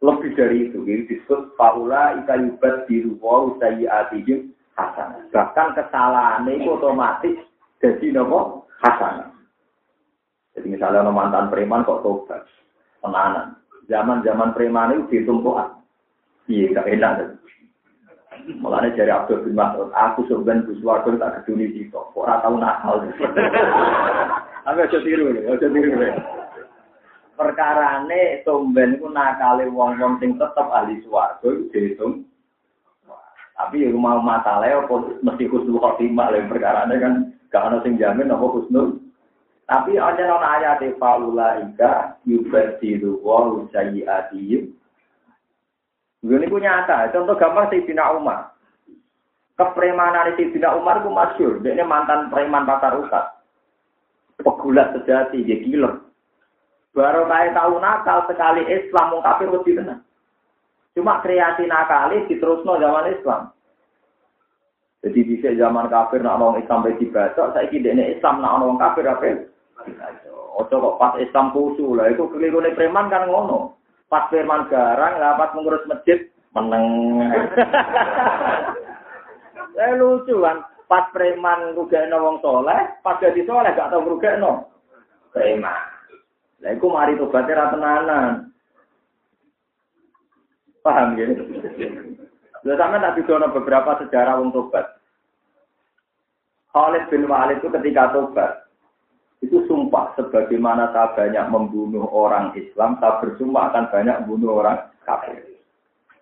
lebih 0.04 0.38
dari 0.38 0.70
itu 0.70 0.86
ini 0.86 1.08
disebut 1.08 1.58
faula 1.58 2.20
ika 2.22 2.38
yubat 2.38 2.86
biru 2.86 3.18
wa 3.18 3.50
sayyiatihim 3.58 4.54
hasanah. 4.78 5.24
Bahkan 5.32 5.68
kesalahan 5.74 6.46
itu 6.52 6.78
otomatis 6.78 7.40
jadi 7.82 8.14
nopo? 8.14 8.70
Hasanah. 8.84 9.34
Jadi 10.54 10.68
misalnya 10.68 11.08
ono 11.08 11.16
mantan 11.16 11.50
preman 11.50 11.88
kok 11.88 12.04
tobat? 12.06 12.44
Tenanan 13.02 13.56
zaman-zaman 13.90 14.54
preman 14.54 14.94
itu 14.98 15.22
ditumpuk 15.22 15.58
iya 16.50 16.74
gak 16.74 16.90
enak 16.90 17.38
Mulane 18.62 18.94
dari 18.94 19.10
Abdul 19.10 19.42
bin 19.48 19.58
Mas'ud, 19.58 19.90
aku 19.96 20.28
sebenarnya 20.30 20.70
Gus 20.70 20.84
Wardo 20.86 21.18
tak 21.18 21.44
keduli 21.44 21.72
itu, 21.74 21.98
ora 22.14 22.44
tau 22.46 22.56
nakal. 22.60 23.02
Tapi 24.66 24.80
aja 24.82 24.98
tiru, 25.02 25.34
aja 25.34 25.68
tiru. 25.70 25.90
Perkarane 27.36 28.46
tumben 28.48 28.96
ku 29.02 29.12
nakale 29.12 29.68
wong-wong 29.68 30.24
sing 30.24 30.40
tetep 30.40 30.68
ahli 30.72 31.04
swarga 31.04 31.44
iku 31.44 31.68
dihitung. 31.74 32.14
Tapi 33.56 33.88
ya 33.88 33.92
mau 33.92 34.20
matale 34.20 34.72
apa 34.72 35.20
mesti 35.24 35.48
husnul 35.48 35.80
khotimah 35.80 36.32
lha 36.32 36.48
perkarane 36.48 36.96
kan 37.00 37.14
gak 37.52 37.72
ono 37.72 37.84
sing 37.84 38.00
jamin 38.00 38.32
apa 38.32 38.46
husnul. 38.46 39.00
Tapi 39.68 40.00
aja 40.00 40.24
ana 40.28 40.48
ayat 40.60 40.84
faula 40.96 41.60
ika 41.64 42.20
yubadiru 42.24 43.20
wa 43.20 43.68
sayyiatihim 43.72 44.76
ini 46.26 46.50
punya 46.50 46.82
nyata. 46.82 47.14
Contoh 47.14 47.38
gambar 47.38 47.70
Sayyidina 47.70 48.18
Umar. 48.18 48.58
Kepremanan 49.54 50.34
Sayyidina 50.34 50.74
Umar 50.74 51.06
itu 51.06 51.10
masyur. 51.14 51.54
Dia 51.62 51.78
ini 51.78 51.86
mantan 51.86 52.34
preman 52.34 52.66
pasar 52.66 52.98
usat. 52.98 53.26
Pegulat 54.42 54.98
sejati, 54.98 55.46
dia 55.46 55.62
killer. 55.62 56.02
Baru 56.96 57.28
kaya 57.28 57.52
tahu 57.52 57.78
nakal 57.78 58.24
sekali 58.26 58.64
Islam 58.72 59.12
mau 59.12 59.22
kafir 59.22 59.52
lebih 59.52 59.76
tenang. 59.76 60.02
Cuma 60.96 61.20
kreasi 61.20 61.68
nakali 61.68 62.24
diterusno 62.32 62.80
zaman 62.80 63.12
Islam. 63.12 63.52
Jadi 65.04 65.20
bisa 65.28 65.52
zaman 65.60 65.92
kafir 65.92 66.24
nak 66.24 66.40
orang 66.40 66.64
Islam 66.64 66.82
baik 66.82 66.98
dibaca, 66.98 67.52
saya 67.52 67.68
kira 67.70 67.94
ini 67.94 68.16
Islam 68.16 68.40
nak 68.40 68.64
orang 68.64 68.80
kafir 68.80 69.06
apa? 69.06 69.44
Ojo 70.56 70.76
kok 70.82 70.98
pas 70.98 71.20
Islam 71.20 71.52
kusu 71.52 72.00
lah 72.00 72.08
itu 72.10 72.26
keliru 72.32 72.64
preman 72.74 73.12
kan 73.12 73.28
ngono. 73.28 73.76
Pas 74.16 74.32
firman 74.32 74.72
garang, 74.72 75.20
lah 75.20 75.36
pas 75.36 75.52
mengurus 75.52 75.84
masjid, 75.92 76.24
meneng. 76.56 76.88
Eh 79.76 79.92
lucu 80.00 80.40
kan, 80.40 80.64
pas 80.88 81.12
preman 81.12 81.76
rugekno 81.76 82.16
wong 82.24 82.40
soleh, 82.40 82.96
pas 83.04 83.20
jadi 83.20 83.44
soleh 83.44 83.76
gak 83.76 83.92
tau 83.92 84.08
rugekno 84.08 84.72
preman. 85.36 85.84
Lah 86.64 86.72
iku 86.72 86.88
mari 86.88 87.20
tobatnya 87.20 87.60
ra 87.60 87.74
tenanan. 87.76 88.56
Paham 90.80 91.20
ya? 91.20 91.28
Lah 92.64 92.76
sampe 92.80 93.04
tak 93.04 93.16
didono 93.20 93.52
beberapa 93.52 94.00
sejarah 94.00 94.40
wong 94.40 94.56
tobat. 94.56 94.96
Khalid 96.72 97.12
bin 97.12 97.28
Walid 97.28 97.60
itu 97.60 97.68
ketika 97.68 98.16
tobat, 98.16 98.65
itu 99.46 99.62
sumpah 99.70 100.18
sebagaimana 100.18 100.90
saya 100.90 101.14
banyak 101.14 101.46
membunuh 101.54 102.10
orang 102.10 102.50
Islam, 102.58 102.98
saya 102.98 103.22
bersumpah 103.22 103.70
akan 103.70 103.86
banyak 103.94 104.16
membunuh 104.26 104.66
orang 104.66 104.90
kafir. 105.06 105.38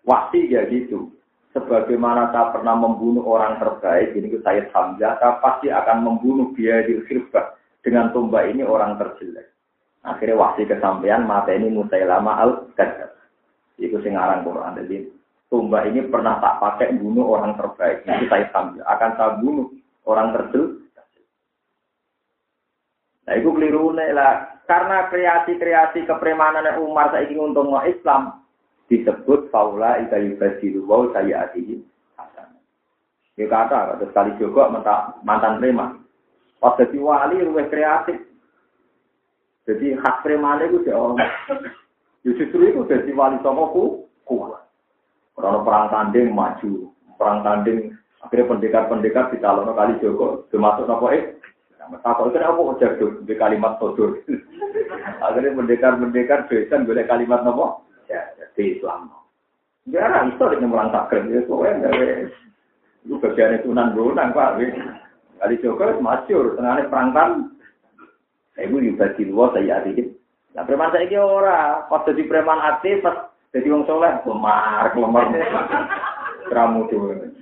Wasi 0.03 0.51
ya 0.51 0.67
gitu. 0.67 1.07
Sebagaimana 1.55 2.35
saya 2.35 2.51
pernah 2.51 2.75
membunuh 2.75 3.23
orang 3.23 3.61
terbaik, 3.63 4.11
ini 4.17 4.35
saya 4.43 4.67
Hamzah, 4.75 5.15
saya 5.21 5.39
pasti 5.39 5.71
akan 5.71 6.03
membunuh 6.03 6.51
dia 6.59 6.83
di 6.83 6.99
khirbah. 7.07 7.55
Dengan 7.83 8.15
tombak 8.15 8.47
ini 8.47 8.63
orang 8.63 8.95
terjelek. 8.95 9.51
Akhirnya 10.07 10.39
wasi 10.39 10.63
kesampaian 10.63 11.27
mata 11.27 11.51
ini 11.51 11.67
Musailama 11.67 12.39
al-Qadar. 12.39 13.11
Itu 13.75 13.99
sing 13.99 14.15
aran 14.15 14.47
Quran. 14.47 14.79
Jadi 14.79 15.11
tombak 15.51 15.91
ini 15.91 16.07
pernah 16.07 16.39
tak 16.39 16.63
pakai 16.63 16.95
bunuh 16.95 17.35
orang 17.35 17.59
terbaik. 17.59 18.07
Itu 18.07 18.31
saya 18.31 18.47
Hamzah. 18.55 18.87
Akan 18.87 19.11
saya 19.19 19.35
bunuh 19.39 19.67
orang 20.07 20.31
terjelek 20.31 20.82
Nah, 23.23 23.33
itu 23.39 23.49
keliru 23.55 23.95
lah. 23.95 24.63
Karena 24.63 25.11
kreasi-kreasi 25.11 26.07
kepremanan 26.07 26.79
Umar 26.79 27.11
saya 27.11 27.27
ingin 27.27 27.51
untuk 27.51 27.67
mau 27.67 27.83
Islam 27.83 28.43
disebut 28.87 29.51
faula 29.51 29.99
ika 29.99 30.15
yubadilu 30.19 30.87
wa 30.87 31.07
saya 31.11 31.47
adihi 31.47 31.83
Ya 33.33 33.49
kata, 33.49 33.97
kata 33.97 34.05
sekali 34.13 34.31
juga 34.37 34.69
mantan 35.25 35.57
preman. 35.57 36.05
Pas 36.61 36.77
jadi 36.77 37.01
wali 37.01 37.41
luwih 37.41 37.65
kreatif. 37.65 38.21
Jadi 39.65 39.97
hak 39.97 40.21
preman 40.21 40.61
itu 40.61 40.85
dia 40.85 40.93
orang. 40.93 41.17
Ya 42.21 42.31
justru 42.37 42.61
itu 42.61 42.85
jadi 42.85 43.09
wali 43.17 43.41
sama 43.41 43.73
ku 43.73 44.05
kuat. 44.29 44.69
Orang 45.33 45.65
perang 45.65 45.89
tanding 45.89 46.29
maju, 46.29 46.93
perang 47.17 47.41
tanding 47.41 47.97
akhirnya 48.21 48.49
pendekar-pendekar 48.53 49.33
di 49.33 49.41
calon 49.41 49.73
kali 49.73 49.97
Joko, 49.97 50.45
termasuk 50.53 50.85
nopo 50.85 51.09
eh 51.09 51.33
Takut 52.03 52.31
itu 52.31 52.39
apa 52.39 52.61
jaduk 52.79 53.11
di 53.27 53.33
kalimat 53.35 53.75
sodur. 53.79 54.19
Akhirnya 55.19 55.55
mendekar-mendekar 55.55 56.47
besan 56.47 56.87
boleh 56.87 57.03
kalimat 57.07 57.43
nopo. 57.43 57.83
Ya, 58.07 58.23
jadi 58.39 58.79
Islam. 58.79 59.11
Ya, 59.87 60.07
itu 60.27 60.39
di 60.39 60.55
nyemurang 60.63 60.95
takrim. 60.95 61.31
Ya, 61.31 61.43
soalnya 61.47 61.91
itu 63.03 63.19
bagian 63.19 63.59
itu 63.59 63.71
nan 63.75 63.95
bonang 63.95 64.31
pak. 64.31 64.63
Kali 65.43 65.59
Joko 65.59 65.99
masyur, 65.99 66.55
tengahnya 66.55 66.87
perangkan. 66.87 67.51
Ibu 68.55 68.79
juga 68.79 69.11
di 69.17 69.27
luar 69.27 69.51
saya 69.51 69.81
adikit. 69.81 70.13
Nah, 70.53 70.61
preman 70.63 70.93
saya 70.93 71.09
ini 71.09 71.17
ora, 71.17 71.89
pas 71.89 72.05
jadi 72.05 72.21
preman 72.29 72.61
aktif, 72.61 73.01
pas 73.01 73.33
jadi 73.49 73.73
wong 73.73 73.89
soleh, 73.89 74.13
lemar, 74.29 74.93
lemar. 74.93 75.25
Keramu 76.47 76.85
tuh. 76.87 77.33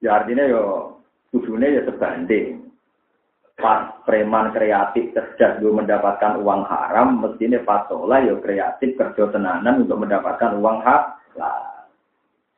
Ya 0.00 0.22
artinya 0.22 0.48
yo 0.48 0.96
kudune 1.30 1.66
ya 1.78 1.82
sebanding. 1.86 2.70
Pas 3.60 3.92
preman 4.08 4.56
kreatif 4.56 5.12
cerdas 5.12 5.60
gue 5.60 5.68
mendapatkan 5.68 6.40
uang 6.40 6.64
haram, 6.64 7.20
mestinya 7.20 7.60
patola 7.60 8.16
ya 8.24 8.32
kreatif 8.40 8.96
kerja 8.96 9.28
tenanan 9.28 9.84
untuk 9.84 10.00
mendapatkan 10.00 10.56
uang 10.56 10.80
halal. 10.80 11.60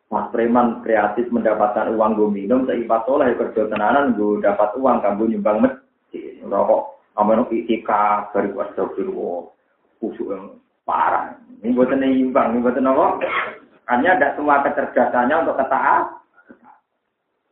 Pas 0.07 0.27
preman 0.31 0.79
kreatif 0.87 1.27
mendapatkan 1.35 1.91
uang 1.99 2.15
gue 2.15 2.31
minum, 2.31 2.63
saya 2.71 2.79
patola 2.87 3.27
ya 3.27 3.35
kerja 3.35 3.67
tenanan 3.67 4.15
gue 4.15 4.39
dapat 4.47 4.79
uang 4.79 5.03
kamu 5.03 5.23
nyumbang 5.35 5.59
masjid. 5.67 6.39
Rokok, 6.47 7.03
aman 7.19 7.51
itika 7.51 8.31
baru 8.31 8.63
astagfirullah. 8.71 9.51
Kusuk 9.99 10.31
yang 10.31 10.63
parah. 10.87 11.35
Ini 11.63 11.75
buatan 11.75 12.03
imbang, 12.03 12.59
ini 12.59 12.63
buatan 12.63 12.91
apa? 12.91 13.23
Hanya 13.91 14.19
ada 14.19 14.35
semua 14.35 14.63
kecerdasannya 14.67 15.47
untuk 15.47 15.59
ketaat. 15.59 16.22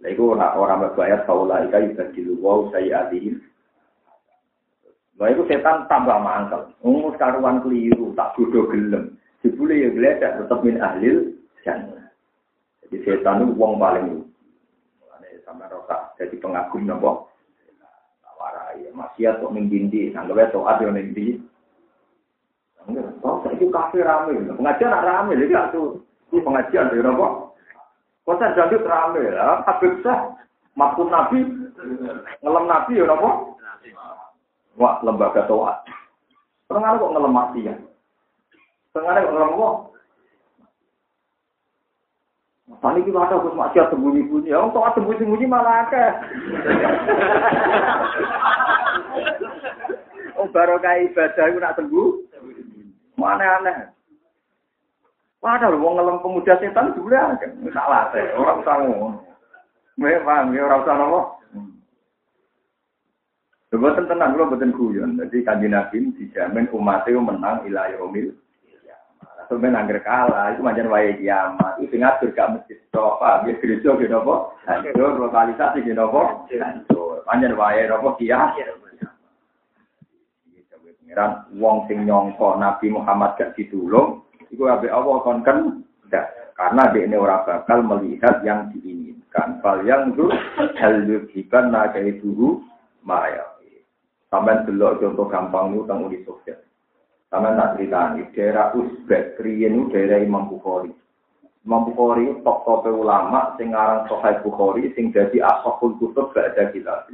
Lego 0.01 0.32
ora 0.32 0.57
ora 0.57 0.80
mbaya 0.80 1.20
taula 1.28 1.61
iki 1.68 1.92
kaya 1.92 2.09
iki 2.09 2.20
lu 2.24 2.40
Lha 5.20 5.36
iku 5.36 5.44
setan 5.44 5.84
tambah 5.84 6.16
mangkel. 6.16 6.72
Ungu 6.80 7.12
karuan 7.20 7.61
keliru, 7.61 8.16
tak 8.16 8.32
bodoh 8.40 8.64
gelem. 8.72 9.20
Jebule 9.44 9.76
ya 9.76 9.92
gledak 9.92 10.40
tetep 10.40 10.59
min 10.64 10.80
ahlil 10.80 11.36
jan. 11.61 11.92
Jadi 12.80 12.96
setan 13.05 13.44
itu 13.44 13.53
wong 13.53 13.76
paling 13.76 14.24
mulane 14.96 15.28
sampe 15.44 15.68
rasa 15.68 16.16
jadi 16.16 16.40
pengagum 16.40 16.88
napa. 16.88 17.28
Tawara 18.24 18.80
ya 18.80 18.88
maksiat 18.96 19.44
kok 19.44 19.53
ning 19.53 19.68
dindi, 19.68 20.09
sanggawe 20.16 20.48
to 20.48 20.64
ade 20.64 20.88
ning 20.88 21.12
dindi. 21.12 21.36
Enggak, 22.88 23.12
kok 23.20 23.44
saiki 23.44 23.68
kafe 23.68 24.01
rame. 24.01 24.40
Pengajian 24.57 25.05
rame, 25.05 25.36
lha 25.36 25.44
iki 25.44 25.57
aku 25.57 26.01
pengajian 26.32 26.88
dhewe 26.88 27.05
napa? 27.05 27.49
Kota 28.30 28.54
jadi 28.54 28.78
rame 28.86 29.26
ya, 29.26 29.58
Habib 29.66 30.06
Syah, 30.06 30.38
maksud 30.78 31.10
Nabi, 31.10 31.50
ngelem 32.46 32.64
Nabi 32.70 33.02
ya 33.02 33.10
apa? 33.10 33.30
Wah, 34.78 35.02
lembaga 35.02 35.50
toat. 35.50 35.82
Tengah 36.70 36.94
kok 36.94 37.10
ngelem 37.10 37.34
mati 37.34 37.66
ya? 37.66 37.74
Tengah 38.94 39.18
kok 39.18 39.34
ngelem 39.34 39.58
kok? 39.58 39.74
Tadi 42.78 43.02
kita 43.02 43.18
ada 43.18 43.42
Gus 43.42 43.58
maksiat 43.58 43.90
sembunyi-bunyi, 43.90 44.54
ya, 44.54 44.62
toat 44.70 44.94
sembunyi-sembunyi 44.94 45.50
malah 45.50 45.90
akeh. 45.90 46.10
oh, 50.38 50.46
barokah 50.54 51.02
ibadah 51.02 51.44
itu 51.50 51.58
nak 51.58 51.74
sembuh. 51.74 52.08
Mana 53.18 53.58
aneh. 53.58 53.90
Padahal 55.41 55.80
wong 55.80 55.97
ngelem 55.97 56.20
pemuda 56.20 56.55
setan 56.61 56.93
juga 56.93 57.32
aja. 57.32 57.49
Salah 57.72 58.12
teh, 58.12 58.28
orang. 58.36 58.61
Kowe 60.01 60.16
paham 60.24 60.57
ya 60.57 60.64
ora 60.64 60.80
usah 60.80 60.97
nopo. 60.97 61.20
Boten 63.70 64.09
tenang 64.09 64.36
kula 64.36 64.53
boten 64.53 64.72
guyon. 64.76 65.16
Dadi 65.16 65.45
kanjeng 65.45 65.72
Nabi 65.72 66.12
dijamin 66.16 66.68
umat 66.72 67.09
menang 67.09 67.64
ila 67.68 67.88
yaumil. 67.93 68.32
Sebenarnya 69.51 69.82
angger 69.82 69.99
kalah, 70.07 70.55
itu 70.55 70.62
macam 70.62 70.95
wae 70.95 71.11
kiamat. 71.18 71.74
Itu 71.82 71.99
ngatur 71.99 72.30
gak 72.38 72.55
masjid 72.55 72.78
apa, 72.95 73.43
biar 73.43 73.59
gereja 73.59 73.99
gitu 73.99 74.14
apa, 74.14 74.34
hancur, 74.62 75.18
lokalisasi 75.18 75.82
gitu 75.82 75.99
apa, 75.99 76.47
hancur. 76.55 77.26
Panjang 77.26 77.59
wae 77.59 77.82
apa 77.91 78.09
kiamat. 78.14 78.55
Pengiran 81.03 81.51
wong 81.59 81.91
sing 81.91 82.07
nyongko 82.07 82.62
Nabi 82.62 82.95
Muhammad 82.95 83.34
gak 83.43 83.59
ditulung, 83.59 84.22
itu 84.51 84.62
abe 84.66 84.90
Allah 84.90 85.16
kon 85.22 85.40
kan, 85.46 85.80
karena 86.59 86.82
dia 86.92 87.07
ini 87.09 87.16
orang 87.16 87.46
bakal 87.48 87.80
melihat 87.80 88.42
yang 88.44 88.68
diinginkan. 88.74 89.62
Fal 89.64 89.80
yang 89.86 90.12
itu 90.12 90.28
hal 90.76 91.07
yukiban 91.09 91.72
nagai 91.72 92.20
dulu 92.20 92.61
maya. 93.07 93.46
Sampai 94.30 94.62
dulu 94.62 94.94
contoh 95.03 95.26
gampang 95.26 95.74
itu 95.74 95.82
tentang 95.82 96.07
Uni 96.07 96.18
Soviet. 96.22 96.62
Sampai 97.34 97.55
tak 97.59 97.70
cerita 97.74 98.01
ini, 98.14 98.22
daerah 98.30 98.66
Uzbek, 98.74 99.38
Rian 99.42 99.74
itu 99.74 99.90
daerah 99.90 100.22
Imam 100.22 100.46
Bukhari. 100.46 100.94
Imam 101.66 101.86
Bukhari 101.90 102.30
top-top 102.46 102.86
ulama, 102.90 103.55
sing 103.59 103.74
aran 103.74 104.07
Sohai 104.07 104.38
Bukhari, 104.42 104.94
sing 104.94 105.11
jadi 105.11 105.42
asokul 105.42 105.98
kutub 105.98 106.30
gak 106.30 106.55
ada 106.55 106.70
kita. 106.70 107.07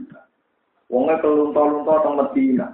Wongnya 0.92 1.20
kelunta-lunta 1.24 2.04
tentang 2.04 2.16
Medina. 2.20 2.66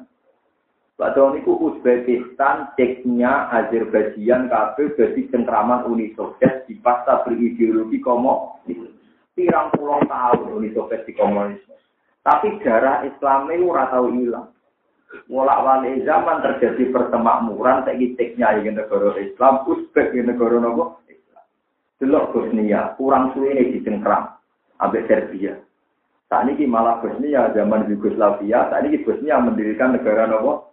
Padahal 0.92 1.34
niku 1.34 1.56
Uzbekistan, 1.56 2.76
Ceknya, 2.76 3.48
Azerbaijan, 3.48 4.52
kabel 4.52 4.92
jadi 4.92 5.20
cengkraman 5.32 5.88
Uni 5.88 6.12
Soviet 6.12 6.68
di 6.68 6.76
pasca 6.78 7.24
berideologi 7.24 7.98
komunis. 7.98 8.92
Pirang 9.32 9.72
pulau 9.72 10.04
tahun 10.04 10.60
Uni 10.60 10.68
Soviet 10.76 11.08
di 11.08 11.16
komunisme. 11.16 11.74
Tapi 12.22 12.60
darah 12.62 13.02
Islam 13.08 13.50
itu 13.50 13.66
ora 13.66 13.90
tau 13.90 14.12
hilang. 14.12 14.52
Mulak 15.28 15.60
wali 15.60 16.00
zaman 16.08 16.40
terjadi 16.40 16.88
pertemakmuran, 16.88 17.84
saya 17.84 18.00
ceknya 18.16 18.62
di 18.62 18.72
negara 18.72 19.12
Islam, 19.20 19.68
Uzbek 19.68 20.16
di 20.16 20.24
negara 20.24 20.56
nopo 20.56 21.04
Islam. 21.04 21.44
Delok 22.00 22.32
Bosnia, 22.32 22.96
kurang 22.96 23.36
suwe 23.36 23.52
ini 23.52 23.76
di 23.76 23.84
cengkram, 23.84 24.32
ambek 24.80 25.04
Serbia. 25.04 25.60
Saat 26.32 26.48
ini 26.48 26.64
malah 26.64 27.04
Bosnia 27.04 27.52
zaman 27.52 27.92
Yugoslavia, 27.92 28.72
saat 28.72 28.88
ini 28.88 29.04
Bosnia 29.04 29.36
mendirikan 29.36 29.92
negara 29.92 30.24
nopo 30.24 30.71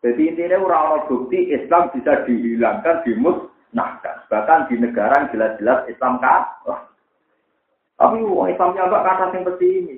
Jadi 0.00 0.32
intinya 0.32 0.56
orang 0.64 1.04
bukti 1.12 1.52
Islam 1.52 1.92
bisa 1.92 2.24
dihilangkan, 2.24 3.04
dimusnahkan. 3.04 4.24
Bahkan 4.32 4.72
di 4.72 4.80
negara 4.80 5.20
yang 5.20 5.28
jelas-jelas 5.36 5.84
Islam 5.92 6.16
kan. 6.24 6.48
Tapi 8.00 8.24
wong 8.24 8.48
Islamnya 8.48 8.88
mbak 8.88 9.04
kata 9.04 9.24
yang 9.28 9.44
seperti 9.44 9.66
ini. 9.84 9.96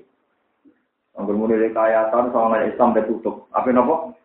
Anggur 1.14 1.38
mulai 1.38 1.70
rekayasa 1.70 2.34
sama 2.34 2.66
Islam 2.66 2.98
tutup. 3.06 3.46
Apa 3.54 3.70
nopo? 3.70 4.18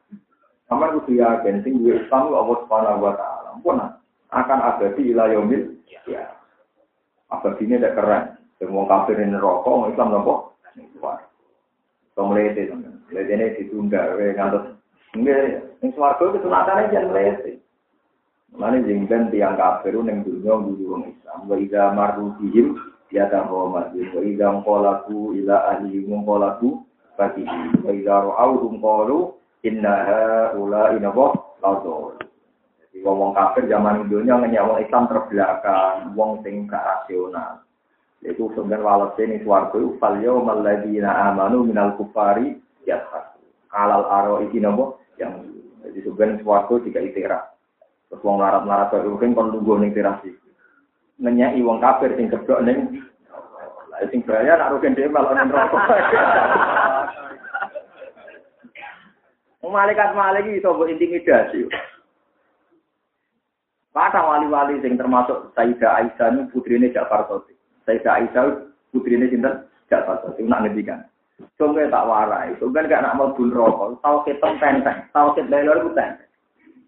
Sama 0.65 0.97
itu 0.97 1.21
yakin 1.21 1.61
sing 1.61 1.85
gue 1.85 1.93
Islam 1.93 2.33
Allah 2.33 2.57
Subhanahu 2.65 3.05
wa 3.05 3.13
taala. 3.13 3.49
Pun 3.61 3.77
akan 4.33 4.59
abadi 4.65 5.13
ila 5.13 5.29
yaumil 5.29 5.77
ya. 6.09 6.25
Abadi 7.29 7.69
ini 7.69 7.77
tidak 7.77 8.01
keren. 8.01 8.23
Semua 8.57 8.89
kafir 8.89 9.21
ini 9.21 9.37
rokok, 9.37 9.93
Islam 9.93 10.09
nopo? 10.09 10.57
Wah. 10.97 11.21
Kemudian 12.17 12.57
itu, 12.57 12.73
ini 13.13 13.45
ditunda, 13.61 14.17
ngantuk 14.17 14.76
Nggih, 15.15 15.79
ning 15.79 15.91
swarga 15.95 16.23
itu 16.27 16.43
sunatane 16.43 16.91
jan 16.91 17.07
mlete. 17.07 17.63
Mane 18.57 18.83
jengben 18.83 19.31
tiang 19.31 19.55
kafir 19.55 19.95
ning 20.03 20.25
dunya 20.27 20.51
guru 20.51 20.83
wong 20.97 21.03
Islam. 21.07 21.47
Wa 21.47 21.55
idza 21.55 21.95
marru 21.95 22.35
bihim 22.41 22.75
ya 23.13 23.31
tahoma. 23.31 23.87
Wa 23.93 24.21
idza 24.25 24.47
qalaku 24.67 25.37
ila 25.39 25.55
ahli 25.77 26.03
qalaku 26.03 26.69
bagi 27.15 27.47
wa 27.85 27.91
idza 27.95 28.15
ra'awhum 28.27 28.83
qalu 28.83 29.31
inna 29.63 29.93
haula 30.03 30.91
inaba 30.97 31.39
ladol. 31.63 32.19
Jadi 32.83 32.97
wong 33.05 33.31
kafir 33.31 33.63
zaman 33.71 34.11
dunya 34.11 34.35
ngenyek 34.35 34.65
wong 34.65 34.77
Islam 34.83 35.03
terbelakang, 35.07 36.17
wong 36.17 36.41
sing 36.43 36.67
gak 36.67 36.83
rasional. 36.83 37.63
Yaitu 38.25 38.49
sebenarnya 38.57 38.83
walase 38.83 39.21
ini 39.23 39.45
swarga 39.45 39.77
fal 40.01 40.17
yawmal 40.17 40.65
ladzina 40.65 41.29
amanu 41.29 41.61
minal 41.61 41.93
kufari 41.95 42.57
yadhak 42.89 43.36
alal 43.73 44.07
aro 44.07 44.33
iki 44.45 44.61
nopo 44.61 45.01
yang 45.19 45.43
jadi 45.83 46.03
sebenarnya 46.07 46.43
suatu 46.43 46.79
jika 46.83 46.99
itera 47.03 47.39
terus 48.07 48.23
wong 48.23 48.39
larat 48.39 48.63
larat 48.63 48.91
kan 48.93 49.31
kon 49.35 49.51
tunggu 49.51 49.79
ning 49.79 49.91
teras 49.91 50.19
iki 50.23 50.37
ngenyai 51.19 51.59
wong 51.65 51.81
kafir 51.81 52.13
sing 52.15 52.29
keblok 52.29 52.63
ning 52.63 53.03
lah 53.91 54.05
sing 54.13 54.21
bayar 54.23 54.61
nak 54.61 54.77
rugen 54.77 54.93
dhewe 54.93 55.09
malah 55.09 55.33
nang 55.33 55.49
rokok 55.49 55.81
Malaikat 59.67 60.15
malaikat 60.15 60.63
itu 60.63 60.69
buat 60.71 60.87
intimidasi. 60.87 61.67
Kata 63.91 64.21
wali-wali 64.21 64.79
sing 64.79 64.95
termasuk 64.95 65.51
Sayyidah 65.57 65.91
Aisyah 66.05 66.29
ini 66.29 66.41
putrinya 66.53 66.87
Ja'far 66.93 67.25
Soti. 67.27 67.51
Sayyidah 67.83 68.13
Aisyah 68.21 68.43
putrinya 68.93 69.27
Sinten 69.27 69.65
Ja'far 69.89 70.21
Soti. 70.23 70.45
Nak 70.45 70.63
ngendikan. 70.63 71.03
Sungguh 71.37 71.85
tak 71.93 72.07
warai, 72.09 72.57
sungguh 72.57 72.81
gak 72.89 73.05
nak 73.05 73.13
mau 73.13 73.29
bun 73.37 73.53
rokok, 73.53 74.01
tau 74.01 74.25
kita 74.25 74.57
tenteng, 74.57 75.05
tau 75.13 75.37
kita 75.37 75.45
lelor 75.53 75.85
itu 75.85 75.93
tenteng. 75.93 76.25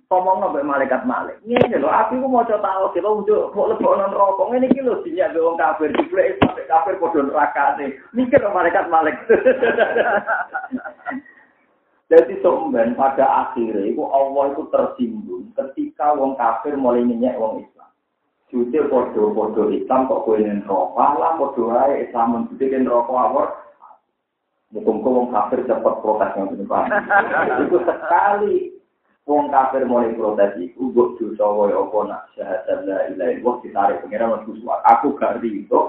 Ngomong 0.09 0.41
nabe 0.41 0.65
malaikat 0.65 1.05
malik, 1.05 1.37
ini 1.45 1.77
loh, 1.77 1.93
aku 1.93 2.17
mau 2.17 2.41
coba 2.41 2.81
tau 2.81 2.89
kita 2.97 3.05
untuk 3.05 3.53
mau 3.53 3.69
lebih 3.69 3.85
non 3.85 4.09
rokok, 4.09 4.49
ini 4.57 4.65
kilo 4.73 5.05
sinyal 5.05 5.37
doang 5.37 5.53
kafir, 5.53 5.93
dibeli 5.93 6.33
sampai 6.41 6.65
kafir 6.65 6.97
kodon 6.97 7.29
neraka 7.29 7.77
nih, 7.77 7.93
mikir 8.17 8.41
malaikat 8.49 8.89
malik. 8.89 9.13
Jadi 12.09 12.41
sumben 12.41 12.97
pada 12.97 13.53
akhirnya 13.53 13.85
itu 13.85 14.01
Allah 14.01 14.49
itu 14.49 14.65
tersinggung 14.73 15.53
ketika 15.53 16.17
wong 16.17 16.33
kafir 16.41 16.73
mulai 16.73 17.05
minyak 17.05 17.37
wong 17.37 17.61
Islam. 17.61 17.93
Jute 18.49 18.81
podo-podo 18.89 19.69
Islam 19.69 20.09
kok 20.09 20.25
kue 20.25 20.41
rokok 20.41 21.21
lah 21.21 21.37
podo 21.37 21.69
ae 21.69 22.09
Islam 22.09 22.49
menjadi 22.49 22.81
rokok 22.81 23.13
awal 23.13 23.45
Muka-muka 24.69 25.09
wong 25.09 25.27
kafir 25.33 25.65
cepat 25.65 25.95
protes 26.05 26.29
yang. 26.37 26.53
Itu 27.65 27.77
sekali 27.81 28.77
wong 29.25 29.49
kafir 29.49 29.81
mulai 29.89 30.13
protes 30.13 30.53
itu, 30.61 30.93
gue 30.93 31.17
dosa 31.17 31.45
woy 31.49 31.73
opo 31.73 32.05
nak 32.05 32.29
syahadat 32.37 32.85
la 32.85 33.09
ilaha 33.09 33.33
illallah 33.33 33.55
ditarik 33.65 33.97
pengiran 34.05 34.37
mas 34.37 34.45
kuswa. 34.45 34.77
Aku 34.85 35.17
gak 35.17 35.41
itu 35.41 35.81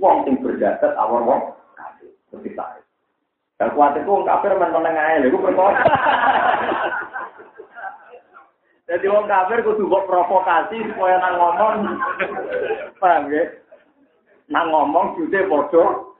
wong 0.00 0.24
sing 0.24 0.40
berjasad 0.40 0.96
awal 0.96 1.28
wong 1.28 1.40
kafir 1.76 2.08
terus 2.32 2.40
ditarik. 2.40 2.84
Dan 3.60 3.72
kuatir 3.76 4.04
wong 4.08 4.24
kafir 4.24 4.52
meneng 4.56 4.96
aja, 4.96 5.28
gue. 5.28 5.50
Jadi 8.86 9.06
wong 9.12 9.24
kafir 9.28 9.60
kudu 9.60 9.92
kok 9.92 10.06
provokasi 10.08 10.78
supaya 10.88 11.20
nang 11.20 11.34
ngomong, 11.36 12.00
paham 12.96 13.28
ya? 13.28 13.44
Nang 14.48 14.72
ngomong 14.72 15.18
jute 15.18 15.44
bodoh, 15.50 16.16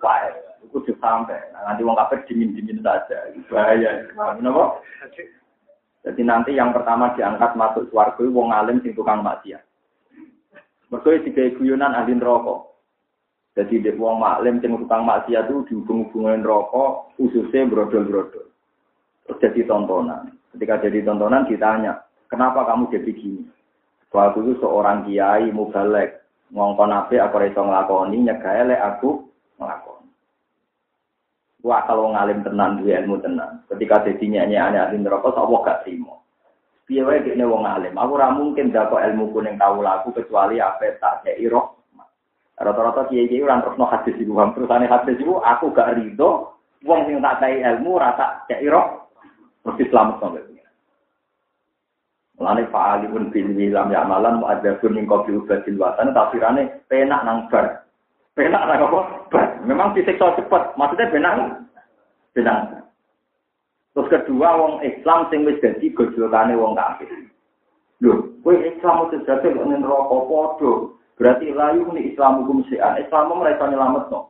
baik. 0.66 0.72
kudu 0.74 0.92
sampai. 0.98 1.38
Nah, 1.54 1.62
nanti 1.70 1.86
wong 1.86 1.94
kafir 1.94 2.26
dingin-dingin 2.26 2.82
saja. 2.82 3.30
Bahaya. 3.46 4.02
Kenapa? 4.34 4.82
Jadi 6.06 6.22
nanti 6.22 6.54
yang 6.54 6.70
pertama 6.70 7.14
diangkat 7.14 7.54
masuk 7.58 7.90
suarga 7.90 8.22
wong 8.22 8.50
alim 8.50 8.82
sing 8.82 8.94
tukang 8.94 9.22
maksiat. 9.22 9.62
Mergo 10.90 11.10
tiga 11.22 11.50
guyonan 11.58 11.98
ahli 11.98 12.14
rokok. 12.14 12.78
Jadi 13.58 13.82
dek 13.82 13.98
wong 13.98 14.22
maklim 14.22 14.62
sing 14.62 14.70
tukang 14.78 15.02
maksiat 15.02 15.50
itu 15.50 15.66
dihubung-hubungin 15.66 16.46
rokok, 16.46 17.10
khususnya 17.18 17.66
brodol-brodol. 17.66 18.46
Terus 19.26 19.40
jadi 19.42 19.66
tontonan. 19.66 20.30
Ketika 20.54 20.86
jadi 20.86 21.02
tontonan 21.02 21.50
ditanya, 21.50 22.06
kenapa 22.30 22.62
kamu 22.70 22.86
jadi 22.94 23.10
gini? 23.10 23.42
Waktu 24.14 24.38
itu 24.46 24.52
seorang 24.62 25.04
kiai 25.04 25.50
mubalek 25.50 26.22
ngongkon 26.54 26.94
ape 26.94 27.18
aku 27.18 27.42
iso 27.42 27.60
nglakoni 27.60 28.22
nyegae 28.22 28.62
aku 28.78 29.25
nglakoni. 29.25 29.25
Wah 31.66 31.82
kalau 31.82 32.14
ngalim 32.14 32.46
tenan 32.46 32.78
dua 32.78 33.02
ilmu 33.02 33.18
tenan. 33.18 33.66
Ketika 33.66 34.06
jadi 34.06 34.22
nyanyi 34.22 34.78
ahli 34.78 35.02
neraka, 35.02 35.34
tak 35.34 35.50
gak 35.50 35.82
terima. 35.82 36.14
Piye 36.86 37.02
wae 37.02 37.18
dekne 37.18 37.42
wong 37.42 37.66
alim. 37.66 37.98
Aku 37.98 38.14
ora 38.14 38.30
mungkin 38.30 38.70
dapat 38.70 39.10
ilmu 39.10 39.34
kuning 39.34 39.58
tahu 39.58 39.82
laku 39.82 40.14
kecuali 40.14 40.62
apa 40.62 40.94
tak 41.02 41.26
kei 41.26 41.50
roh. 41.50 41.74
Rata-rata 42.54 43.10
kiai-kiai 43.10 43.42
ora 43.42 43.58
terus 43.58 43.74
no 43.82 43.90
hadis 43.90 44.14
iku. 44.14 44.38
Terusane 44.54 44.86
hadis 44.86 45.18
iku 45.18 45.42
aku 45.42 45.74
gak 45.74 45.98
rido 45.98 46.54
wong 46.86 47.10
sing 47.10 47.18
tak 47.18 47.42
kei 47.42 47.58
ilmu 47.58 47.98
rata 47.98 48.46
kei 48.46 48.70
roh. 48.70 49.10
Mesti 49.66 49.90
selamat 49.90 50.22
sampai 50.22 50.46
Mulane 52.36 52.68
fa'alipun 52.68 53.32
bil 53.32 53.48
wilam 53.56 53.88
ya 53.88 54.04
malan 54.04 54.44
mu'adzabun 54.44 54.92
min 54.92 55.08
qabli 55.08 55.40
ubadil 55.40 55.80
watan 55.80 56.12
tafsirane 56.12 56.84
penak 56.84 57.24
nang 57.24 57.48
bar. 57.48 57.85
Penak 58.36 58.68
lah 58.68 58.76
kok. 58.84 59.32
Memang 59.64 59.96
disiksa 59.96 60.36
cepat. 60.36 60.76
Maksudnya 60.76 61.08
benang. 61.08 61.64
Benang. 62.36 62.84
Terus 63.96 64.12
kedua, 64.12 64.60
wong 64.60 64.84
Islam 64.84 65.32
sing 65.32 65.48
wis 65.48 65.56
dadi 65.64 65.88
gojolane 65.88 66.52
wong 66.52 66.76
kafir. 66.76 67.08
Lho, 68.04 68.36
kowe 68.44 68.52
Islam 68.52 69.08
itu 69.08 69.24
dadi 69.24 69.56
kok 69.56 69.64
ning 69.64 69.80
neraka 69.80 70.16
padha. 70.28 70.72
Berarti 71.16 71.48
layu 71.48 71.88
ni 71.96 72.12
Islam 72.12 72.44
hukum 72.44 72.60
sian. 72.68 73.00
Islam 73.00 73.32
mau 73.32 73.40
mereka 73.40 73.72
nyelamet 73.72 74.04
no. 74.12 74.28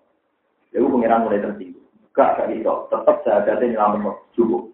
Lalu 0.70 0.86
pengiran 0.86 1.26
mulai 1.26 1.42
tersinggung. 1.42 1.82
Gak, 2.14 2.38
gak 2.38 2.54
iso. 2.54 2.86
Tetap 2.94 3.26
saya 3.26 3.42
ada 3.42 3.58
nyelamet 3.58 4.06
no. 4.06 4.22
Cukup. 4.38 4.70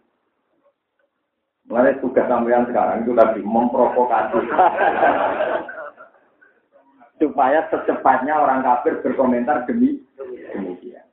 Mulai 1.73 1.97
tugas 2.05 2.29
sampean 2.29 2.69
sekarang 2.69 3.09
itu 3.09 3.17
tadi 3.17 3.41
memprovokasi. 3.41 4.45
Supaya 7.23 7.71
secepatnya 7.71 8.35
orang 8.35 8.67
kafir 8.67 8.99
berkomentar 8.99 9.63
demi 9.71 10.03
demikian. 10.51 11.07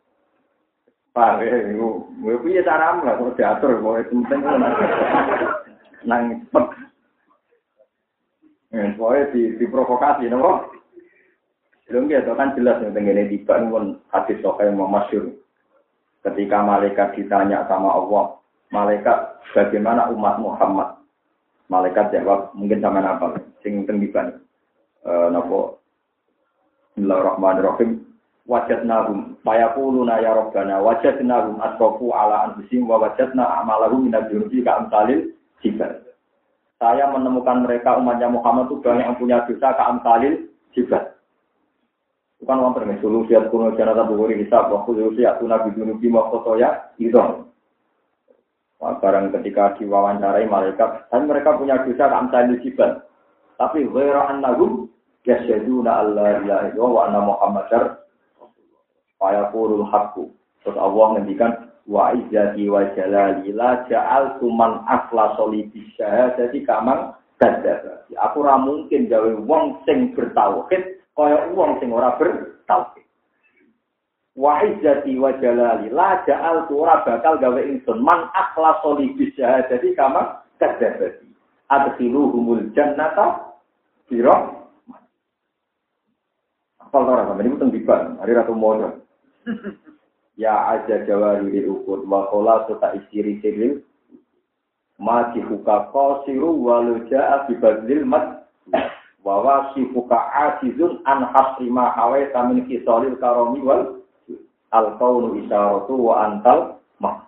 Pak, 1.14 1.46
gue 1.46 2.42
punya 2.42 2.66
cara 2.66 2.98
lah, 2.98 3.14
kalau 3.14 3.38
diatur, 3.38 3.78
gue 3.78 4.10
penting 4.10 4.42
nang 6.10 6.42
cepet. 6.50 6.66
Pokoknya 8.98 9.30
di, 9.34 9.42
diprovokasi, 9.62 10.34
nopo. 10.34 10.74
Belum 11.86 12.10
gitu 12.10 12.34
kan 12.38 12.54
jelas 12.54 12.82
yang 12.86 12.94
tenggine 12.94 13.30
tiba 13.30 13.58
pun 13.70 13.98
hadis 14.14 14.38
sokai 14.46 14.70
masyur. 14.74 15.34
Ketika 16.22 16.62
malaikat 16.62 17.18
ditanya 17.18 17.66
sama 17.66 17.94
Allah, 17.94 18.38
malaikat 18.74 19.42
bagaimana 19.58 20.10
umat 20.14 20.38
Muhammad? 20.42 21.02
Malaikat 21.70 22.14
jawab 22.14 22.54
mungkin 22.54 22.82
sama 22.82 23.02
apa? 23.02 23.42
Sing 23.66 23.90
tengiban. 23.90 24.38
E, 25.02 25.12
nopo 25.34 25.79
Bismillahirrahmanirrahim. 27.00 28.04
Wajadnahum 28.44 29.40
fayaquluna 29.48 30.20
ya 30.20 30.36
rabbana 30.36 30.84
wajadnahum 30.84 31.56
asrafu 31.64 32.12
ala 32.12 32.52
anfusihim 32.52 32.92
wa 32.92 33.00
wajadna 33.00 33.48
a'malahum 33.48 34.04
minad 34.04 34.28
dunubi 34.28 34.60
ka'amsalil 34.60 35.32
jibal. 35.64 35.96
Saya 36.76 37.08
menemukan 37.08 37.64
mereka 37.64 37.96
umatnya 37.96 38.28
Muhammad 38.28 38.68
itu 38.68 38.84
banyak 38.84 39.08
yang 39.08 39.16
punya 39.16 39.48
dosa 39.48 39.80
ka'amsalil 39.80 40.52
jibal. 40.76 41.16
Bukan 42.44 42.68
orang 42.68 42.76
permen 42.76 43.00
solusi 43.00 43.32
atau 43.32 43.48
kuno 43.48 43.80
jana 43.80 43.96
tabu 43.96 44.20
gori 44.20 44.36
hisab 44.36 44.68
waktu 44.68 45.00
solusi 45.00 45.24
atau 45.24 45.48
nabi 45.48 45.72
dunubi 45.72 46.12
foto 46.12 46.60
ya 46.60 46.92
itu. 47.00 47.16
Barang 48.76 49.32
ketika 49.40 49.80
diwawancarai 49.80 50.52
malaikat, 50.52 51.08
dan 51.08 51.32
mereka 51.32 51.56
punya 51.56 51.80
dosa 51.80 52.12
kamsal 52.12 52.60
jibal. 52.60 53.08
Tapi 53.56 53.88
ghera 53.88 54.36
annahum 54.36 54.89
yasyaduna 55.28 56.06
alla 56.06 56.40
ilaha 56.40 56.64
illallah 56.72 56.92
wa 56.96 57.02
anna 57.08 57.20
muhammadar 57.24 57.84
fayaqulul 59.20 59.86
haqqu. 59.92 60.32
Terus 60.64 60.78
Allah 60.80 61.06
ngendikan 61.16 61.52
wa 61.90 62.14
izzati 62.16 62.70
wa 62.72 62.86
jalali 62.96 63.52
la 63.52 63.84
ja'al 63.90 64.40
tuman 64.40 64.84
afla 64.88 65.36
solibi 65.36 65.84
syahadati 65.98 66.64
kamang 66.64 67.16
kadzdzaba. 67.40 68.08
Aku 68.30 68.44
ora 68.44 68.60
mungkin 68.60 69.08
gawe 69.08 69.32
wong 69.44 69.84
sing 69.88 70.16
bertauhid 70.16 71.02
kaya 71.16 71.52
wong 71.56 71.80
sing 71.80 71.92
ora 71.92 72.16
bertauhid. 72.20 73.06
Wa 74.40 74.64
izzati 74.64 75.20
wa 75.20 75.36
jalali 75.40 75.92
la 75.92 76.24
ja'al 76.24 76.68
ora 76.72 77.04
bakal 77.04 77.40
gawe 77.40 77.60
ingsun 77.60 78.00
man 78.04 78.32
akhlaso 78.36 78.96
li 79.00 79.12
bisyahadati 79.16 79.96
kama 79.96 80.44
kadzabati. 80.60 81.28
Adkhiluhumul 81.70 82.72
jannata 82.74 83.56
biro 84.10 84.59
Apal 86.90 87.06
ora 87.06 87.30
sampe 87.30 87.46
niku 87.46 87.62
teng 87.62 87.70
diban, 87.70 88.18
hari 88.18 88.34
ratu 88.34 88.58
mono. 88.58 88.98
Ya 90.40 90.56
aja 90.72 91.04
jawari 91.04 91.52
di 91.52 91.68
ukur 91.68 92.08
wa 92.08 92.32
qala 92.32 92.64
sota 92.64 92.96
isiri 92.96 93.44
siril 93.44 93.84
ma 94.96 95.36
dihuka 95.36 95.92
qasiru 95.92 96.56
walu 96.64 97.12
ja'a 97.12 97.44
bi 97.44 97.60
badlil 97.60 98.08
mat 98.08 98.48
Wawa 99.20 99.76
sifuka 99.76 100.32
asizun 100.32 101.04
an 101.04 101.28
hasrima 101.36 101.92
hawai 101.92 102.32
tamin 102.32 102.64
kisolil 102.72 103.20
karomi 103.20 103.60
wal 103.60 104.00
al 104.72 104.96
kaunu 104.96 105.44
isyaratu 105.44 105.92
wa 106.00 106.24
antal 106.24 106.80
mak. 107.04 107.28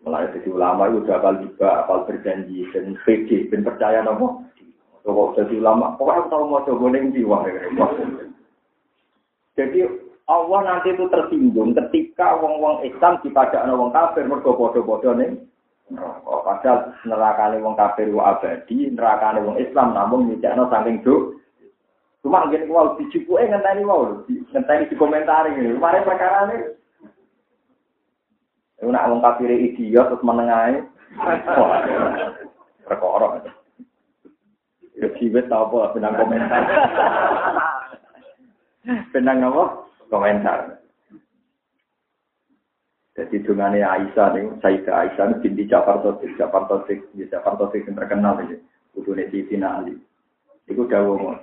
Mulai 0.00 0.32
jadi 0.32 0.48
ulama 0.48 0.88
itu 0.88 1.04
udah 1.06 1.16
apal 1.20 1.34
juga, 1.44 1.68
apal 1.84 2.08
berjanji, 2.08 2.66
dan 2.74 2.98
fikih, 3.04 3.52
dan 3.52 3.62
percaya 3.62 4.02
nopo. 4.02 4.42
Kok 5.02 5.34
jadi 5.34 5.58
ulama, 5.58 5.98
pokoknya 5.98 6.18
aku 6.22 6.28
tahu 6.30 6.44
mau 6.46 6.62
coba 6.62 6.86
neng 6.94 7.10
jiwa. 7.10 7.42
Jadi 9.58 9.78
Allah 10.30 10.60
nanti 10.62 10.94
itu 10.94 11.10
tersinggung 11.10 11.74
ketika 11.74 12.38
wong-wong 12.38 12.86
Islam 12.86 13.18
dipadak 13.26 13.66
wong 13.66 13.90
kafir 13.90 14.22
mergo 14.30 14.54
bodoh-bodoh 14.54 15.18
nih 15.18 15.34
neraka. 15.90 16.34
Padahal 16.46 16.78
nerakane 17.04 17.56
wong 17.60 17.74
kafir 17.74 18.08
wa 18.14 18.38
abadi, 18.38 18.88
nerakane 18.94 19.42
wong 19.42 19.58
Islam 19.58 19.92
namun 19.92 20.30
nyicakno 20.30 20.70
saking 20.70 21.02
do. 21.02 21.36
Cuma 22.22 22.46
ngene 22.46 22.70
kuwi 22.70 23.02
dicukuke 23.02 23.50
ngenteni 23.50 23.82
wae, 23.82 24.14
ngenteni 24.54 24.86
di 24.86 24.94
komentar 24.94 25.50
ini. 25.50 25.74
Mare 25.74 26.06
perkara 26.06 26.46
ini. 26.54 26.58
Iku 28.78 28.90
nak 28.94 29.10
wong 29.10 29.18
kafir 29.18 29.50
idiot 29.50 30.06
terus 30.14 30.22
menengahe. 30.22 30.86
Perkara. 32.86 33.42
Ya 35.02 35.08
siwet 35.18 35.50
tau 35.50 35.66
apa 35.66 35.98
benang 35.98 36.14
komentar. 36.14 36.62
benang 39.10 39.42
apa? 39.42 39.64
Komentar. 40.06 40.58
Jadi 43.12 43.44
dungane 43.44 43.82
Aisyah 43.82 44.28
nih, 44.32 44.46
Sayyidah 44.62 44.94
Aisyah 44.94 45.42
binti 45.42 45.68
Jafar 45.68 46.00
Tosik, 46.00 46.32
Jafar 46.40 46.64
Tosik, 46.64 47.04
Jafar 47.28 47.60
Tosik 47.60 47.84
yang 47.84 47.98
terkenal 47.98 48.40
ini, 48.40 48.56
kudune 48.96 49.28
Siti 49.28 49.58
Ali. 49.60 50.00
Iku 50.70 50.88
dawuh 50.88 51.36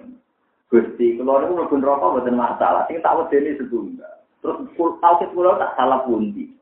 Gusti, 0.69 1.17
kalau 1.17 1.41
niku 1.41 1.53
mlebu 1.57 1.75
neraka 1.81 2.05
mboten 2.13 2.37
masalah, 2.37 2.85
sing 2.85 3.01
tak 3.01 3.17
wedeni 3.17 3.57
setunggal. 3.57 4.21
Terus 4.37 4.69
tauhid 5.01 5.29
kula 5.33 5.57
tak 5.57 5.73
salah 5.73 6.05
pundi. 6.05 6.53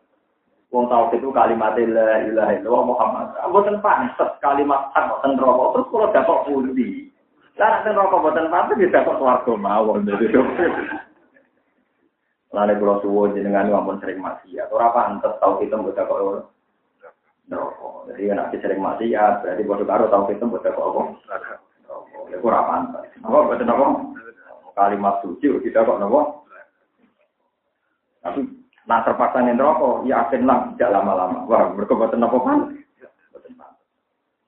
Wong 0.67 0.91
tauhid 0.91 1.23
itu 1.23 1.31
kalimat 1.31 1.79
la 1.79 2.27
ilaha 2.27 2.51
illallah 2.59 2.83
Muhammad. 2.83 3.27
Mboten 3.47 3.79
pantes 3.79 4.31
kalimat 4.43 4.91
hak 4.91 5.07
mboten 5.07 5.39
neraka. 5.39 5.63
Terus 5.71 5.87
kula 5.87 6.07
dapat 6.11 6.37
pundi. 6.43 7.07
Lah 7.55 7.87
nek 7.87 7.95
neraka 7.95 8.15
mboten 8.19 8.51
pantes 8.51 8.75
ya 8.83 8.91
dapat 8.91 9.15
swarga 9.15 9.53
mawon. 9.55 10.03
Lalu 12.47 12.73
kalau 12.79 12.99
suwo 13.03 13.31
jenengan 13.31 13.71
ngomong 13.71 13.99
sering 14.03 14.23
maksiat, 14.23 14.71
ora 14.71 14.91
pantes 14.91 15.35
tau 15.39 15.59
kita 15.59 15.79
buat 15.79 15.95
kok 15.95 16.11
ora. 16.11 16.43
Neraka. 17.47 18.11
Jadi 18.11 18.27
kan 18.27 18.51
sering 18.51 18.79
maksiat, 18.83 19.33
berarti 19.43 19.63
bodoh 19.63 19.87
karo 19.87 20.11
tau 20.11 20.27
kita 20.27 20.43
buat 20.51 20.67
kok 20.67 20.75
apa? 20.75 21.01
Neraka. 21.31 21.55
Ya 22.27 22.37
ora 22.43 22.59
pantes. 22.67 23.07
Apa 23.23 23.37
boten 23.47 23.71
apa? 23.71 23.85
Kalimat 24.75 25.15
suci 25.23 25.47
kita 25.63 25.87
kok 25.87 25.95
nopo? 25.95 26.43
Tapi 28.19 28.66
nah 28.87 29.03
terpaksa 29.03 29.43
nih 29.43 29.53
neraka, 29.53 30.07
ya 30.07 30.23
lah 30.47 30.71
tidak 30.73 30.93
lama-lama. 30.95 31.43
Wah, 31.45 31.75
mereka 31.75 31.99
boten 31.99 32.23
apa 32.23 32.37
pan? 32.39 32.59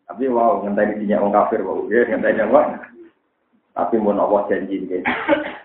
Tapi 0.10 0.26
wow, 0.26 0.64
ngenteni 0.66 1.06
dinya 1.06 1.22
wong 1.22 1.36
kafir, 1.36 1.62
wow, 1.62 1.86
ya 1.92 2.08
ngenteni 2.08 2.42
apa? 2.42 2.88
Tapi 3.76 3.96
mau 4.00 4.16
Allah 4.16 4.48
janji 4.48 4.80
ini, 4.80 5.04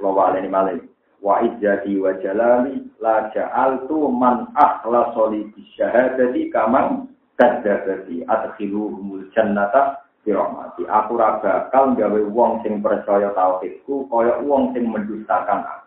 lo 0.03 0.13
wale 0.13 0.43
ini 0.43 0.51
malah 0.51 0.77
wa 1.25 1.41
izzati 1.41 1.97
wa 1.97 2.13
jalali 2.21 2.85
la 3.01 3.33
ja'altu 3.33 4.13
man 4.13 4.53
akhlasa 4.53 5.33
li 5.33 5.49
bisyahadati 5.57 6.53
kaman 6.53 7.09
kadzdzabati 7.41 8.29
adkhiluhumul 8.29 9.25
jannata 9.33 10.05
bi 10.21 10.37
rahmati 10.37 10.85
aku 10.85 11.17
ora 11.17 11.41
bakal 11.41 11.97
gawe 11.97 12.21
wong 12.29 12.61
sing 12.61 12.85
percaya 12.85 13.33
tauhidku 13.33 14.05
kaya 14.13 14.37
wong 14.45 14.77
sing 14.77 14.85
mendustakan 14.93 15.65
aku 15.65 15.84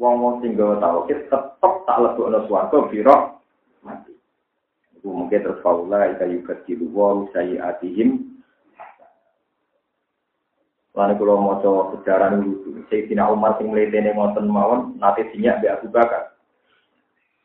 wong-wong 0.00 0.40
sing 0.40 0.56
gawe 0.56 0.80
tauhid 0.80 1.28
tetep 1.28 1.72
tak 1.84 1.98
lebokno 2.00 2.48
swarga 2.48 2.88
bi 2.88 3.04
rahmati 3.04 4.16
iku 4.96 5.08
mungkin 5.12 5.44
terus 5.44 5.60
faula 5.60 6.08
ika 6.08 6.24
yukadilu 6.24 6.88
wa 6.90 7.28
Lalu 10.90 11.22
kalau 11.22 11.38
mau 11.38 11.62
coba 11.62 11.94
sejarah 11.94 12.34
lucu, 12.34 12.82
Sayyidina 12.90 13.30
Umar 13.30 13.54
sing 13.56 13.70
melihatnya 13.70 14.10
ngoten 14.10 14.50
mawon, 14.50 14.98
nanti 14.98 15.22
sinyak 15.30 15.62
di 15.62 15.70
Abu 15.70 15.86
Bakar. 15.86 16.34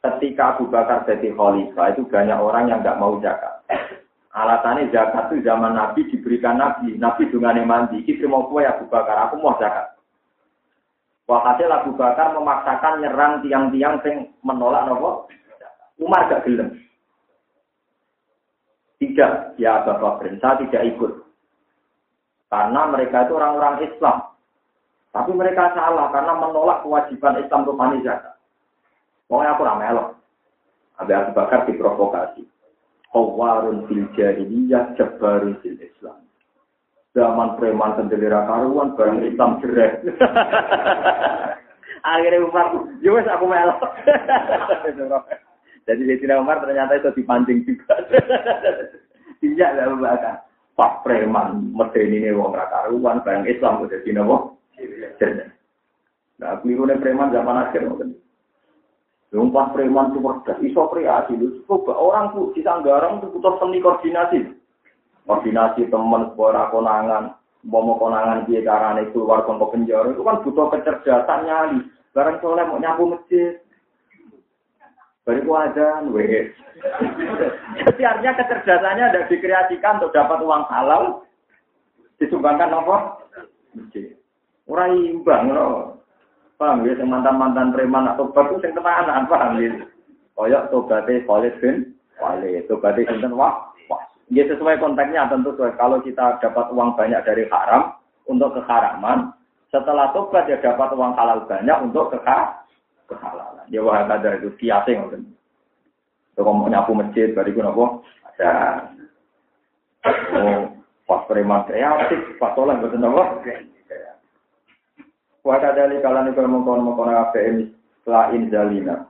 Ketika 0.01 0.57
Abu 0.57 0.65
Bakar 0.65 1.05
jadi 1.05 1.29
khalifah, 1.29 1.93
itu 1.93 2.09
banyak 2.09 2.41
orang 2.41 2.73
yang 2.73 2.81
nggak 2.81 2.97
mau 2.97 3.21
zakat. 3.21 3.61
Alasannya 4.41 4.89
zakat 4.89 5.29
itu 5.29 5.45
zaman 5.45 5.77
Nabi 5.77 6.09
diberikan 6.09 6.57
Nabi, 6.57 6.97
Nabi 6.97 7.29
dengan 7.29 7.61
mandi. 7.69 8.01
Kita 8.01 8.25
mau 8.25 8.49
kue 8.49 8.65
Abu 8.65 8.89
Bakar, 8.89 9.29
aku 9.29 9.37
mau 9.37 9.55
zakat. 9.61 9.94
Walhasil 11.25 11.69
Abu 11.73 11.97
Bakar 11.97 12.37
memaksakan 12.37 13.01
nyerang 13.01 13.41
tiang-tiang 13.41 13.97
yang 14.05 14.29
menolak 14.45 14.85
nopo. 14.85 15.25
Umar 15.97 16.29
gak 16.29 16.45
gelem. 16.45 16.75
Tidak, 19.01 19.57
ya 19.57 19.81
Bapak 19.81 20.21
Bakar, 20.21 20.59
tidak 20.61 20.83
ikut. 20.95 21.11
Karena 22.51 22.81
mereka 22.87 23.25
itu 23.25 23.33
orang-orang 23.35 23.75
Islam. 23.89 24.17
Tapi 25.15 25.31
mereka 25.31 25.71
salah 25.71 26.11
karena 26.11 26.33
menolak 26.35 26.83
kewajiban 26.83 27.39
Islam 27.39 27.63
untuk 27.63 27.79
zakat. 28.03 28.35
Pokoknya 29.31 29.55
aku 29.55 29.63
ramelok. 29.63 30.07
Abi 30.99 31.11
Abu 31.15 31.31
Bakar 31.31 31.65
diprovokasi. 31.65 32.43
Kawarun 33.09 33.87
fil 33.87 34.11
jahiliyah 34.13 34.93
jabarun 34.99 35.55
fil 35.63 35.79
Islam. 35.79 36.24
Zaman 37.15 37.55
preman 37.55 37.95
sendiri 37.95 38.27
karuan 38.27 38.91
barang 38.99 39.23
Islam 39.23 39.63
jerek. 39.63 40.03
Akhirnya 42.05 42.43
Umar, 42.43 42.67
ya 43.01 43.17
aku 43.17 43.45
melok. 43.47 43.81
Jadi 45.87 46.01
Sayyidina 46.05 46.43
Umar 46.43 46.61
ternyata 46.61 46.99
itu 46.99 47.15
dipancing 47.15 47.63
juga. 47.63 47.95
Tidak 49.41 49.69
lah 49.73 49.95
bahkan. 49.95 50.35
Pak 50.75 51.07
preman, 51.07 51.71
medeni 51.71 52.19
ini 52.19 52.35
wong 52.35 52.51
rakaruan, 52.51 53.23
barang 53.23 53.47
Islam 53.47 53.87
udah 53.87 53.99
di 54.03 54.11
nopo. 54.11 54.59
Nah, 56.35 56.59
keliru 56.59 56.83
preman 56.99 57.31
zaman 57.31 57.63
akhir 57.63 57.87
mungkin. 57.87 58.19
Lumpah 59.31 59.71
preman 59.71 60.11
itu 60.11 60.19
cerdas, 60.19 60.59
iso 60.63 60.83
kreasi. 60.91 61.39
Coba 61.63 61.95
orang 61.95 62.35
tuh 62.35 62.51
di 62.51 62.61
Sanggarang 62.63 63.23
itu 63.23 63.31
butuh 63.35 63.55
seni 63.59 63.79
koordinasi. 63.79 64.64
Koordinasi 65.25 65.89
teman, 65.89 66.33
sebuah 66.33 66.69
konangan, 66.69 67.33
mau 67.65 67.97
konangan 67.97 68.45
dia 68.45 68.61
carane 68.61 69.09
keluar 69.09 69.41
ke 69.41 69.51
penjara 69.57 70.13
itu 70.13 70.21
kan 70.21 70.41
butuh 70.45 70.69
kecerdasan 70.69 71.49
nyali. 71.49 71.79
Barang 72.13 72.37
soleh 72.39 72.63
mau 72.63 72.79
nyapu 72.79 73.09
masjid, 73.11 73.59
Bariku 75.25 75.57
ada, 75.57 76.05
weh. 76.13 76.53
Jadi 77.81 78.01
artinya 78.05 78.37
kecerdasannya 78.37 79.05
ada 79.09 79.21
dikreasikan 79.25 79.97
untuk 79.97 80.13
dapat 80.13 80.37
uang 80.45 80.69
halal, 80.69 81.25
disumbangkan 82.21 82.69
apa? 82.69 83.25
Orang 84.69 84.93
imbang, 85.01 85.49
no. 85.49 85.97
Paham 86.55 86.87
ya, 86.87 86.95
mantan-mantan 87.03 87.73
preman 87.73 88.07
atau 88.15 88.31
bagus 88.31 88.63
yang 88.63 88.77
tenanan, 88.77 89.25
paham 89.27 89.59
ya. 89.59 89.73
Koyok 90.37 90.71
tobatnya 90.71 91.23
Khalid 91.27 91.53
bin 91.59 91.75
Walid, 92.21 92.63
tobatnya 92.69 93.09
sinten 93.11 93.35
wah. 93.35 93.74
Ya 94.33 94.43
sesuai 94.49 94.81
konteksnya 94.81 95.29
tentu 95.29 95.53
sesuai. 95.53 95.77
Kalau 95.77 96.01
kita 96.01 96.41
dapat 96.41 96.73
uang 96.73 96.97
banyak 96.97 97.21
dari 97.21 97.45
haram 97.49 97.93
untuk 98.25 98.57
keharaman, 98.57 99.29
setelah 99.69 100.09
tobat 100.17 100.49
ya 100.49 100.57
dapat 100.57 100.89
uang 100.97 101.13
halal 101.13 101.45
banyak 101.45 101.77
untuk 101.85 102.09
keharaman 102.09 102.65
kehalalan. 103.09 103.65
Ya 103.69 103.81
wah 103.81 104.05
ada 104.05 104.37
itu 104.37 104.53
kiate 104.57 104.97
ngoten. 104.97 105.29
Kalau 106.35 106.51
mau 106.51 106.67
nyapu 106.67 106.91
masjid, 106.91 107.31
bariku 107.31 107.63
nopo 107.63 108.03
ada. 108.35 108.83
Oh, 110.35 110.69
pas 111.07 111.25
preman 111.25 111.65
kreatif, 111.65 112.37
pas 112.37 112.53
soleh 112.53 112.75
betul 112.81 112.99
nopo. 112.99 113.23
Wah 115.45 115.61
ada 115.61 115.85
di 115.87 116.01
kalan 116.01 116.33
itu 116.33 116.41
mengkon 116.41 116.83
mengkon 116.83 117.13
apa 117.13 117.37
ini 117.39 117.69
selain 118.03 118.49
jalina. 118.49 119.05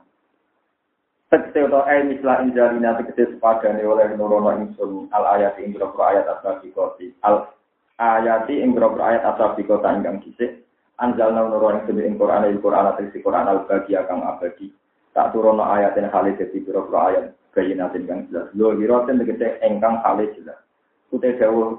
Tegese 1.26 1.66
atau 1.66 1.82
eh 1.90 2.06
mislah 2.06 2.38
injalina 2.46 2.94
tegese 3.02 3.34
sepadane 3.34 3.82
oleh 3.82 4.14
nurono 4.14 4.54
insun 4.62 5.10
al 5.10 5.26
ayat 5.34 5.58
ing 5.58 5.74
ayat 5.74 6.22
asal 6.22 6.62
koti 6.62 7.10
al 7.26 7.50
ayati 7.98 8.62
ing 8.62 8.78
ayat 8.78 9.26
asal 9.26 9.58
kota 9.58 9.90
ingkang 9.90 10.22
kisih 10.22 10.62
anjalna 11.02 11.50
nurun 11.50 11.82
sing 11.82 11.98
ing 11.98 12.14
Quran 12.14 12.46
ing 12.46 12.62
Quran 12.62 12.94
si 13.10 13.18
Quran 13.20 13.50
al 13.50 13.66
bagi 13.66 13.98
kang 14.06 14.22
abadi. 14.22 14.70
Tak 15.10 15.34
turono 15.34 15.66
ayat 15.66 15.98
yang 15.98 16.14
kali 16.14 16.38
jadi 16.38 16.62
biro 16.62 16.86
ayat 16.94 17.34
bayinatin 17.50 18.06
kang 18.06 18.20
jelas. 18.30 18.46
Lo 18.54 18.78
hiroten 18.78 19.18
tegese 19.18 19.58
engkang 19.66 19.98
kali 20.06 20.30
jelas. 20.38 20.62
Kute 21.10 21.34
dawuh 21.42 21.74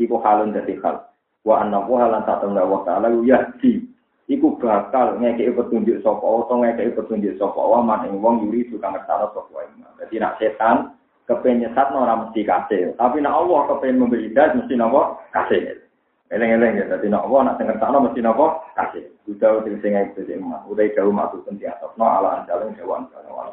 iku 0.00 0.24
halun 0.24 0.56
dadi 0.56 0.80
hal. 0.80 1.04
Wa 1.44 1.60
anna 1.60 1.84
wa 1.84 2.00
halan 2.00 2.24
tak 2.24 2.40
temen 2.40 2.56
wa 2.56 2.80
ta'ala 2.88 3.12
yahdi 3.20 3.83
iku 4.30 4.56
bakal 4.56 5.20
ngekeki 5.20 5.52
petunjuk 5.52 6.00
sapa 6.00 6.24
utawa 6.24 6.64
ngekeki 6.64 6.96
petunjuk 6.96 7.34
sapa 7.36 7.60
wa 7.60 7.80
man 7.84 8.08
ing 8.08 8.20
wong 8.24 8.48
yuri 8.48 8.64
tukang 8.72 8.96
ngertano 8.96 9.28
sapa 9.36 9.50
wae 9.52 9.68
dadi 10.00 10.16
nak 10.16 10.36
setan 10.40 10.96
kepengen 11.28 11.68
nyesat 11.68 11.88
ora 11.92 12.14
mesti 12.20 12.40
kasih 12.44 12.96
tapi 12.96 13.20
nak 13.20 13.36
Allah 13.36 13.60
kepengen 13.68 14.00
memberi 14.04 14.28
hidayah 14.28 14.56
mesti 14.56 14.74
napa? 14.76 15.20
Kasih 15.32 15.84
Eleng-eleng 16.32 16.80
ya, 16.80 16.88
tadi 16.88 17.12
nak 17.12 17.28
nak 17.28 17.60
denger 17.60 17.76
takno 17.78 18.00
mesti 18.00 18.24
nopo 18.24 18.64
kasih. 18.74 19.06
Udah 19.28 19.60
udah 19.60 19.76
sing 19.84 19.92
itu 19.92 20.24
sing 20.24 20.40
mah, 20.40 20.64
udah 20.66 20.88
jauh 20.96 21.12
masuk 21.12 21.44
pun 21.44 21.60
di 21.60 21.68
atas, 21.68 21.92
no 22.00 22.08
ala 22.08 22.42
anjaleng 22.42 22.72
hewan 22.80 23.06
kalau 23.12 23.52